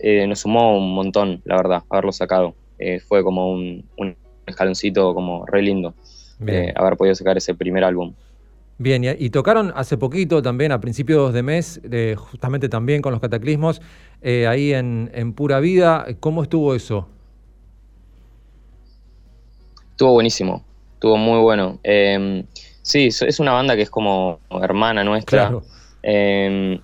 Eh, 0.00 0.26
nos 0.26 0.40
sumó 0.40 0.76
un 0.76 0.94
montón, 0.94 1.42
la 1.44 1.56
verdad, 1.56 1.82
haberlo 1.88 2.12
sacado. 2.12 2.54
Eh, 2.78 3.00
fue 3.00 3.22
como 3.22 3.52
un, 3.52 3.84
un 3.96 4.16
escaloncito 4.46 5.14
como 5.14 5.46
re 5.46 5.62
lindo 5.62 5.94
haber 6.74 6.96
podido 6.96 7.14
sacar 7.14 7.36
ese 7.36 7.54
primer 7.54 7.84
álbum. 7.84 8.12
Bien, 8.78 9.04
y, 9.04 9.08
y 9.10 9.30
tocaron 9.30 9.72
hace 9.76 9.96
poquito 9.96 10.42
también, 10.42 10.72
a 10.72 10.80
principios 10.80 11.32
de 11.32 11.42
mes, 11.44 11.80
eh, 11.84 12.16
justamente 12.18 12.68
también 12.68 13.00
con 13.00 13.12
los 13.12 13.20
cataclismos, 13.20 13.80
eh, 14.22 14.48
ahí 14.48 14.72
en, 14.72 15.08
en 15.14 15.34
Pura 15.34 15.60
Vida. 15.60 16.04
¿Cómo 16.18 16.42
estuvo 16.42 16.74
eso? 16.74 17.06
Estuvo 19.90 20.14
buenísimo, 20.14 20.64
estuvo 21.02 21.16
muy 21.16 21.40
bueno. 21.40 21.80
Eh, 21.82 22.44
sí, 22.82 23.08
es 23.08 23.40
una 23.40 23.50
banda 23.52 23.74
que 23.74 23.82
es 23.82 23.90
como 23.90 24.38
hermana 24.62 25.02
nuestra. 25.02 25.48
Claro. 25.48 25.62
Eh, 26.04 26.78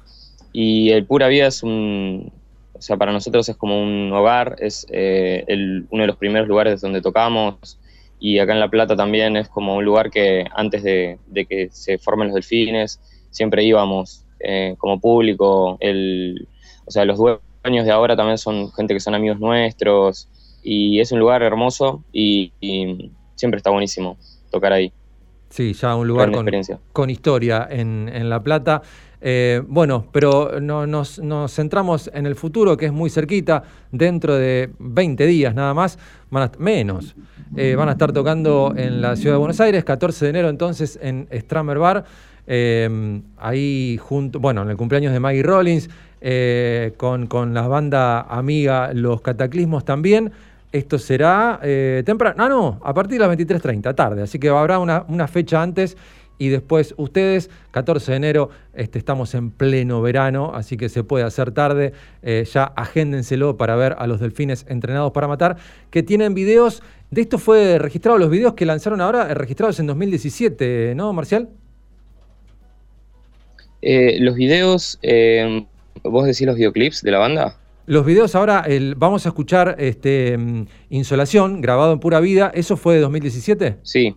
y 0.52 0.90
el 0.90 1.06
Pura 1.06 1.28
Vida 1.28 1.46
es 1.46 1.62
un. 1.62 2.32
O 2.72 2.82
sea, 2.82 2.96
para 2.96 3.12
nosotros 3.12 3.48
es 3.48 3.56
como 3.56 3.80
un 3.80 4.12
hogar, 4.12 4.56
es 4.58 4.86
eh, 4.90 5.44
el- 5.46 5.86
uno 5.90 6.02
de 6.02 6.06
los 6.08 6.16
primeros 6.16 6.48
lugares 6.48 6.80
donde 6.80 7.00
tocamos. 7.00 7.78
Y 8.18 8.40
acá 8.40 8.52
en 8.54 8.60
La 8.60 8.68
Plata 8.68 8.96
también 8.96 9.36
es 9.36 9.48
como 9.48 9.76
un 9.76 9.84
lugar 9.84 10.10
que 10.10 10.44
antes 10.52 10.82
de, 10.82 11.18
de 11.28 11.46
que 11.46 11.68
se 11.70 11.98
formen 11.98 12.28
los 12.28 12.34
delfines, 12.34 13.00
siempre 13.30 13.62
íbamos 13.62 14.24
eh, 14.40 14.74
como 14.78 15.00
público. 15.00 15.76
El, 15.78 16.48
o 16.86 16.90
sea, 16.90 17.04
los 17.04 17.18
dueños 17.18 17.84
de 17.84 17.92
ahora 17.92 18.16
también 18.16 18.38
son 18.38 18.72
gente 18.72 18.94
que 18.94 19.00
son 19.00 19.14
amigos 19.14 19.38
nuestros. 19.38 20.28
Y 20.64 20.98
es 20.98 21.12
un 21.12 21.20
lugar 21.20 21.42
hermoso 21.44 22.02
y, 22.12 22.52
y 22.60 23.12
siempre 23.38 23.56
está 23.58 23.70
buenísimo 23.70 24.18
tocar 24.50 24.72
ahí. 24.74 24.92
Sí, 25.50 25.72
ya 25.72 25.96
un 25.96 26.06
lugar 26.06 26.26
con, 26.28 26.34
experiencia. 26.40 26.78
con 26.92 27.08
historia 27.08 27.66
en, 27.70 28.10
en 28.12 28.28
La 28.28 28.42
Plata. 28.42 28.82
Eh, 29.20 29.62
bueno, 29.66 30.06
pero 30.12 30.60
no- 30.60 30.86
nos, 30.86 31.18
nos 31.20 31.52
centramos 31.54 32.10
en 32.12 32.26
el 32.26 32.34
futuro, 32.36 32.76
que 32.76 32.86
es 32.86 32.92
muy 32.92 33.08
cerquita, 33.10 33.62
dentro 33.90 34.34
de 34.36 34.70
20 34.78 35.26
días 35.26 35.54
nada 35.54 35.72
más, 35.72 35.98
van 36.30 36.42
a- 36.44 36.52
menos. 36.58 37.16
Eh, 37.56 37.74
van 37.76 37.88
a 37.88 37.92
estar 37.92 38.12
tocando 38.12 38.74
en 38.76 39.00
la 39.00 39.16
ciudad 39.16 39.34
de 39.36 39.38
Buenos 39.38 39.58
Aires, 39.60 39.82
14 39.84 40.26
de 40.26 40.30
enero 40.30 40.48
entonces 40.50 40.98
en 41.02 41.26
Stramer 41.32 41.78
Bar, 41.78 42.04
eh, 42.46 43.20
ahí 43.38 43.98
junto, 44.00 44.38
bueno, 44.38 44.62
en 44.62 44.68
el 44.70 44.76
cumpleaños 44.76 45.12
de 45.14 45.20
Maggie 45.20 45.42
Rollins, 45.42 45.88
con, 46.98 47.26
con 47.26 47.54
la 47.54 47.66
banda 47.68 48.20
amiga 48.22 48.92
Los 48.92 49.22
Cataclismos 49.22 49.84
también. 49.84 50.30
Esto 50.70 50.98
será 50.98 51.60
eh, 51.62 52.02
temprano, 52.04 52.44
ah, 52.44 52.48
no, 52.48 52.80
a 52.84 52.92
partir 52.92 53.18
de 53.18 53.26
las 53.26 53.36
23.30, 53.38 53.94
tarde, 53.94 54.22
así 54.22 54.38
que 54.38 54.50
habrá 54.50 54.78
una, 54.78 55.26
fecha 55.26 55.62
antes 55.62 55.96
y 56.36 56.48
después 56.50 56.94
ustedes, 56.98 57.48
14 57.70 58.10
de 58.12 58.16
enero, 58.18 58.50
este, 58.74 58.98
estamos 58.98 59.34
en 59.34 59.50
pleno 59.50 60.02
verano, 60.02 60.52
así 60.54 60.76
que 60.76 60.90
se 60.90 61.04
puede 61.04 61.24
hacer 61.24 61.52
tarde, 61.52 61.94
eh, 62.22 62.46
ya 62.52 62.64
agéndenselo 62.64 63.56
para 63.56 63.76
ver 63.76 63.96
a 63.98 64.06
los 64.06 64.20
delfines 64.20 64.66
entrenados 64.68 65.10
para 65.12 65.26
matar, 65.26 65.56
que 65.90 66.02
tienen 66.02 66.34
videos, 66.34 66.82
de 67.10 67.22
esto 67.22 67.38
fue 67.38 67.78
registrado, 67.78 68.18
los 68.18 68.28
videos 68.28 68.52
que 68.52 68.66
lanzaron 68.66 69.00
ahora, 69.00 69.30
eh, 69.30 69.34
registrados 69.34 69.80
en 69.80 69.86
2017, 69.86 70.92
¿no, 70.94 71.14
Marcial? 71.14 71.48
Los 73.80 74.34
videos, 74.34 75.00
¿vos 76.02 76.26
decís 76.26 76.46
los 76.46 76.56
videoclips 76.56 77.02
de 77.02 77.10
la 77.10 77.18
banda? 77.18 77.56
Los 77.88 78.04
videos 78.04 78.34
ahora, 78.34 78.64
el- 78.66 78.96
vamos 78.96 79.24
a 79.24 79.30
escuchar 79.30 79.76
este, 79.78 80.36
mm, 80.36 80.66
Insolación, 80.90 81.62
grabado 81.62 81.94
en 81.94 82.00
pura 82.00 82.20
vida, 82.20 82.52
¿eso 82.54 82.76
fue 82.76 82.96
de 82.96 83.00
2017? 83.00 83.78
Sí. 83.82 84.14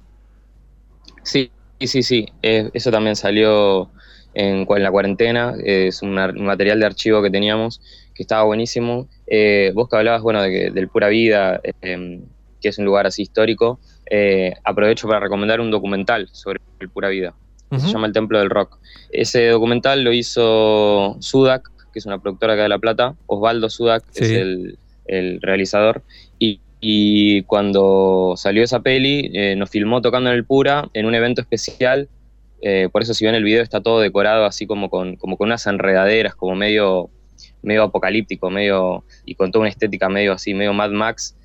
Sí, 1.23 1.49
sí, 1.79 2.03
sí. 2.03 2.25
Eh, 2.41 2.69
eso 2.73 2.91
también 2.91 3.15
salió 3.15 3.89
en, 4.33 4.67
la 4.67 4.91
cuarentena. 4.91 5.53
eh, 5.63 5.87
es 5.87 6.01
un, 6.01 6.13
material 6.13 6.81
de 6.81 6.85
archivo 6.85 7.21
que 7.23 7.29
teníamos 7.29 7.79
que 8.13 8.23
estaba 8.23 8.43
buenísimo. 8.43 9.07
Eh, 9.25 9.71
vos 9.73 9.87
que 9.87 9.95
hablabas, 9.95 10.21
bueno, 10.21 10.41
de 10.41 10.51
que- 10.51 10.71
del 10.71 10.89
Pura 10.89 11.07
Vida, 11.07 11.61
eh, 11.63 12.19
que 12.61 12.67
es 12.67 12.77
un 12.77 12.83
lugar 12.83 13.07
así 13.07 13.21
histórico, 13.21 13.79
eh, 14.09 14.53
aprovecho 14.65 15.07
para 15.07 15.21
recomendar 15.21 15.61
un 15.61 15.71
documental 15.71 16.27
sobre 16.33 16.59
el 16.81 16.89
Pura 16.89 17.07
Vida. 17.07 17.33
que 17.69 17.79
Se 17.79 17.87
llama 17.87 18.07
El 18.07 18.11
Templo 18.11 18.37
del 18.37 18.49
Rock. 18.49 18.79
Ese 19.13 19.47
documental 19.47 20.03
lo 20.03 20.11
hizo 20.11 21.15
Sudak, 21.21 21.71
que 21.91 21.99
es 21.99 22.05
una 22.05 22.19
productora 22.19 22.53
acá 22.53 22.63
de 22.63 22.69
La 22.69 22.79
Plata. 22.79 23.15
Osvaldo 23.27 23.69
Sudak 23.69 24.03
es 24.15 24.31
el, 24.31 24.77
el 25.05 25.41
realizador. 25.41 26.03
Y, 26.39 26.59
y 26.79 27.43
cuando 27.43 28.33
salió 28.37 28.63
esa 28.63 28.81
peli, 28.81 29.29
eh, 29.33 29.55
nos 29.55 29.69
filmó 29.69 30.01
tocando 30.01 30.29
en 30.29 30.35
el 30.35 30.45
Pura 30.45 30.89
en 30.93 31.05
un 31.05 31.15
evento 31.15 31.41
especial. 31.41 32.09
Eh, 32.61 32.89
por 32.91 33.01
eso, 33.01 33.13
si 33.13 33.25
ven 33.25 33.35
el 33.35 33.43
video, 33.43 33.61
está 33.61 33.81
todo 33.81 33.99
decorado 33.99 34.45
así 34.45 34.67
como 34.67 34.89
con, 34.89 35.15
como 35.15 35.37
con 35.37 35.47
unas 35.47 35.65
enredaderas, 35.67 36.35
como 36.35 36.55
medio, 36.55 37.09
medio 37.61 37.83
apocalíptico, 37.83 38.49
medio, 38.49 39.03
y 39.25 39.35
con 39.35 39.51
toda 39.51 39.61
una 39.61 39.69
estética 39.69 40.09
medio 40.09 40.33
así, 40.33 40.53
medio 40.53 40.73
Mad 40.73 40.91
Max. 40.91 41.35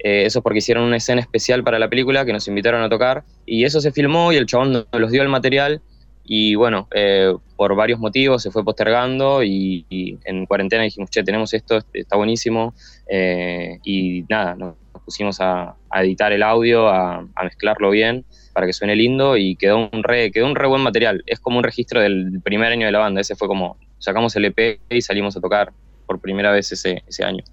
Eh, 0.00 0.26
eso 0.26 0.40
es 0.40 0.42
porque 0.42 0.58
hicieron 0.58 0.84
una 0.84 0.96
escena 0.98 1.20
especial 1.20 1.64
para 1.64 1.78
la 1.78 1.88
película 1.88 2.24
que 2.26 2.32
nos 2.32 2.46
invitaron 2.48 2.82
a 2.82 2.88
tocar. 2.88 3.24
Y 3.46 3.64
eso 3.64 3.80
se 3.80 3.90
filmó 3.90 4.32
y 4.32 4.36
el 4.36 4.46
chabón 4.46 4.72
nos 4.72 4.86
los 4.92 5.10
dio 5.10 5.22
el 5.22 5.28
material. 5.28 5.80
Y 6.26 6.54
bueno, 6.54 6.88
eh, 6.94 7.34
por 7.56 7.74
varios 7.76 7.98
motivos 7.98 8.42
se 8.42 8.50
fue 8.50 8.64
postergando 8.64 9.42
y, 9.42 9.84
y 9.90 10.18
en 10.24 10.46
cuarentena 10.46 10.82
dijimos, 10.82 11.10
che, 11.10 11.22
tenemos 11.22 11.52
esto, 11.52 11.76
este, 11.76 12.00
está 12.00 12.16
buenísimo. 12.16 12.74
Eh, 13.06 13.78
y 13.84 14.24
nada, 14.28 14.54
nos 14.54 14.74
pusimos 15.04 15.38
a, 15.40 15.74
a 15.90 16.02
editar 16.02 16.32
el 16.32 16.42
audio, 16.42 16.88
a, 16.88 17.18
a 17.34 17.44
mezclarlo 17.44 17.90
bien 17.90 18.24
para 18.54 18.66
que 18.66 18.72
suene 18.72 18.96
lindo 18.96 19.36
y 19.36 19.56
quedó 19.56 19.90
un, 19.92 20.02
re, 20.02 20.30
quedó 20.30 20.46
un 20.46 20.54
re 20.54 20.66
buen 20.66 20.80
material. 20.82 21.22
Es 21.26 21.40
como 21.40 21.58
un 21.58 21.64
registro 21.64 22.00
del 22.00 22.40
primer 22.42 22.72
año 22.72 22.86
de 22.86 22.92
la 22.92 23.00
banda. 23.00 23.20
Ese 23.20 23.34
fue 23.36 23.46
como, 23.48 23.76
sacamos 23.98 24.34
el 24.36 24.46
EP 24.46 24.80
y 24.88 25.02
salimos 25.02 25.36
a 25.36 25.40
tocar 25.40 25.72
por 26.06 26.20
primera 26.20 26.52
vez 26.52 26.72
ese, 26.72 27.02
ese 27.06 27.24
año. 27.24 27.44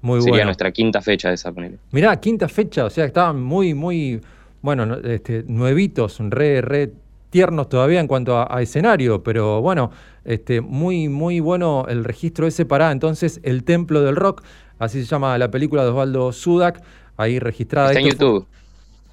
Muy 0.00 0.20
Sería 0.20 0.32
bueno. 0.32 0.44
nuestra 0.46 0.70
quinta 0.70 1.02
fecha 1.02 1.28
de 1.28 1.34
esa, 1.34 1.52
ponele. 1.52 1.76
Mirá, 1.90 2.18
quinta 2.20 2.48
fecha, 2.48 2.84
o 2.84 2.90
sea, 2.90 3.04
estaban 3.04 3.42
muy, 3.42 3.74
muy, 3.74 4.20
bueno, 4.62 4.86
no- 4.86 4.96
este, 4.98 5.42
nuevitos, 5.48 6.18
re, 6.20 6.60
re 6.60 6.92
tiernos 7.30 7.68
todavía 7.68 8.00
en 8.00 8.06
cuanto 8.06 8.36
a, 8.36 8.46
a 8.54 8.62
escenario, 8.62 9.22
pero 9.22 9.60
bueno, 9.60 9.90
este, 10.24 10.60
muy, 10.60 11.08
muy 11.08 11.40
bueno 11.40 11.86
el 11.88 12.04
registro 12.04 12.46
ese 12.46 12.64
para 12.66 12.90
entonces 12.92 13.40
El 13.42 13.64
Templo 13.64 14.02
del 14.02 14.16
Rock, 14.16 14.42
así 14.78 15.00
se 15.00 15.06
llama 15.06 15.36
la 15.38 15.50
película 15.50 15.82
de 15.84 15.90
Osvaldo 15.90 16.32
Sudak, 16.32 16.82
ahí 17.16 17.38
registrada. 17.38 17.88
Está 17.88 18.00
en 18.00 18.06
fue- 18.06 18.12
YouTube. 18.12 18.46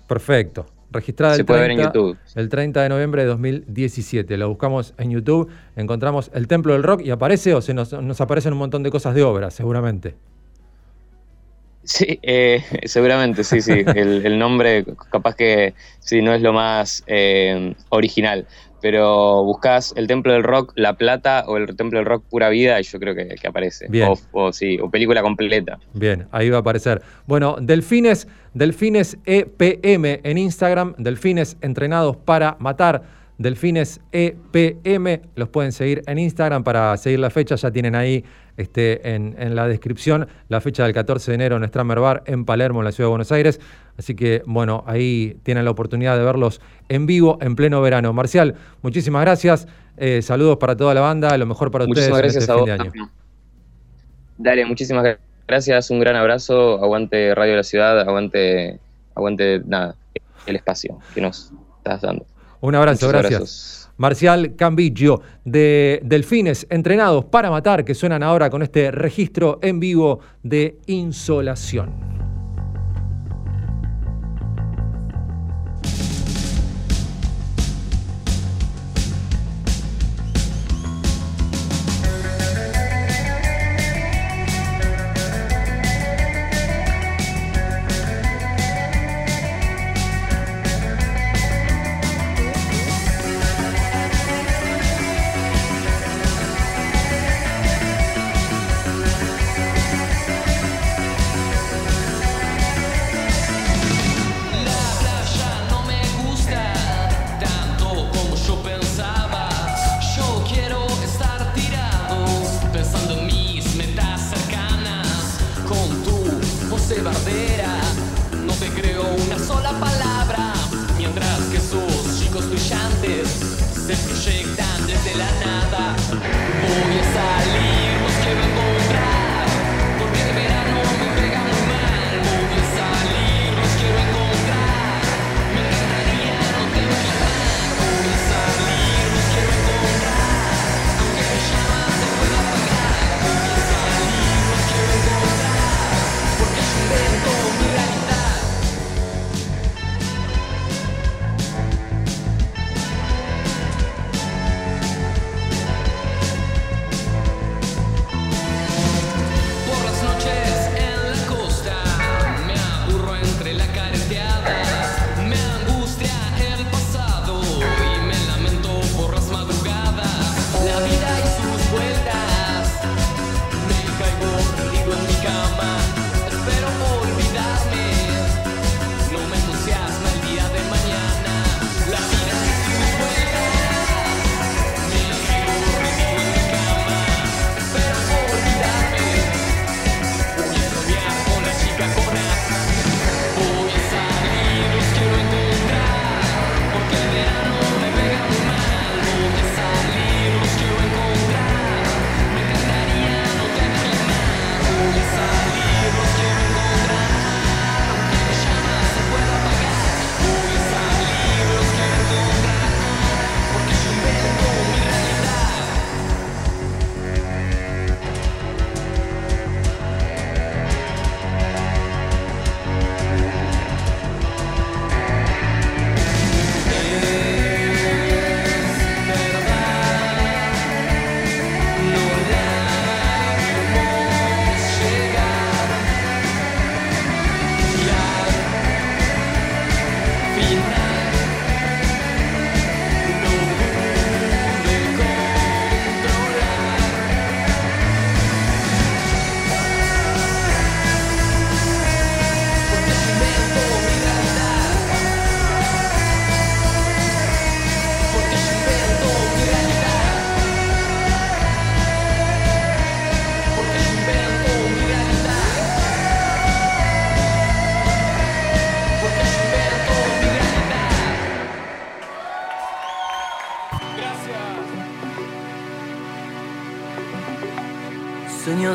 Perfecto. 0.08 0.66
Registrada 0.92 1.34
Se 1.36 1.42
el 1.42 1.46
puede 1.46 1.62
ver 1.62 1.72
en 1.72 1.78
30, 1.78 1.94
YouTube. 1.94 2.18
el 2.36 2.48
30 2.50 2.84
de 2.84 2.90
noviembre 2.90 3.22
de 3.24 3.28
2017. 3.28 4.38
Lo 4.38 4.48
buscamos 4.48 4.94
en 4.98 5.12
YouTube, 5.12 5.50
encontramos 5.76 6.32
el 6.34 6.48
Templo 6.48 6.72
del 6.74 6.84
Rock 6.84 7.02
y 7.04 7.10
aparece 7.12 7.54
o 7.54 7.62
se 7.62 7.74
nos, 7.74 7.92
nos 7.92 8.22
aparecen 8.22 8.54
un 8.54 8.60
montón 8.60 8.82
de 8.84 8.92
cosas 8.92 9.14
de 9.16 9.24
obra, 9.24 9.52
seguramente. 9.52 10.16
Sí, 11.86 12.20
eh, 12.22 12.64
seguramente, 12.86 13.44
sí, 13.44 13.62
sí. 13.62 13.84
El, 13.96 14.26
el 14.26 14.40
nombre 14.40 14.86
capaz 15.12 15.36
que 15.36 15.74
sí, 16.00 16.22
no 16.22 16.34
es 16.34 16.42
lo 16.42 16.52
más 16.52 17.04
eh, 17.08 17.74
original, 17.90 18.48
pero 18.82 19.44
buscas 19.44 19.94
el 19.96 20.08
Templo 20.08 20.34
del 20.34 20.44
Rock 20.44 20.74
La 20.76 20.94
Plata 20.96 21.46
o 21.48 21.58
el 21.58 21.76
Templo 21.76 22.00
del 22.00 22.06
Rock 22.06 22.26
Pura 22.30 22.50
Vida 22.50 22.80
y 22.80 22.84
yo 22.84 23.00
creo 23.00 23.16
que, 23.16 23.36
que 23.36 23.48
aparece. 23.48 23.88
Bien. 23.90 24.10
O, 24.10 24.48
o 24.48 24.54
sí, 24.54 24.78
o 24.80 24.90
película 24.90 25.22
completa. 25.22 25.80
Bien, 25.94 26.28
ahí 26.32 26.50
va 26.50 26.58
a 26.58 26.60
aparecer. 26.62 27.02
Bueno, 27.28 27.58
Delfines, 27.60 28.28
Delfines 28.54 29.18
EPM 29.26 30.22
en 30.24 30.38
Instagram, 30.38 30.96
Delfines 30.98 31.58
entrenados 31.62 32.18
para 32.18 32.58
matar. 32.60 33.26
Delfines 33.38 34.00
EPM, 34.12 35.22
los 35.36 35.50
pueden 35.50 35.72
seguir 35.72 36.02
en 36.08 36.20
Instagram 36.20 36.64
para 36.64 36.96
seguir 36.98 37.20
la 37.20 37.30
fecha, 37.30 37.56
ya 37.56 37.70
tienen 37.70 37.94
ahí 37.96 38.24
este, 38.58 39.14
en, 39.16 39.36
en 39.38 39.56
la 39.56 39.68
descripción 39.68 40.28
la 40.50 40.62
fecha 40.62 40.84
del 40.84 40.94
14 40.94 41.32
de 41.32 41.36
enero 41.36 41.58
en 41.58 41.68
Stramer 41.68 42.00
Bar 42.00 42.24
en 42.26 42.46
Palermo, 42.46 42.80
en 42.80 42.86
la 42.86 42.92
ciudad 42.92 43.08
de 43.08 43.12
Buenos 43.12 43.32
Aires. 43.32 43.60
Así 43.98 44.16
que, 44.16 44.42
bueno, 44.46 44.84
ahí 44.88 45.38
tienen 45.44 45.66
la 45.66 45.72
oportunidad 45.72 46.18
de 46.18 46.24
verlos 46.24 46.60
en 46.90 47.06
vivo 47.06 47.38
en 47.42 47.56
pleno 47.56 47.82
verano. 47.82 48.12
Marcial, 48.14 48.56
muchísimas 48.82 49.22
gracias. 49.22 49.68
eh, 49.98 50.22
saludos 50.22 50.58
para 50.58 50.76
toda 50.76 50.94
la 50.94 51.02
banda, 51.02 51.38
lo 51.38 51.46
mejor 51.46 51.72
para 51.72 51.86
ustedes 51.86 52.10
Muchísimas 52.10 52.20
en 52.20 52.24
gracias 52.24 52.44
este 52.44 52.52
a 52.52 52.56
fin 52.56 52.60
vos. 52.62 52.66
de 52.68 52.72
año. 52.74 52.92
Tano. 52.92 53.12
Dale, 54.38 54.66
muchísimas 54.66 55.06
gra- 55.06 55.18
gracias, 55.48 55.90
un 55.90 56.00
gran 56.00 56.16
abrazo, 56.18 56.84
aguante 56.84 57.34
Radio 57.36 57.52
de 57.52 57.58
la 57.58 57.64
Ciudad, 57.64 58.00
aguante, 58.02 58.80
aguante 59.16 59.62
nada, 59.66 59.96
el 60.46 60.56
espacio 60.58 60.98
que 61.14 61.22
nos 61.22 61.52
estás 61.78 62.02
dando. 62.02 62.26
Un 62.60 62.76
abrazo, 62.76 63.06
Muchos 63.06 63.12
gracias. 63.22 63.34
abrazos. 63.40 63.85
Marcial 63.98 64.56
Cambillo, 64.56 65.22
de 65.44 66.02
Delfines 66.04 66.68
Entrenados 66.70 67.26
para 67.26 67.50
Matar, 67.50 67.86
que 67.86 67.94
suenan 67.94 68.24
ahora 68.24 68.50
con 68.50 68.62
este 68.62 68.92
registro 68.92 69.60
en 69.62 69.80
vivo 69.80 70.20
de 70.44 70.78
Insolación. 70.88 72.15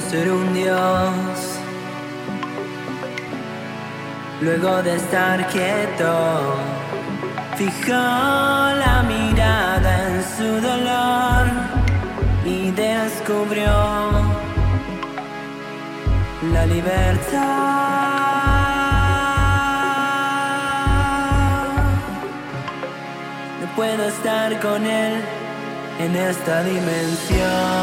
Ser 0.01 0.31
un 0.31 0.55
dios. 0.55 1.61
Luego 4.41 4.83
de 4.83 4.97
estar 4.97 5.47
quieto, 5.49 6.57
fijó 7.57 7.93
la 7.93 9.05
mirada 9.07 10.09
en 10.09 10.23
su 10.37 10.61
dolor 10.61 11.47
y 12.45 12.71
descubrió 12.71 13.71
la 16.53 16.67
libertad. 16.67 17.41
No 23.61 23.67
puedo 23.77 24.05
estar 24.09 24.59
con 24.61 24.87
él 24.87 25.23
en 25.99 26.17
esta 26.17 26.63
dimensión. 26.63 27.80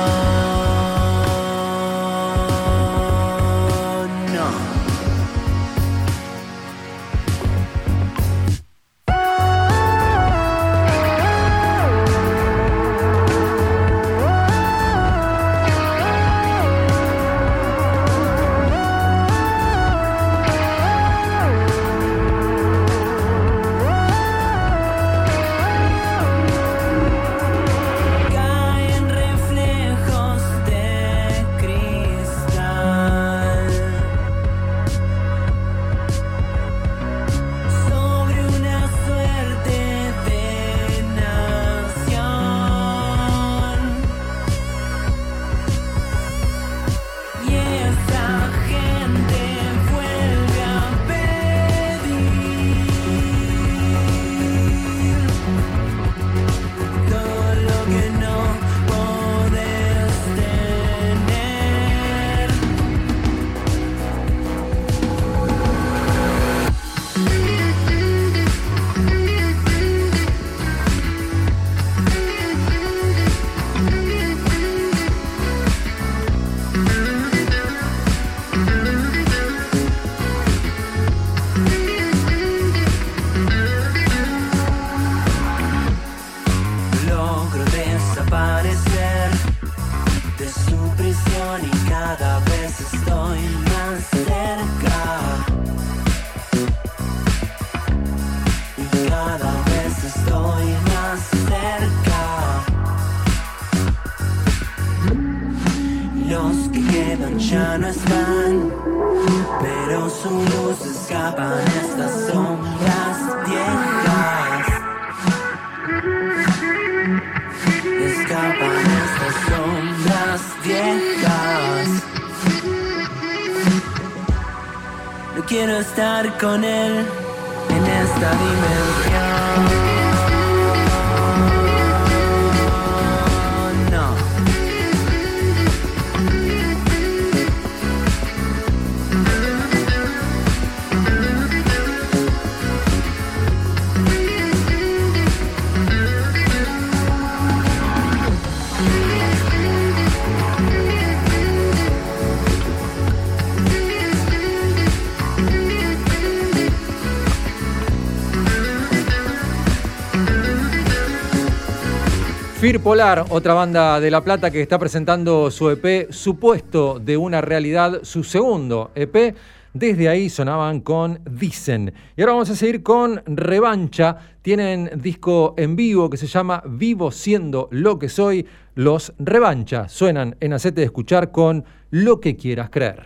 Fir 162.88 162.92
Polar, 162.92 163.26
otra 163.32 163.54
banda 163.54 164.00
de 164.00 164.10
La 164.10 164.22
Plata 164.22 164.50
que 164.50 164.62
está 164.62 164.80
presentando 164.80 165.52
su 165.52 165.70
EP 165.70 166.10
Supuesto 166.10 167.00
de 167.00 167.18
una 167.18 167.42
realidad, 167.42 168.00
su 168.04 168.24
segundo 168.24 168.92
EP. 168.96 169.36
Desde 169.74 170.08
ahí 170.08 170.30
sonaban 170.30 170.80
con 170.80 171.20
Dicen. 171.30 171.94
Y 172.16 172.22
ahora 172.22 172.32
vamos 172.32 172.50
a 172.50 172.56
seguir 172.56 172.84
con 172.84 173.22
Revancha. 173.26 174.16
Tienen 174.42 174.90
disco 174.96 175.54
en 175.58 175.76
vivo 175.76 176.10
que 176.10 176.16
se 176.16 176.28
llama 176.28 176.64
Vivo 176.66 177.12
siendo 177.12 177.68
lo 177.72 178.00
que 178.00 178.08
soy. 178.08 178.48
Los 178.76 179.12
Revancha 179.20 179.90
suenan 179.90 180.38
en 180.40 180.54
Acete 180.54 180.80
de 180.80 180.86
Escuchar 180.86 181.30
con 181.30 181.66
Lo 181.90 182.22
que 182.22 182.38
quieras 182.38 182.70
creer. 182.70 183.04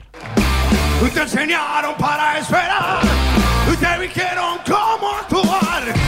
Te 1.12 1.22
enseñaron 1.22 1.96
para 1.98 2.38
esperar, 2.38 3.02
te 3.80 4.02
dijeron 4.04 4.60
cómo 4.64 5.10
actuar. 5.22 6.01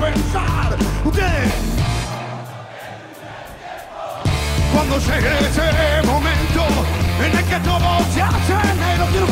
Pensar. 0.00 0.76
¿Qué? 1.14 1.32
Cuando 4.72 4.98
llegue 4.98 5.38
ese 5.40 6.06
momento 6.06 6.62
en 7.24 7.38
el 7.38 7.44
que 7.44 7.60
todo 7.60 8.04
se 8.12 8.22
hace 8.22 8.54
negro, 8.76 9.06
quiero 9.10 9.26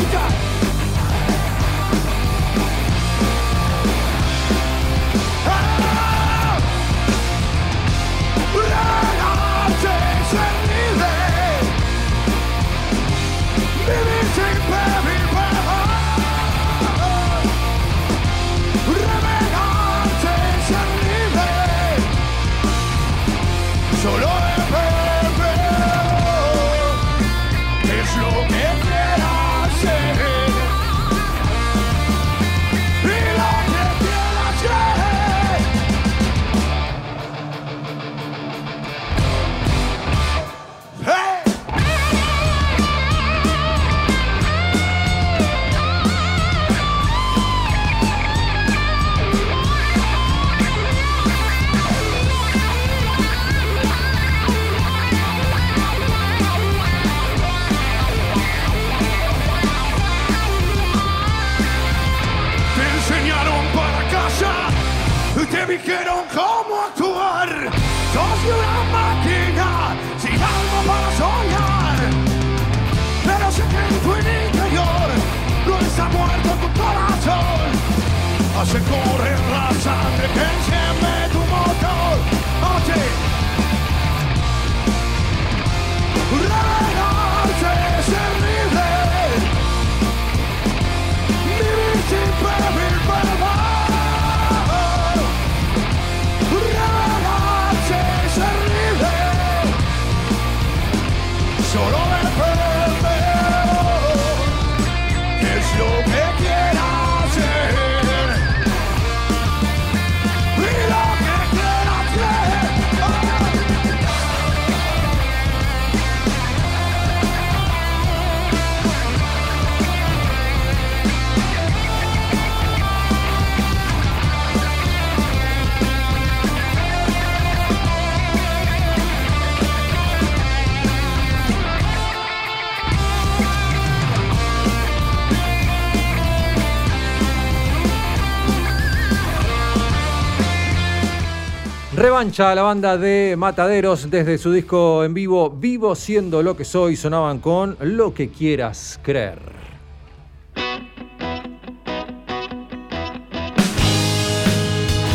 Revancha 142.05 142.53
la 142.53 142.61
banda 142.61 142.99
de 142.99 143.33
Mataderos 143.35 144.11
desde 144.11 144.37
su 144.37 144.53
disco 144.53 145.03
en 145.03 145.15
vivo 145.15 145.49
Vivo 145.49 145.95
siendo 145.95 146.43
lo 146.43 146.55
que 146.55 146.63
soy 146.63 146.95
sonaban 146.95 147.39
con 147.39 147.75
Lo 147.79 148.13
que 148.13 148.29
quieras 148.29 148.99
creer. 149.01 149.39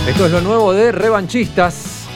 Esto 0.08 0.26
es 0.26 0.32
lo 0.32 0.40
nuevo 0.40 0.72
de 0.72 0.90
Revanchistas. 0.90 2.06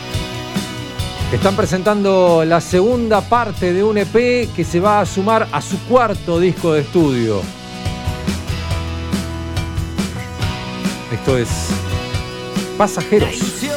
Están 1.33 1.55
presentando 1.55 2.45
la 2.45 2.61
segunda 2.61 3.21
parte 3.21 3.73
de 3.73 3.85
un 3.85 3.97
EP 3.97 4.53
que 4.57 4.65
se 4.65 4.81
va 4.81 5.03
a 5.03 5.07
sumar 5.07 5.47
a 5.53 5.63
su 5.63 5.79
cuarto 5.87 6.41
disco 6.41 6.73
de 6.73 6.81
estudio. 6.81 7.43
Esto 11.13 11.39
es 11.39 11.49
Pasajeros. 12.77 13.74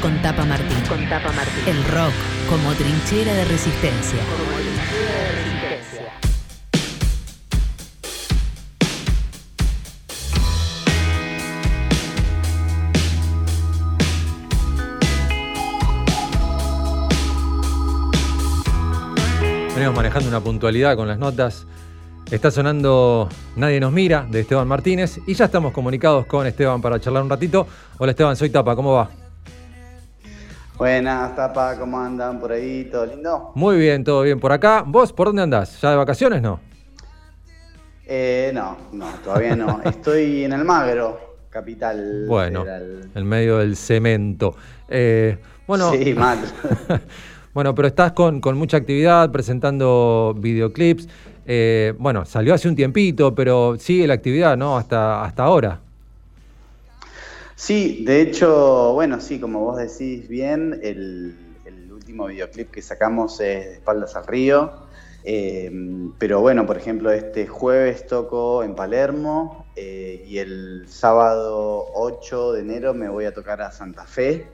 con 0.00 0.22
Tapa 0.22 0.44
Martín. 0.46 0.78
Con 0.88 1.06
Tapa 1.06 1.30
Martín. 1.32 1.62
El 1.66 1.84
rock 1.84 2.12
como 2.48 2.72
trinchera 2.72 3.34
de 3.34 3.44
resistencia. 3.44 4.18
Como 4.20 4.58
trinchera 4.58 5.20
de 5.20 5.32
resistencia. 5.32 6.12
Venimos 19.74 19.94
manejando 19.94 20.30
una 20.30 20.40
puntualidad 20.40 20.96
con 20.96 21.06
las 21.06 21.18
notas. 21.18 21.66
Está 22.30 22.50
sonando 22.50 23.28
Nadie 23.56 23.78
nos 23.78 23.92
mira 23.92 24.26
de 24.28 24.40
Esteban 24.40 24.66
Martínez 24.66 25.20
y 25.26 25.34
ya 25.34 25.44
estamos 25.44 25.72
comunicados 25.72 26.24
con 26.24 26.46
Esteban 26.46 26.80
para 26.80 26.98
charlar 26.98 27.22
un 27.22 27.30
ratito. 27.30 27.66
Hola 27.98 28.12
Esteban, 28.12 28.36
soy 28.36 28.48
Tapa, 28.48 28.74
¿cómo 28.74 28.94
va? 28.94 29.10
Buenas, 30.76 31.34
Tapa, 31.34 31.78
¿cómo 31.78 31.98
andan 31.98 32.38
por 32.38 32.52
ahí? 32.52 32.84
¿Todo 32.90 33.06
lindo? 33.06 33.52
Muy 33.54 33.78
bien, 33.78 34.04
todo 34.04 34.22
bien 34.22 34.38
por 34.38 34.52
acá. 34.52 34.84
¿Vos 34.86 35.12
por 35.12 35.28
dónde 35.28 35.42
andás? 35.42 35.80
¿Ya 35.80 35.90
de 35.90 35.96
vacaciones 35.96 36.42
no? 36.42 36.60
Eh, 38.06 38.50
no, 38.54 38.76
no, 38.92 39.06
todavía 39.24 39.56
no. 39.56 39.80
Estoy 39.84 40.44
en 40.44 40.52
Almagro, 40.52 41.36
capital 41.48 42.26
Bueno, 42.28 42.62
federal. 42.62 43.10
en 43.14 43.26
medio 43.26 43.58
del 43.58 43.74
cemento. 43.74 44.54
Eh, 44.88 45.38
bueno, 45.66 45.92
Sí, 45.92 46.12
mal. 46.14 46.38
bueno, 47.54 47.74
pero 47.74 47.88
estás 47.88 48.12
con, 48.12 48.40
con 48.42 48.58
mucha 48.58 48.76
actividad, 48.76 49.32
presentando 49.32 50.34
videoclips. 50.38 51.08
Eh, 51.46 51.94
bueno, 51.98 52.26
salió 52.26 52.52
hace 52.52 52.68
un 52.68 52.76
tiempito, 52.76 53.34
pero 53.34 53.76
sigue 53.78 54.06
la 54.06 54.14
actividad, 54.14 54.58
¿no? 54.58 54.76
Hasta, 54.76 55.24
hasta 55.24 55.44
ahora. 55.44 55.80
Sí, 57.58 58.04
de 58.04 58.20
hecho, 58.20 58.92
bueno, 58.92 59.18
sí, 59.18 59.40
como 59.40 59.60
vos 59.60 59.78
decís 59.78 60.28
bien, 60.28 60.78
el, 60.82 61.56
el 61.64 61.90
último 61.90 62.26
videoclip 62.26 62.70
que 62.70 62.82
sacamos 62.82 63.40
es 63.40 63.64
de 63.64 63.72
Espaldas 63.74 64.14
al 64.14 64.26
Río. 64.26 64.70
Eh, 65.24 65.70
pero 66.18 66.40
bueno, 66.40 66.66
por 66.66 66.76
ejemplo, 66.76 67.10
este 67.10 67.46
jueves 67.46 68.06
toco 68.06 68.62
en 68.62 68.74
Palermo 68.74 69.66
eh, 69.74 70.22
y 70.26 70.36
el 70.38 70.84
sábado 70.88 71.86
8 71.94 72.52
de 72.52 72.60
enero 72.60 72.92
me 72.92 73.08
voy 73.08 73.24
a 73.24 73.32
tocar 73.32 73.62
a 73.62 73.72
Santa 73.72 74.04
Fe. 74.04 74.46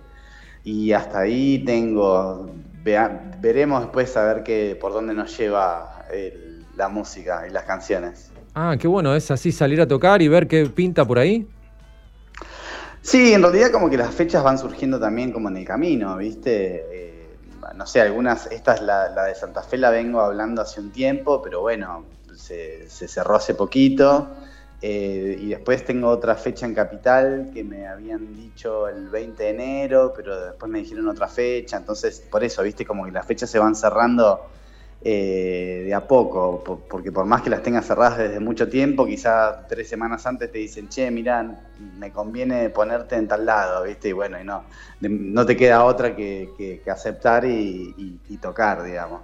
Y 0.64 0.92
hasta 0.92 1.18
ahí 1.20 1.64
tengo, 1.64 2.54
vea- 2.84 3.32
veremos 3.40 3.82
después 3.82 4.16
a 4.16 4.32
ver 4.32 4.44
qué, 4.44 4.78
por 4.80 4.92
dónde 4.92 5.12
nos 5.12 5.36
lleva 5.36 6.06
el- 6.12 6.64
la 6.76 6.88
música 6.88 7.46
y 7.48 7.50
las 7.50 7.64
canciones. 7.64 8.30
Ah, 8.54 8.76
qué 8.78 8.86
bueno, 8.86 9.14
es 9.16 9.28
así 9.32 9.50
salir 9.50 9.80
a 9.80 9.88
tocar 9.88 10.22
y 10.22 10.28
ver 10.28 10.46
qué 10.46 10.66
pinta 10.66 11.04
por 11.04 11.18
ahí. 11.18 11.46
Sí, 13.02 13.32
en 13.32 13.42
realidad 13.42 13.72
como 13.72 13.90
que 13.90 13.96
las 13.96 14.14
fechas 14.14 14.44
van 14.44 14.58
surgiendo 14.58 14.98
también 14.98 15.32
como 15.32 15.48
en 15.48 15.56
el 15.56 15.64
camino, 15.64 16.16
¿viste? 16.16 16.86
Eh, 16.90 17.36
no 17.74 17.86
sé, 17.86 18.00
algunas, 18.00 18.46
esta 18.46 18.74
es 18.74 18.82
la, 18.82 19.08
la 19.08 19.24
de 19.24 19.34
Santa 19.34 19.62
Fe, 19.62 19.76
la 19.76 19.90
vengo 19.90 20.20
hablando 20.20 20.62
hace 20.62 20.80
un 20.80 20.92
tiempo, 20.92 21.42
pero 21.42 21.60
bueno, 21.60 22.04
se, 22.36 22.88
cerró 22.88 23.36
hace 23.36 23.54
poquito. 23.54 24.28
Eh, 24.80 25.38
y 25.40 25.48
después 25.50 25.84
tengo 25.84 26.08
otra 26.08 26.34
fecha 26.34 26.66
en 26.66 26.74
Capital 26.74 27.50
que 27.54 27.62
me 27.62 27.86
habían 27.86 28.34
dicho 28.34 28.88
el 28.88 29.10
20 29.10 29.42
de 29.42 29.50
enero, 29.50 30.12
pero 30.14 30.46
después 30.46 30.70
me 30.70 30.80
dijeron 30.80 31.08
otra 31.08 31.28
fecha, 31.28 31.76
entonces 31.76 32.20
por 32.20 32.42
eso, 32.42 32.62
¿viste? 32.62 32.84
Como 32.84 33.04
que 33.04 33.12
las 33.12 33.24
fechas 33.24 33.48
se 33.48 33.60
van 33.60 33.76
cerrando 33.76 34.40
eh, 35.04 35.82
de 35.86 35.94
a 35.94 36.06
poco, 36.06 36.62
po- 36.64 36.86
porque 36.88 37.10
por 37.12 37.24
más 37.26 37.42
que 37.42 37.50
las 37.50 37.62
tengas 37.62 37.86
cerradas 37.86 38.18
desde 38.18 38.40
mucho 38.40 38.68
tiempo, 38.68 39.06
quizás 39.06 39.66
tres 39.68 39.88
semanas 39.88 40.24
antes 40.26 40.50
te 40.50 40.58
dicen, 40.58 40.88
che, 40.88 41.10
mirá, 41.10 41.42
me 41.78 42.12
conviene 42.12 42.70
ponerte 42.70 43.16
en 43.16 43.28
tal 43.28 43.44
lado, 43.46 43.82
¿viste? 43.84 44.08
Y 44.10 44.12
bueno, 44.12 44.40
y 44.40 44.44
no, 44.44 44.68
no 45.00 45.46
te 45.46 45.56
queda 45.56 45.84
otra 45.84 46.14
que, 46.14 46.54
que- 46.56 46.80
que 46.82 46.90
aceptar 46.90 47.44
y, 47.44 47.94
y- 47.96 48.20
y 48.34 48.38
tocar, 48.38 48.82
digamos. 48.84 49.22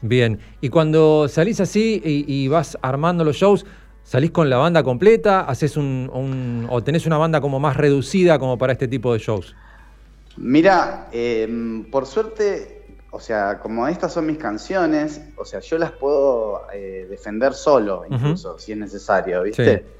Bien, 0.00 0.40
y 0.60 0.68
cuando 0.68 1.26
salís 1.28 1.60
así 1.60 2.00
y, 2.04 2.24
y 2.44 2.48
vas 2.48 2.78
armando 2.82 3.24
los 3.24 3.36
shows, 3.36 3.66
¿salís 4.02 4.30
con 4.30 4.48
la 4.48 4.56
banda 4.56 4.82
completa? 4.84 5.40
¿Haces 5.40 5.76
un, 5.76 6.08
un- 6.12 6.66
o 6.68 6.84
tenés 6.84 7.06
una 7.06 7.18
banda 7.18 7.40
como 7.40 7.58
más 7.58 7.76
reducida 7.76 8.38
como 8.38 8.58
para 8.58 8.72
este 8.74 8.86
tipo 8.88 9.12
de 9.12 9.18
shows? 9.18 9.56
Mira, 10.36 11.08
eh, 11.12 11.48
por 11.90 12.06
suerte, 12.06 12.77
o 13.10 13.20
sea, 13.20 13.58
como 13.60 13.88
estas 13.88 14.12
son 14.12 14.26
mis 14.26 14.38
canciones, 14.38 15.20
o 15.36 15.44
sea, 15.44 15.60
yo 15.60 15.78
las 15.78 15.92
puedo 15.92 16.66
eh, 16.72 17.06
defender 17.08 17.54
solo, 17.54 18.04
incluso, 18.08 18.58
si 18.58 18.72
es 18.72 18.78
necesario, 18.78 19.42
¿viste? 19.42 19.78
Sí. 19.78 19.94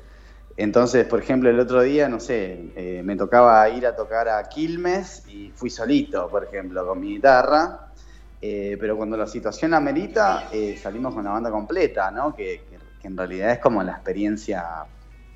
Entonces, 0.57 1.07
por 1.07 1.21
ejemplo, 1.21 1.49
el 1.51 1.61
otro 1.61 1.83
día, 1.83 2.09
no 2.09 2.19
sé, 2.21 2.73
eh, 2.77 3.03
me 3.05 3.17
tocaba 3.17 3.69
ir 3.71 3.87
a 3.87 3.95
tocar 3.95 4.29
a 4.29 4.43
Quilmes 4.49 5.23
y 5.27 5.53
fui 5.53 5.71
solito, 5.71 6.29
por 6.31 6.45
ejemplo, 6.45 6.87
con 6.87 7.01
mi 7.01 7.15
guitarra. 7.17 7.85
eh, 8.41 8.77
pero 8.81 8.97
cuando 8.97 9.17
la 9.17 9.27
situación 9.27 9.75
amerita, 9.75 10.49
salimos 10.81 11.13
con 11.15 11.25
la 11.25 11.31
banda 11.33 11.51
completa, 11.51 12.11
¿no? 12.13 12.35
Que, 12.35 12.67
que- 12.71 12.79
que 13.01 13.09
en 13.09 13.17
realidad 13.17 13.51
es 13.53 13.59
como 13.59 13.83
la 13.83 13.93
experiencia, 13.93 14.65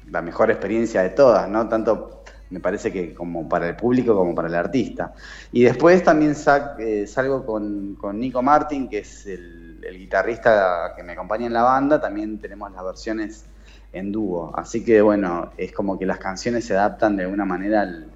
la 0.07 0.23
mejor 0.23 0.51
experiencia 0.51 1.03
de 1.03 1.11
todas, 1.11 1.49
¿no? 1.49 1.69
Tanto 1.69 2.22
me 2.53 2.61
parece 2.61 2.93
que 2.93 3.15
como 3.15 3.49
para 3.49 3.69
el 3.69 3.77
público 3.77 4.15
como 4.17 4.35
para 4.35 4.49
el 4.49 4.55
artista. 4.55 5.15
Y 5.51 5.65
después 5.65 6.03
también 6.05 6.35
sa- 6.35 6.77
eh, 6.79 7.07
salgo 7.07 7.45
con, 7.45 7.97
con 7.97 8.19
Nico 8.21 8.43
Martin, 8.43 8.89
que 8.89 8.99
es 8.99 9.27
el, 9.27 9.81
el 9.85 9.99
guitarrista 9.99 10.93
que 10.97 11.03
me 11.03 11.13
acompaña 11.13 11.47
en 11.47 11.53
la 11.55 11.63
banda, 11.63 12.01
también 12.01 12.39
tenemos 12.39 12.71
las 12.73 12.85
versiones 12.85 13.49
en 13.93 14.13
dúo. 14.13 14.53
Así 14.57 14.85
que 14.85 15.01
bueno, 15.03 15.53
es 15.57 15.73
como 15.73 15.99
que 15.99 16.07
las 16.07 16.19
canciones 16.19 16.65
se 16.67 16.75
adaptan 16.75 17.17
de 17.17 17.25
alguna 17.25 17.45
manera 17.45 17.83
al, 17.83 18.12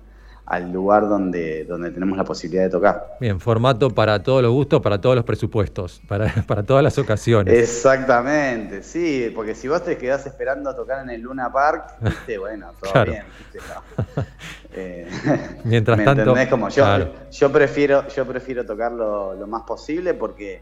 al 0.47 0.73
lugar 0.73 1.09
donde, 1.09 1.65
donde 1.65 1.91
tenemos 1.91 2.17
la 2.17 2.25
posibilidad 2.25 2.63
de 2.65 2.71
tocar. 2.71 3.17
Bien, 3.21 3.41
formato 3.41 3.91
para 3.91 4.23
todos 4.23 4.43
los 4.43 4.53
gustos, 4.53 4.81
para 4.81 5.01
todos 5.01 5.17
los 5.17 5.25
presupuestos, 5.25 6.01
para, 6.07 6.33
para 6.47 6.63
todas 6.63 6.85
las 6.85 6.97
ocasiones. 6.99 7.53
Exactamente, 7.53 8.83
sí, 8.83 9.33
porque 9.35 9.55
si 9.55 9.67
vos 9.69 9.83
te 9.85 9.99
quedás 9.99 10.25
esperando 10.27 10.75
tocar 10.75 11.03
en 11.03 11.11
el 11.11 11.21
Luna 11.21 11.53
Park, 11.53 11.95
viste, 12.01 12.39
bueno, 12.39 12.73
todo 12.81 12.93
Claro. 12.93 13.13
bien, 13.13 13.25
viste, 13.53 13.59
no. 13.69 14.25
Eh, 14.79 15.09
Mientras 15.65 15.97
¿me 15.97 16.05
tanto, 16.05 16.21
entendés? 16.21 16.49
Como 16.49 16.69
yo, 16.69 16.85
claro. 16.85 17.11
yo 17.33 17.51
prefiero, 17.51 18.07
yo 18.09 18.27
prefiero 18.27 18.67
tocar 18.67 18.93
lo, 18.93 19.33
lo 19.33 19.47
más 19.47 19.63
posible 19.63 20.13
porque 20.13 20.61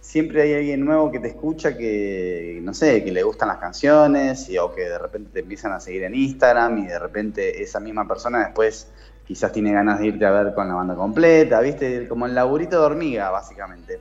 siempre 0.00 0.42
hay 0.42 0.54
alguien 0.54 0.84
nuevo 0.84 1.10
que 1.10 1.18
te 1.18 1.26
escucha 1.26 1.76
que, 1.76 2.60
no 2.62 2.72
sé, 2.72 3.02
que 3.02 3.10
le 3.10 3.24
gustan 3.24 3.48
las 3.48 3.58
canciones 3.58 4.48
y, 4.48 4.58
o 4.58 4.72
que 4.72 4.82
de 4.82 4.96
repente 4.98 5.30
te 5.32 5.40
empiezan 5.40 5.72
a 5.72 5.80
seguir 5.80 6.04
en 6.04 6.14
Instagram 6.14 6.78
y 6.78 6.86
de 6.86 6.98
repente 7.00 7.60
esa 7.60 7.80
misma 7.80 8.06
persona 8.06 8.44
después 8.44 8.86
quizás 9.28 9.52
tiene 9.52 9.72
ganas 9.72 10.00
de 10.00 10.06
irte 10.06 10.24
a 10.24 10.30
ver 10.30 10.54
con 10.54 10.66
la 10.66 10.74
banda 10.74 10.94
completa, 10.94 11.60
viste, 11.60 12.08
como 12.08 12.24
el 12.24 12.34
laburito 12.34 12.80
de 12.80 12.86
hormiga, 12.86 13.30
básicamente. 13.30 14.00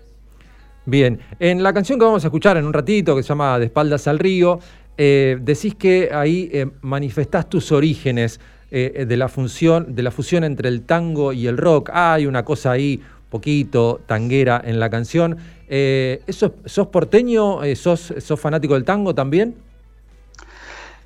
Bien, 0.86 1.20
en 1.38 1.62
la 1.62 1.74
canción 1.74 1.99
que 1.99 2.06
vamos 2.06 2.24
a 2.24 2.28
escuchar 2.28 2.56
en 2.56 2.66
un 2.66 2.72
ratito, 2.72 3.14
que 3.14 3.24
se 3.24 3.28
llama 3.28 3.60
De 3.60 3.66
espaldas 3.66 4.08
al 4.08 4.20
río, 4.20 4.62
eh, 4.98 5.38
decís 5.41 5.76
que 5.76 6.12
ahí 6.14 6.49
eh, 6.54 6.68
manifestás 6.80 7.49
tus 7.49 7.74
orígenes 7.74 8.40
eh, 8.72 9.06
de, 9.06 9.18
la 9.18 9.28
función, 9.28 9.95
de 9.95 10.02
la 10.02 10.12
fusión 10.12 10.45
entre 10.45 10.70
el 10.70 10.84
tango 10.84 11.34
y 11.34 11.48
el 11.48 11.58
rock. 11.58 11.90
hay 11.91 12.26
una 12.26 12.45
cosa 12.45 12.72
ahí, 12.72 13.02
poquito 13.30 13.99
tanguera 14.06 14.62
en 14.64 14.80
la 14.80 14.90
canción. 14.90 15.36
Eh, 15.68 16.22
¿eso, 16.26 16.56
¿Sos 16.64 16.88
porteño? 16.88 17.60
¿sos, 17.76 18.14
¿Sos 18.20 18.40
fanático 18.40 18.76
del 18.76 18.86
tango 18.86 19.14
también? 19.14 19.56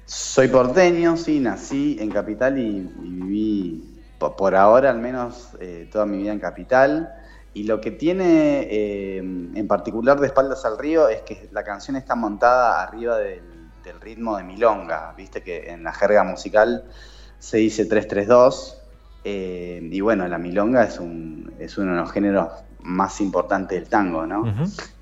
Soy 0.05 0.47
porteño, 0.47 1.17
sí, 1.17 1.39
nací 1.39 1.97
en 1.99 2.11
Capital 2.11 2.59
y, 2.59 2.87
y 3.03 3.09
viví 3.09 3.90
po- 4.21 4.35
por 4.37 4.55
ahora 4.55 4.89
al 4.91 4.99
menos 4.99 5.57
eh, 5.59 5.89
toda 5.91 6.05
mi 6.05 6.17
vida 6.19 6.31
en 6.33 6.39
Capital. 6.39 7.09
Y 7.53 7.63
lo 7.65 7.81
que 7.81 7.91
tiene 7.91 8.67
eh, 8.71 9.17
en 9.17 9.67
particular 9.67 10.19
de 10.21 10.27
espaldas 10.27 10.63
al 10.63 10.77
río 10.77 11.09
es 11.09 11.21
que 11.23 11.49
la 11.51 11.63
canción 11.65 11.97
está 11.97 12.15
montada 12.15 12.81
arriba 12.81 13.17
del, 13.17 13.71
del 13.83 13.99
ritmo 13.99 14.37
de 14.37 14.43
milonga, 14.45 15.13
viste 15.17 15.43
que 15.43 15.69
en 15.71 15.83
la 15.83 15.91
jerga 15.93 16.23
musical 16.23 16.85
se 17.39 17.57
dice 17.57 17.85
332. 17.85 18.77
eh, 19.23 19.81
y 19.91 19.99
bueno, 20.01 20.27
la 20.27 20.37
milonga 20.37 20.83
es, 20.85 20.99
un, 20.99 21.53
es 21.59 21.77
uno 21.77 21.91
de 21.93 21.97
los 22.01 22.11
géneros 22.11 22.47
más 22.79 23.19
importantes 23.21 23.77
del 23.79 23.89
tango, 23.89 24.25
¿no? 24.25 24.43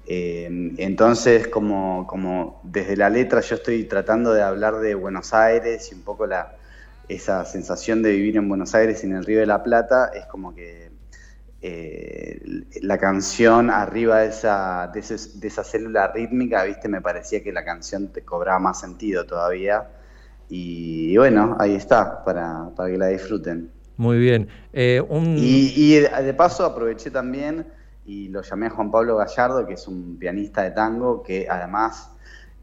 Eh, 0.06 0.50
entonces, 0.80 1.48
como, 1.50 2.08
como 2.08 2.62
desde 2.64 2.98
la 2.98 3.10
letra 3.12 3.42
yo 3.42 3.56
estoy 3.56 3.84
tratando 3.88 4.34
de 4.34 4.42
hablar 4.42 4.80
de 4.80 4.96
Buenos 4.96 5.34
Aires 5.34 5.92
y 5.92 5.96
un 5.96 6.04
poco 6.04 6.26
la, 6.26 6.56
esa 7.10 7.46
sensación 7.46 8.02
de 8.04 8.12
vivir 8.14 8.38
en 8.38 8.48
Buenos 8.50 8.76
Aires 8.76 9.04
y 9.04 9.08
en 9.08 9.16
el 9.18 9.26
Río 9.26 9.40
de 9.42 9.48
la 9.48 9.64
Plata, 9.64 10.12
es 10.14 10.26
como 10.28 10.56
que 10.56 10.92
eh, 11.62 12.42
la 12.82 12.98
canción 12.98 13.70
arriba 13.70 14.20
de 14.20 14.28
esa, 14.30 14.90
de, 14.94 15.00
ese- 15.02 15.40
de 15.40 15.48
esa 15.48 15.64
célula 15.64 16.08
rítmica, 16.14 16.64
viste, 16.64 16.88
me 16.88 17.02
parecía 17.02 17.44
que 17.44 17.52
la 17.52 17.66
canción 17.66 18.10
te 18.14 18.24
cobraba 18.24 18.60
más 18.60 18.80
sentido 18.80 19.26
todavía. 19.26 19.90
Y, 20.50 21.16
bueno, 21.18 21.58
ahí 21.60 21.76
está, 21.76 22.24
para, 22.24 22.70
para 22.76 22.90
que 22.90 22.98
la 22.98 23.08
disfruten. 23.08 23.72
Muy 23.98 24.18
bien. 24.20 24.48
Eh, 24.74 25.04
un... 25.08 25.36
Y, 25.38 25.96
y 25.96 26.00
de 26.00 26.34
paso 26.34 26.66
aproveché 26.66 27.12
también 27.12 27.68
y 28.06 28.30
lo 28.30 28.42
llamé 28.42 28.68
a 28.68 28.70
Juan 28.72 28.90
Pablo 28.90 29.18
Gallardo, 29.18 29.66
que 29.68 29.74
es 29.74 29.88
un 29.88 30.18
pianista 30.18 30.64
de 30.64 30.72
tango, 30.72 31.22
que 31.22 31.48
además 31.50 32.10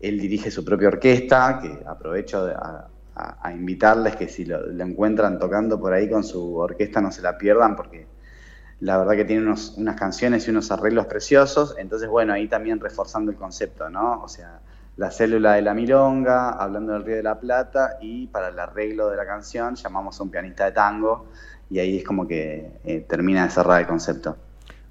él 0.00 0.18
dirige 0.18 0.50
su 0.50 0.64
propia 0.64 0.88
orquesta, 0.88 1.60
que 1.62 1.78
aprovecho 1.86 2.46
de- 2.46 2.54
a, 2.54 2.88
a- 3.16 3.52
invitarles 3.52 4.16
que 4.16 4.28
si 4.28 4.44
lo, 4.44 4.70
encuentran 4.82 5.38
tocando 5.38 5.80
por 5.80 5.92
ahí 5.92 6.08
con 6.08 6.22
su 6.24 6.56
orquesta 6.56 7.00
no 7.00 7.10
se 7.10 7.22
la 7.22 7.38
pierdan, 7.38 7.74
porque 7.76 8.06
la 8.80 8.98
verdad 8.98 9.14
que 9.14 9.24
tiene 9.24 9.42
unos- 9.42 9.74
unas 9.78 9.96
canciones 9.96 10.46
y 10.46 10.50
unos 10.50 10.70
arreglos 10.70 11.06
preciosos, 11.06 11.74
entonces 11.78 12.08
bueno, 12.08 12.34
ahí 12.34 12.46
también 12.46 12.78
reforzando 12.78 13.30
el 13.30 13.36
concepto, 13.36 13.88
¿no? 13.88 14.22
O 14.22 14.28
sea, 14.28 14.60
la 14.96 15.10
célula 15.10 15.54
de 15.54 15.62
la 15.62 15.74
milonga, 15.74 16.50
hablando 16.50 16.92
del 16.92 17.04
Río 17.04 17.16
de 17.16 17.22
la 17.22 17.38
Plata, 17.40 17.96
y 18.00 18.26
para 18.28 18.48
el 18.48 18.58
arreglo 18.58 19.10
de 19.10 19.16
la 19.16 19.26
canción 19.26 19.74
llamamos 19.74 20.18
a 20.20 20.22
un 20.22 20.30
pianista 20.30 20.66
de 20.66 20.72
tango, 20.72 21.26
y 21.70 21.78
ahí 21.78 21.98
es 21.98 22.04
como 22.04 22.26
que 22.26 22.70
eh, 22.84 23.04
termina 23.08 23.44
de 23.44 23.50
cerrar 23.50 23.80
el 23.80 23.86
concepto. 23.86 24.36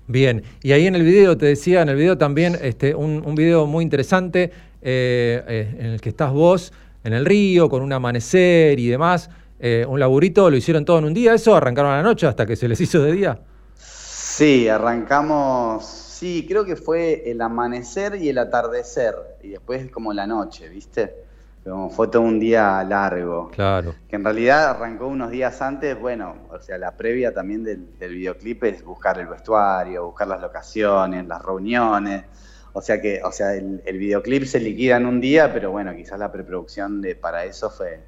Bien, 0.07 0.43
y 0.61 0.71
ahí 0.71 0.85
en 0.85 0.93
el 0.95 1.03
video, 1.03 1.35
te 1.37 1.47
decía, 1.47 1.81
en 1.81 1.89
el 1.89 1.95
video 1.95 2.17
también, 2.17 2.55
este, 2.61 2.93
un, 2.93 3.23
un 3.25 3.33
video 3.33 3.65
muy 3.65 3.83
interesante 3.83 4.51
eh, 4.81 5.43
eh, 5.47 5.75
en 5.79 5.85
el 5.87 6.01
que 6.01 6.09
estás 6.09 6.31
vos 6.31 6.71
en 7.05 7.13
el 7.13 7.23
río, 7.23 7.69
con 7.69 7.81
un 7.81 7.93
amanecer 7.93 8.79
y 8.79 8.87
demás. 8.87 9.29
Eh, 9.59 9.85
un 9.87 9.99
laburito, 9.99 10.49
lo 10.49 10.57
hicieron 10.57 10.83
todo 10.83 10.97
en 10.99 11.05
un 11.05 11.13
día, 11.13 11.33
eso, 11.33 11.55
arrancaron 11.55 11.91
a 11.91 11.97
la 11.97 12.03
noche 12.03 12.27
hasta 12.27 12.45
que 12.45 12.55
se 12.55 12.67
les 12.67 12.81
hizo 12.81 13.01
de 13.01 13.11
día. 13.13 13.39
Sí, 13.77 14.67
arrancamos, 14.67 15.85
sí, 15.85 16.45
creo 16.47 16.65
que 16.65 16.75
fue 16.75 17.29
el 17.29 17.39
amanecer 17.41 18.15
y 18.15 18.29
el 18.29 18.37
atardecer, 18.37 19.15
y 19.41 19.49
después 19.49 19.89
como 19.91 20.11
la 20.11 20.27
noche, 20.27 20.67
¿viste? 20.67 21.23
Como 21.63 21.89
fue 21.89 22.09
todo 22.09 22.23
un 22.23 22.39
día 22.39 22.83
largo. 22.83 23.49
Claro. 23.51 23.95
Que 24.09 24.17
en 24.17 24.23
realidad 24.23 24.71
arrancó 24.71 25.07
unos 25.07 25.31
días 25.31 25.61
antes, 25.61 25.97
bueno, 25.99 26.35
o 26.51 26.59
sea, 26.59 26.77
la 26.77 26.91
previa 26.91 27.33
también 27.33 27.63
del, 27.63 27.97
del 27.97 28.13
videoclip 28.13 28.63
es 28.65 28.83
buscar 28.83 29.19
el 29.19 29.27
vestuario, 29.27 30.05
buscar 30.05 30.27
las 30.27 30.41
locaciones, 30.41 31.25
las 31.25 31.41
reuniones. 31.41 32.25
O 32.77 32.81
sea 32.81 32.99
que, 32.99 33.21
o 33.23 33.31
sea, 33.31 33.55
el, 33.55 33.81
el 33.85 33.97
videoclip 33.97 34.43
se 34.43 34.59
liquida 34.59 34.97
en 34.97 35.05
un 35.05 35.21
día, 35.21 35.53
pero 35.53 35.71
bueno, 35.71 35.95
quizás 35.95 36.19
la 36.19 36.29
preproducción 36.31 37.01
de, 37.01 37.15
para 37.15 37.45
eso 37.45 37.69
fue, 37.69 38.01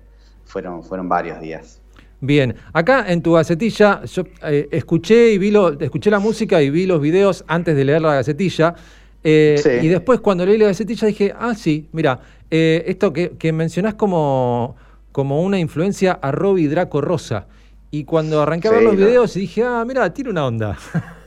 fueron, 0.44 0.84
fueron 0.84 1.08
varios 1.08 1.40
días. 1.40 1.80
Bien, 2.20 2.54
acá 2.74 3.06
en 3.08 3.22
tu 3.22 3.34
gacetilla 3.34 4.04
yo 4.04 4.24
eh, 4.44 4.68
escuché 4.72 5.32
y 5.32 5.38
vi 5.38 5.52
lo, 5.52 5.80
escuché 5.80 6.10
la 6.10 6.20
música 6.20 6.62
y 6.62 6.70
vi 6.70 6.86
los 6.86 7.00
videos 7.00 7.46
antes 7.48 7.76
de 7.78 7.86
leer 7.86 8.02
la 8.02 8.16
gacetilla. 8.16 8.76
eh, 9.24 9.56
Sí. 9.64 9.86
Y 9.86 9.88
después 9.88 10.20
cuando 10.20 10.46
leí 10.46 10.58
la 10.58 10.66
gacetilla 10.68 11.08
dije, 11.08 11.34
ah, 11.40 11.54
sí, 11.56 11.88
mira, 11.94 12.20
eh, 12.52 12.84
esto 12.88 13.14
que, 13.14 13.38
que 13.38 13.54
mencionás 13.54 13.94
como, 13.94 14.76
como 15.14 15.44
una 15.44 15.60
influencia 15.60 16.12
a 16.22 16.32
Robbie 16.32 16.68
Draco 16.68 17.00
Rosa. 17.02 17.48
Y 17.90 18.04
cuando 18.04 18.42
arranqué 18.42 18.68
a 18.68 18.72
ver 18.72 18.84
los 18.84 18.96
lo- 18.98 19.06
videos 19.06 19.34
dije, 19.36 19.64
ah, 19.64 19.86
mira, 19.88 20.12
tiene 20.14 20.32
una 20.32 20.46
onda. 20.46 20.78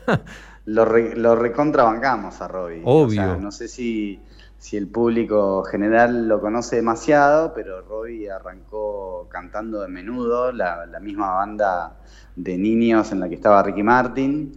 Lo, 0.74 0.84
re- 0.84 1.16
lo 1.16 1.34
recontrabancamos 1.36 2.40
a 2.40 2.48
Robbie. 2.48 2.82
Obvio. 2.84 3.06
O 3.06 3.10
sea, 3.10 3.36
no 3.36 3.50
sé 3.52 3.68
si, 3.68 4.20
si 4.58 4.76
el 4.76 4.88
público 4.88 5.62
general 5.64 6.28
lo 6.28 6.40
conoce 6.40 6.76
demasiado, 6.76 7.52
pero 7.54 7.80
Robbie 7.82 8.30
arrancó 8.30 9.28
cantando 9.30 9.80
de 9.82 9.88
menudo, 9.88 10.52
la, 10.52 10.86
la 10.86 11.00
misma 11.00 11.30
banda 11.34 11.98
de 12.36 12.56
niños 12.58 13.12
en 13.12 13.20
la 13.20 13.28
que 13.28 13.34
estaba 13.36 13.62
Ricky 13.62 13.82
Martin. 13.82 14.52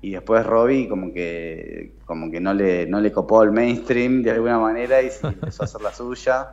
Y 0.00 0.12
después 0.12 0.46
Robbie 0.46 0.88
como 0.88 1.12
que, 1.12 1.96
como 2.06 2.30
que 2.30 2.40
no, 2.40 2.54
le, 2.54 2.86
no 2.86 3.00
le 3.00 3.10
copó 3.12 3.42
el 3.42 3.50
mainstream 3.50 4.22
de 4.22 4.30
alguna 4.30 4.58
manera 4.58 5.02
y 5.02 5.10
se 5.10 5.26
empezó 5.32 5.64
a 5.64 5.66
hacer 5.66 5.80
la 5.82 5.92
suya. 5.92 6.48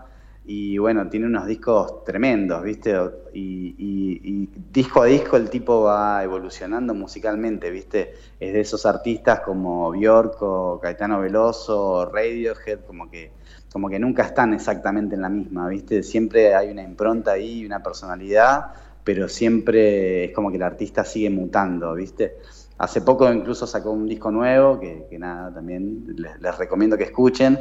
Y 0.48 0.78
bueno, 0.78 1.10
tiene 1.10 1.26
unos 1.26 1.48
discos 1.48 2.04
tremendos, 2.04 2.62
¿viste? 2.62 2.96
Y, 3.34 4.48
disco 4.72 5.02
a 5.02 5.06
disco 5.06 5.38
el 5.38 5.50
tipo 5.50 5.84
va 5.84 6.24
evolucionando 6.24 6.94
musicalmente, 6.94 7.72
¿viste? 7.72 8.14
Es 8.40 8.54
de 8.54 8.60
esos 8.60 8.86
artistas 8.86 9.40
como 9.40 9.92
Bjork 9.92 10.42
o 10.42 10.80
Caetano 10.80 11.22
Veloso 11.22 12.06
Radiohead, 12.12 12.82
como 12.86 13.10
que, 13.10 13.32
como 13.72 13.90
que 13.90 13.98
nunca 13.98 14.24
están 14.24 14.54
exactamente 14.54 15.16
en 15.16 15.22
la 15.22 15.30
misma, 15.30 15.68
¿viste? 15.70 16.04
Siempre 16.04 16.54
hay 16.54 16.70
una 16.70 16.84
impronta 16.84 17.32
ahí, 17.32 17.66
una 17.66 17.82
personalidad, 17.82 18.66
pero 19.04 19.28
siempre 19.28 20.26
es 20.26 20.32
como 20.34 20.52
que 20.52 20.58
el 20.58 20.64
artista 20.64 21.04
sigue 21.06 21.30
mutando, 21.30 21.94
¿viste? 21.96 22.38
Hace 22.78 23.02
poco 23.02 23.32
incluso 23.32 23.66
sacó 23.66 23.92
un 23.92 24.06
disco 24.06 24.30
nuevo, 24.30 24.80
que, 24.80 25.08
que 25.10 25.18
nada, 25.18 25.52
también 25.54 26.06
les 26.40 26.58
recomiendo 26.58 26.98
que 26.98 27.06
escuchen, 27.06 27.58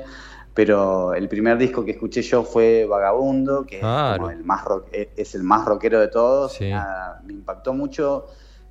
pero 0.54 1.12
el 1.14 1.28
primer 1.28 1.58
disco 1.58 1.84
que 1.84 1.90
escuché 1.90 2.22
yo 2.22 2.44
fue 2.44 2.86
Vagabundo, 2.86 3.66
que 3.66 3.76
es, 3.76 3.82
como 3.82 4.30
el 4.30 4.44
más 4.44 4.64
rock- 4.64 4.86
es- 4.92 5.08
es 5.16 5.34
el 5.34 5.42
más 5.42 5.66
rockero 5.66 6.00
de 6.00 6.08
todos. 6.08 6.52
Sí. 6.52 6.70
Nada, 6.70 7.20
me 7.24 7.32
impactó 7.32 7.72
mucho, 7.74 8.26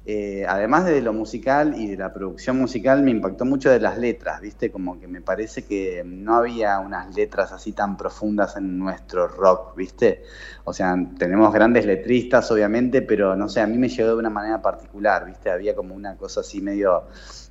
eh, 0.05 0.45
además 0.47 0.83
de 0.85 1.01
lo 1.01 1.13
musical 1.13 1.75
y 1.77 1.87
de 1.87 1.95
la 1.97 2.13
producción 2.13 2.57
musical, 2.59 3.03
me 3.03 3.11
impactó 3.11 3.45
mucho 3.45 3.69
de 3.69 3.79
las 3.79 3.97
letras, 3.97 4.41
¿viste? 4.41 4.69
Como 4.69 4.99
que 4.99 5.07
me 5.07 5.21
parece 5.21 5.63
que 5.63 6.03
no 6.05 6.35
había 6.35 6.79
unas 6.79 7.15
letras 7.15 7.53
así 7.53 7.71
tan 7.71 7.95
profundas 7.95 8.57
en 8.57 8.77
nuestro 8.77 9.27
rock, 9.29 9.75
¿viste? 9.77 10.23
O 10.65 10.73
sea, 10.73 10.95
tenemos 11.17 11.53
grandes 11.53 11.85
letristas, 11.85 12.51
obviamente, 12.51 13.01
pero 13.01 13.35
no 13.35 13.47
sé, 13.47 13.61
a 13.61 13.67
mí 13.67 13.77
me 13.77 13.87
llegó 13.87 14.09
de 14.09 14.15
una 14.15 14.29
manera 14.29 14.61
particular, 14.61 15.25
¿viste? 15.25 15.49
Había 15.49 15.73
como 15.75 15.95
una 15.95 16.17
cosa 16.17 16.41
así 16.41 16.61
medio 16.61 17.03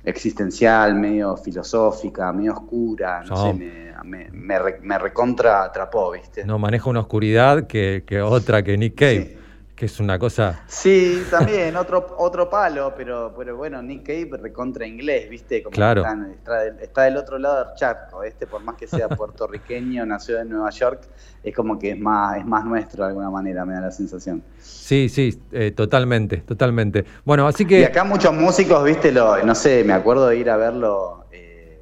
existencial, 0.03 0.95
medio 0.95 1.35
filosófica, 1.37 2.31
medio 2.33 2.53
oscura, 2.53 3.23
no 3.23 3.29
No. 3.29 3.37
sé, 3.37 3.53
me, 3.53 3.93
me, 4.03 4.29
me 4.31 4.59
re- 4.59 4.79
me 4.81 4.97
recontra 4.99 5.63
atrapó, 5.63 6.11
¿viste? 6.11 6.43
No 6.45 6.59
maneja 6.59 6.89
una 6.89 6.99
oscuridad 6.99 7.67
que, 7.67 8.03
que 8.05 8.21
otra 8.21 8.63
que 8.63 8.77
Nick 8.77 8.95
Cave, 8.95 9.37
que 9.75 9.87
es 9.87 9.99
una 9.99 10.19
cosa... 10.19 10.63
Sí, 10.67 11.23
también, 11.31 11.75
otro, 11.75 12.15
otro 12.19 12.47
palo, 12.47 12.93
pero, 12.95 13.33
pero 13.35 13.57
bueno, 13.57 13.81
Nick 13.81 14.05
Cave 14.05 14.29
recontra 14.39 14.85
inglés, 14.85 15.27
¿viste? 15.29 15.63
Como 15.63 15.73
Claro. 15.73 16.01
está, 16.01 16.27
está 16.31 16.59
del, 16.59 16.79
está 16.79 17.01
del 17.03 17.17
otro 17.17 17.39
lado 17.39 17.65
del 17.65 17.75
charco, 17.75 18.23
este, 18.23 18.45
por 18.45 18.61
más 18.61 18.75
que 18.75 18.85
sea 18.85 19.09
puertorriqueño, 19.09 20.05
nació 20.05 20.39
en 20.39 20.49
Nueva 20.49 20.69
York, 20.69 21.01
es 21.43 21.55
como 21.55 21.79
que 21.79 21.91
es 21.91 21.99
más, 21.99 22.37
es 22.37 22.45
más 22.45 22.63
nuestro 22.65 23.03
de 23.03 23.09
alguna 23.09 23.31
manera, 23.31 23.65
me 23.65 23.73
da 23.73 23.81
la 23.81 23.91
sensación. 23.91 24.43
Sí, 24.59 25.09
sí, 25.09 25.41
eh, 25.51 25.71
totalmente, 25.71 26.37
totalmente. 26.37 27.03
Bueno, 27.25 27.47
así 27.47 27.65
que... 27.65 27.79
Y 27.79 27.83
acá 27.83 28.03
muchos 28.03 28.33
músicos, 28.33 28.83
viste, 28.83 29.11
lo, 29.11 29.43
no 29.43 29.55
sé, 29.55 29.83
me 29.83 29.93
acuerdo 29.93 30.27
de 30.27 30.37
ir 30.37 30.51
a 30.51 30.57
verlo 30.57 31.25
eh, 31.31 31.81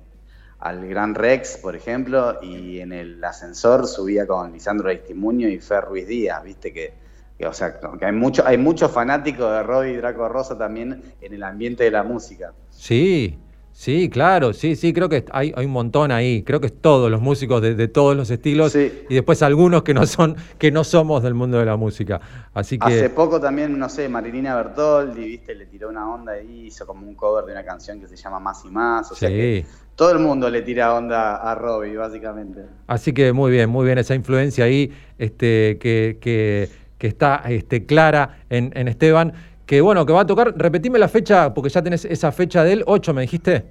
al 0.59 0.88
Gran 0.88 1.13
Rex, 1.13 1.57
por 1.57 1.76
ejemplo, 1.76 2.39
y 2.41 2.80
en 2.80 2.93
el 2.93 3.22
ascensor 3.22 3.85
subía 3.85 4.26
con 4.26 4.53
Lisandro 4.53 4.88
Aristimuño 4.88 5.49
y 5.49 5.59
Fer 5.59 5.84
Ruiz 5.84 6.07
Díaz, 6.07 6.41
viste 6.41 6.72
que, 6.72 7.01
o 7.45 7.53
sea, 7.53 7.80
que 7.99 8.05
hay 8.05 8.11
mucho, 8.11 8.45
hay 8.45 8.57
muchos 8.57 8.91
fanáticos 8.91 9.51
de 9.51 9.63
Robbie 9.63 9.97
Draco 9.97 10.27
Rosa 10.30 10.57
también 10.57 11.01
en 11.22 11.34
el 11.34 11.43
ambiente 11.43 11.84
de 11.84 11.91
la 11.91 12.03
música. 12.03 12.53
Sí, 12.69 13.38
sí, 13.72 14.09
claro, 14.09 14.53
sí, 14.53 14.76
sí, 14.76 14.93
creo 14.93 15.09
que 15.09 15.26
hay, 15.31 15.53
hay 15.55 15.65
un 15.65 15.72
montón 15.72 16.11
ahí. 16.11 16.43
Creo 16.43 16.59
que 16.59 16.68
es 16.68 16.81
todos 16.81 17.09
los 17.11 17.22
músicos 17.22 17.61
de, 17.61 17.76
de 17.76 17.88
todos 17.88 18.15
los 18.15 18.30
estilos 18.30 18.76
y 18.76 19.13
después 19.13 19.41
algunos 19.43 19.84
que 19.84 19.93
no 19.93 20.05
son, 20.05 20.35
que 20.57 20.72
no 20.72 20.84
somos 20.84 21.23
del 21.23 21.34
mundo 21.34 21.57
de 21.59 21.65
la 21.65 21.77
música. 21.77 22.19
Así 22.53 22.77
que 22.77 22.85
Hace 22.85 23.09
poco 23.09 23.39
también, 23.39 23.77
no 23.77 23.89
sé, 23.89 24.09
Marilina 24.09 24.55
Bertoldi, 24.55 25.23
viste, 25.26 25.55
le 25.55 25.65
tiró 25.65 25.89
una 25.89 26.11
onda 26.13 26.34
ahí, 26.34 26.68
hizo 26.68 26.85
como 26.85 27.07
un 27.07 27.15
cover 27.15 27.45
de 27.45 27.51
una 27.53 27.63
canción 27.63 27.99
que 27.99 28.07
se 28.07 28.15
llama 28.15 28.39
Más 28.39 28.63
y 28.65 28.69
Más, 28.69 29.11
o 29.11 29.15
sea 29.15 29.30
que 29.30 29.65
todo 29.95 30.11
el 30.11 30.19
mundo 30.19 30.49
le 30.49 30.61
tira 30.63 30.93
onda 30.95 31.35
a 31.35 31.53
Robbie, 31.55 31.95
básicamente. 31.95 32.61
Así 32.88 33.13
que 33.13 33.34
muy 33.34 33.51
bien, 33.51 33.69
muy 33.69 33.85
bien 33.85 33.97
esa 33.99 34.15
influencia 34.15 34.65
ahí 34.65 34.91
este, 35.18 35.77
que, 35.80 36.18
que- 36.19 36.69
que 37.02 37.07
está 37.07 37.41
este, 37.49 37.88
clara 37.88 38.44
en, 38.48 38.72
en 38.76 38.88
Esteban. 38.88 39.34
Que 39.65 39.82
bueno, 39.82 40.06
que 40.06 40.14
va 40.14 40.22
a 40.22 40.26
tocar, 40.28 40.53
repetime 40.56 40.99
la 40.99 41.07
fecha, 41.07 41.52
porque 41.52 41.72
ya 41.72 41.82
tenés 41.82 42.06
esa 42.06 42.32
fecha 42.32 42.64
del 42.64 42.84
8, 42.86 43.11
me 43.15 43.22
dijiste. 43.22 43.65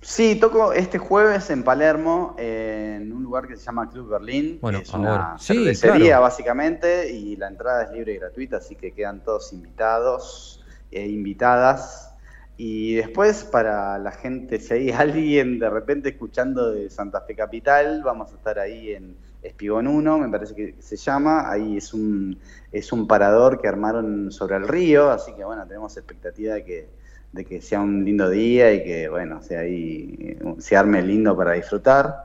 Sí, 0.00 0.36
toco 0.36 0.72
este 0.72 0.98
jueves 0.98 1.50
en 1.50 1.64
Palermo, 1.64 2.36
en 2.38 3.12
un 3.12 3.24
lugar 3.24 3.48
que 3.48 3.56
se 3.56 3.64
llama 3.64 3.90
Club 3.90 4.10
Berlín. 4.10 4.58
Bueno, 4.62 4.78
que 4.78 4.84
es 4.84 4.94
ahora. 4.94 5.12
una 5.12 5.38
Sí, 5.38 5.72
claro. 5.80 6.20
básicamente, 6.20 7.10
y 7.10 7.34
la 7.34 7.48
entrada 7.48 7.82
es 7.82 7.90
libre 7.90 8.12
y 8.12 8.18
gratuita, 8.18 8.58
así 8.58 8.76
que 8.76 8.92
quedan 8.92 9.24
todos 9.24 9.52
invitados 9.52 10.64
e 10.92 11.08
invitadas. 11.08 12.14
Y 12.56 12.94
después, 12.94 13.42
para 13.42 13.98
la 13.98 14.12
gente, 14.12 14.60
si 14.60 14.72
hay 14.72 14.90
alguien 14.92 15.58
de 15.58 15.68
repente 15.68 16.10
escuchando 16.10 16.70
de 16.70 16.90
Santa 16.90 17.22
Fe 17.22 17.34
Capital, 17.34 18.02
vamos 18.04 18.30
a 18.30 18.36
estar 18.36 18.60
ahí 18.60 18.92
en 18.92 19.16
Espigón 19.42 19.86
1, 19.86 20.18
me 20.18 20.28
parece 20.28 20.54
que 20.54 20.76
se 20.78 20.96
llama. 20.96 21.50
Ahí 21.50 21.76
es 21.76 21.92
un, 21.92 22.38
es 22.70 22.92
un 22.92 23.06
parador 23.06 23.60
que 23.60 23.68
armaron 23.68 24.30
sobre 24.30 24.56
el 24.56 24.68
río, 24.68 25.10
así 25.10 25.34
que 25.34 25.44
bueno, 25.44 25.66
tenemos 25.66 25.96
expectativa 25.96 26.54
de 26.54 26.64
que, 26.64 26.88
de 27.32 27.44
que 27.44 27.60
sea 27.60 27.80
un 27.80 28.04
lindo 28.04 28.28
día 28.30 28.72
y 28.72 28.84
que 28.84 29.08
bueno, 29.08 29.42
sea 29.42 29.60
ahí, 29.60 30.38
se 30.58 30.76
arme 30.76 31.02
lindo 31.02 31.36
para 31.36 31.52
disfrutar. 31.52 32.24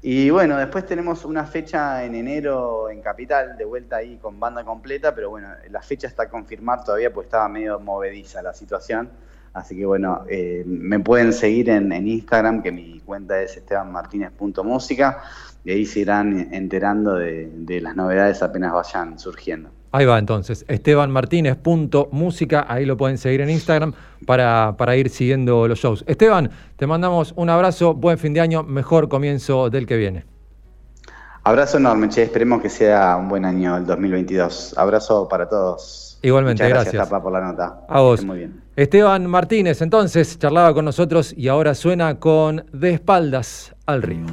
Y 0.00 0.30
bueno, 0.30 0.56
después 0.56 0.86
tenemos 0.86 1.24
una 1.24 1.44
fecha 1.44 2.04
en 2.04 2.14
enero 2.14 2.88
en 2.88 3.00
Capital, 3.02 3.56
de 3.56 3.64
vuelta 3.64 3.96
ahí 3.96 4.16
con 4.18 4.38
banda 4.38 4.62
completa, 4.64 5.12
pero 5.12 5.30
bueno, 5.30 5.48
la 5.70 5.82
fecha 5.82 6.06
está 6.06 6.24
a 6.24 6.28
confirmar 6.28 6.84
todavía 6.84 7.12
porque 7.12 7.26
estaba 7.26 7.48
medio 7.48 7.80
movediza 7.80 8.40
la 8.40 8.54
situación. 8.54 9.10
Así 9.52 9.76
que 9.76 9.84
bueno, 9.86 10.24
eh, 10.28 10.62
me 10.66 11.00
pueden 11.00 11.32
seguir 11.32 11.70
en, 11.70 11.92
Instagram, 11.92 12.62
que 12.62 12.70
mi 12.70 13.00
cuenta 13.00 13.40
es 13.42 13.56
estebanmartinez.música, 13.56 15.22
y 15.68 15.70
ahí 15.70 15.84
se 15.84 16.00
irán 16.00 16.48
enterando 16.54 17.16
de, 17.16 17.50
de 17.52 17.82
las 17.82 17.94
novedades 17.94 18.42
apenas 18.42 18.72
vayan 18.72 19.18
surgiendo. 19.18 19.68
Ahí 19.92 20.06
va 20.06 20.18
entonces, 20.18 20.64
estebanmartinez.música, 20.66 22.64
ahí 22.66 22.86
lo 22.86 22.96
pueden 22.96 23.18
seguir 23.18 23.42
en 23.42 23.50
Instagram 23.50 23.92
para, 24.24 24.76
para 24.78 24.96
ir 24.96 25.10
siguiendo 25.10 25.68
los 25.68 25.78
shows. 25.78 26.04
Esteban, 26.06 26.50
te 26.76 26.86
mandamos 26.86 27.34
un 27.36 27.50
abrazo, 27.50 27.92
buen 27.92 28.16
fin 28.16 28.32
de 28.32 28.40
año, 28.40 28.62
mejor 28.62 29.10
comienzo 29.10 29.68
del 29.68 29.86
que 29.86 29.98
viene. 29.98 30.24
Abrazo 31.44 31.76
enorme, 31.76 32.08
che, 32.08 32.22
esperemos 32.22 32.62
que 32.62 32.70
sea 32.70 33.18
un 33.18 33.28
buen 33.28 33.44
año 33.44 33.76
el 33.76 33.84
2022. 33.84 34.74
Abrazo 34.78 35.28
para 35.28 35.50
todos. 35.50 36.18
Igualmente, 36.22 36.62
Muchas 36.62 36.70
gracias, 36.70 36.94
gracias. 36.94 37.10
Tapa, 37.10 37.22
por 37.22 37.32
la 37.32 37.42
nota. 37.42 37.80
A 37.90 38.00
vos. 38.00 38.24
Muy 38.24 38.38
bien. 38.38 38.62
Esteban 38.74 39.26
Martínez, 39.26 39.82
entonces, 39.82 40.38
charlaba 40.38 40.72
con 40.72 40.86
nosotros 40.86 41.34
y 41.36 41.48
ahora 41.48 41.74
suena 41.74 42.18
con 42.18 42.64
De 42.72 42.94
espaldas 42.94 43.74
al 43.84 44.00
río. 44.00 44.24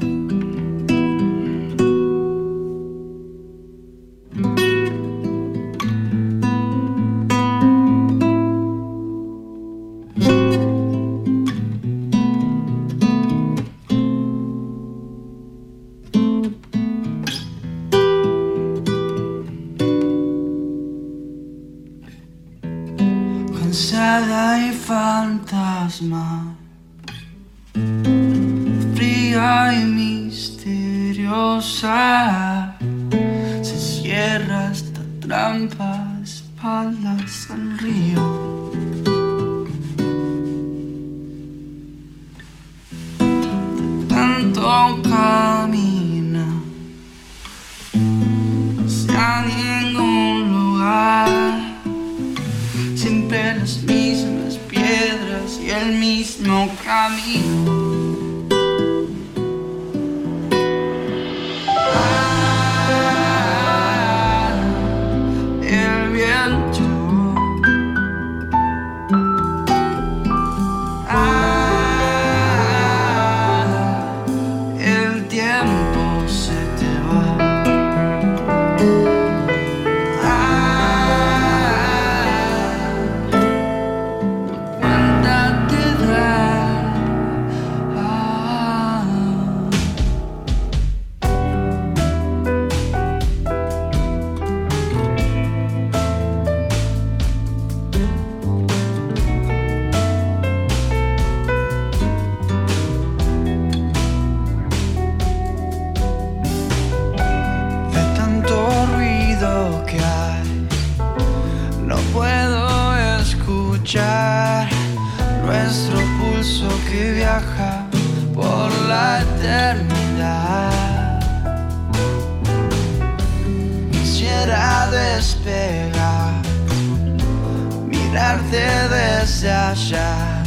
Desde 129.26 129.50
allá, 129.50 130.44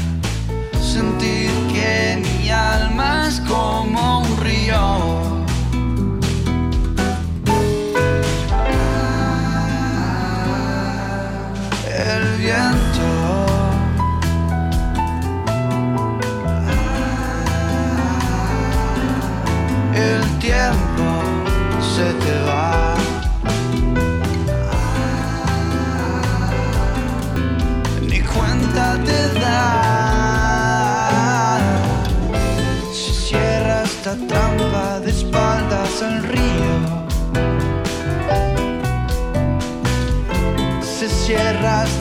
se 41.60 41.97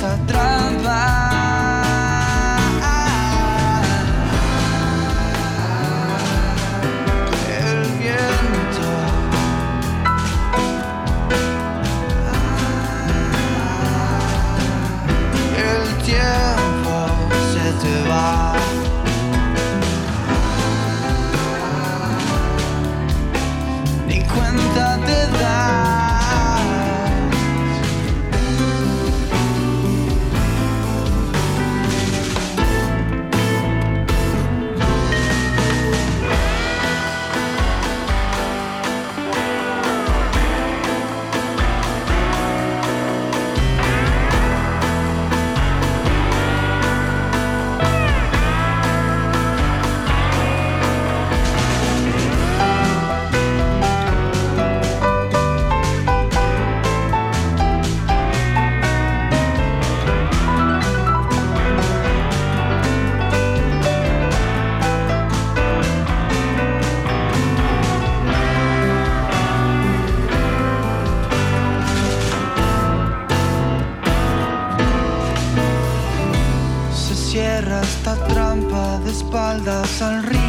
espaldas 79.27 80.01
al 80.01 80.23
río. 80.23 80.39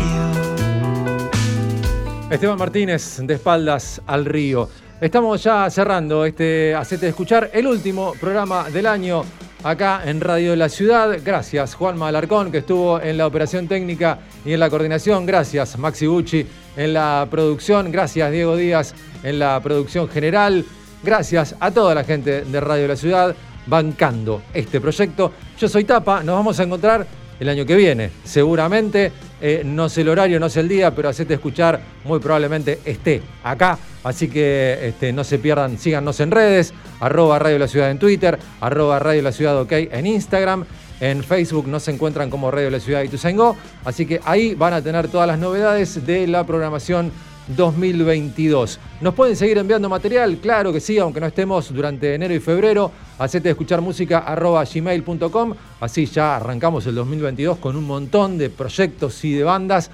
Esteban 2.30 2.59
Martínez, 2.59 3.18
de 3.20 3.34
espaldas 3.34 4.00
al 4.06 4.24
río. 4.24 4.68
Estamos 5.00 5.42
ya 5.42 5.68
cerrando 5.68 6.24
este 6.24 6.76
Hacete 6.76 7.09
Escuchar, 7.09 7.50
el 7.52 7.66
último 7.66 8.12
programa 8.20 8.70
del 8.70 8.86
año 8.86 9.24
acá 9.64 10.02
en 10.05 10.20
Radio 10.20 10.52
de 10.52 10.59
la 10.59 10.68
Ciudad. 10.68 11.18
Gracias, 11.24 11.74
Juanma 11.74 12.06
Alarcón, 12.06 12.52
que 12.52 12.59
estuvo 12.59 13.00
en 13.00 13.18
la 13.18 13.26
operación 13.26 13.66
técnica 13.66 14.20
y 14.44 14.52
en 14.52 14.60
la 14.60 14.70
coordinación. 14.70 15.26
Gracias, 15.26 15.76
Maxi 15.76 16.06
Gucci, 16.06 16.46
en 16.76 16.92
la 16.92 17.26
producción. 17.28 17.90
Gracias, 17.90 18.30
Diego 18.30 18.55
Díaz, 18.55 18.94
en 19.24 19.40
la 19.40 19.60
producción 19.60 20.09
general. 20.09 20.64
Gracias 21.02 21.56
a 21.59 21.72
toda 21.72 21.96
la 21.96 22.05
gente 22.05 22.42
de 22.42 22.60
Radio 22.60 22.82
de 22.82 22.88
la 22.88 22.96
Ciudad 22.96 23.34
bancando 23.66 24.42
este 24.55 24.80
proyecto. 24.80 25.32
Yo 25.59 25.68
soy 25.68 25.82
Tapa, 25.82 26.22
nos 26.22 26.36
vamos 26.36 26.60
a 26.60 26.62
encontrar 26.62 27.06
el 27.40 27.48
año 27.48 27.65
que 27.66 27.77
viene, 27.77 28.10
seguramente. 28.24 29.12
Eh, 29.40 29.62
no 29.65 29.89
sé 29.89 30.01
el 30.01 30.09
horario, 30.09 30.40
no 30.40 30.48
sé 30.48 30.60
el 30.60 30.69
día, 30.69 30.94
pero 30.94 31.09
hacete 31.09 31.35
escuchar, 31.35 31.81
muy 32.05 32.19
probablemente 32.19 32.81
esté 32.85 33.23
acá. 33.44 33.78
Así 34.02 34.28
que 34.28 34.78
este, 34.82 35.12
no 35.12 35.23
se 35.24 35.39
pierdan, 35.39 35.78
síganos 35.78 36.19
en 36.20 36.31
redes, 36.31 36.73
arroba 37.01 37.39
Radio 37.39 37.59
La 37.59 37.69
Ciudad 37.69 37.90
en 37.90 37.98
Twitter, 37.98 38.39
arroba 38.60 38.98
Radio 38.98 39.23
La 39.23 39.32
Ciudad 39.32 39.60
OK 39.60 39.73
en 39.73 40.06
Instagram. 40.06 40.65
En 41.01 41.23
Facebook 41.23 41.69
nos 41.69 41.86
encuentran 41.86 42.28
como 42.28 42.51
Radio 42.51 42.70
La 42.70 42.81
Ciudad 42.81 43.02
y 43.02 43.09
Tuzaingó. 43.09 43.56
Así 43.85 44.05
que 44.05 44.20
ahí 44.24 44.55
van 44.55 44.73
a 44.73 44.82
tener 44.82 45.09
todas 45.09 45.28
las 45.28 45.39
novedades 45.39 46.05
de 46.05 46.27
la 46.27 46.44
programación 46.44 47.12
2022. 47.56 48.78
¿Nos 49.00 49.14
pueden 49.14 49.36
seguir 49.36 49.58
enviando 49.58 49.88
material? 49.88 50.38
Claro 50.38 50.72
que 50.72 50.80
sí, 50.80 50.98
aunque 50.98 51.20
no 51.20 51.26
estemos 51.26 51.72
durante 51.72 52.14
enero 52.14 52.34
y 52.34 52.40
febrero. 52.40 52.90
Hacete 53.18 53.50
escuchar 53.50 53.80
música 53.80 54.20
arroba 54.20 54.64
gmail.com. 54.64 55.54
Así 55.80 56.06
ya 56.06 56.36
arrancamos 56.36 56.86
el 56.86 56.94
2022 56.94 57.58
con 57.58 57.76
un 57.76 57.84
montón 57.84 58.38
de 58.38 58.50
proyectos 58.50 59.24
y 59.24 59.32
de 59.32 59.44
bandas 59.44 59.90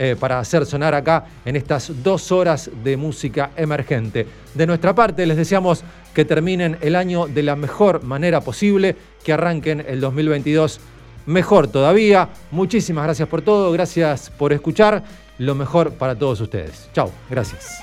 eh, 0.00 0.14
para 0.18 0.38
hacer 0.38 0.64
sonar 0.64 0.94
acá 0.94 1.26
en 1.44 1.56
estas 1.56 1.90
dos 2.04 2.30
horas 2.30 2.70
de 2.84 2.96
música 2.96 3.50
emergente. 3.56 4.26
De 4.54 4.66
nuestra 4.66 4.94
parte, 4.94 5.26
les 5.26 5.36
deseamos 5.36 5.82
que 6.14 6.24
terminen 6.24 6.78
el 6.80 6.94
año 6.94 7.26
de 7.26 7.42
la 7.42 7.56
mejor 7.56 8.04
manera 8.04 8.40
posible, 8.40 8.94
que 9.24 9.32
arranquen 9.32 9.84
el 9.86 10.00
2022 10.00 10.80
mejor 11.26 11.68
todavía. 11.68 12.28
Muchísimas 12.50 13.04
gracias 13.04 13.28
por 13.28 13.42
todo, 13.42 13.70
gracias 13.72 14.30
por 14.30 14.52
escuchar. 14.52 15.02
Lo 15.38 15.54
mejor 15.54 15.92
para 15.94 16.16
todos 16.16 16.40
ustedes. 16.40 16.88
Chao, 16.92 17.12
gracias. 17.30 17.80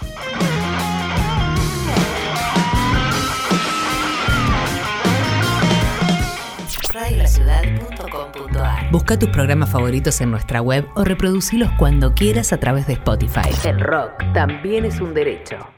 Radiolaciudad.com.ar 6.93 8.91
Busca 8.91 9.19
tus 9.19 9.29
programas 9.29 9.69
favoritos 9.69 10.21
en 10.21 10.31
nuestra 10.31 10.61
web 10.61 10.87
o 10.95 11.03
reproducilos 11.03 11.69
cuando 11.77 12.13
quieras 12.13 12.53
a 12.53 12.57
través 12.57 12.87
de 12.87 12.93
Spotify. 12.93 13.49
El 13.65 13.79
rock 13.81 14.23
también 14.33 14.85
es 14.85 15.01
un 15.01 15.13
derecho. 15.13 15.74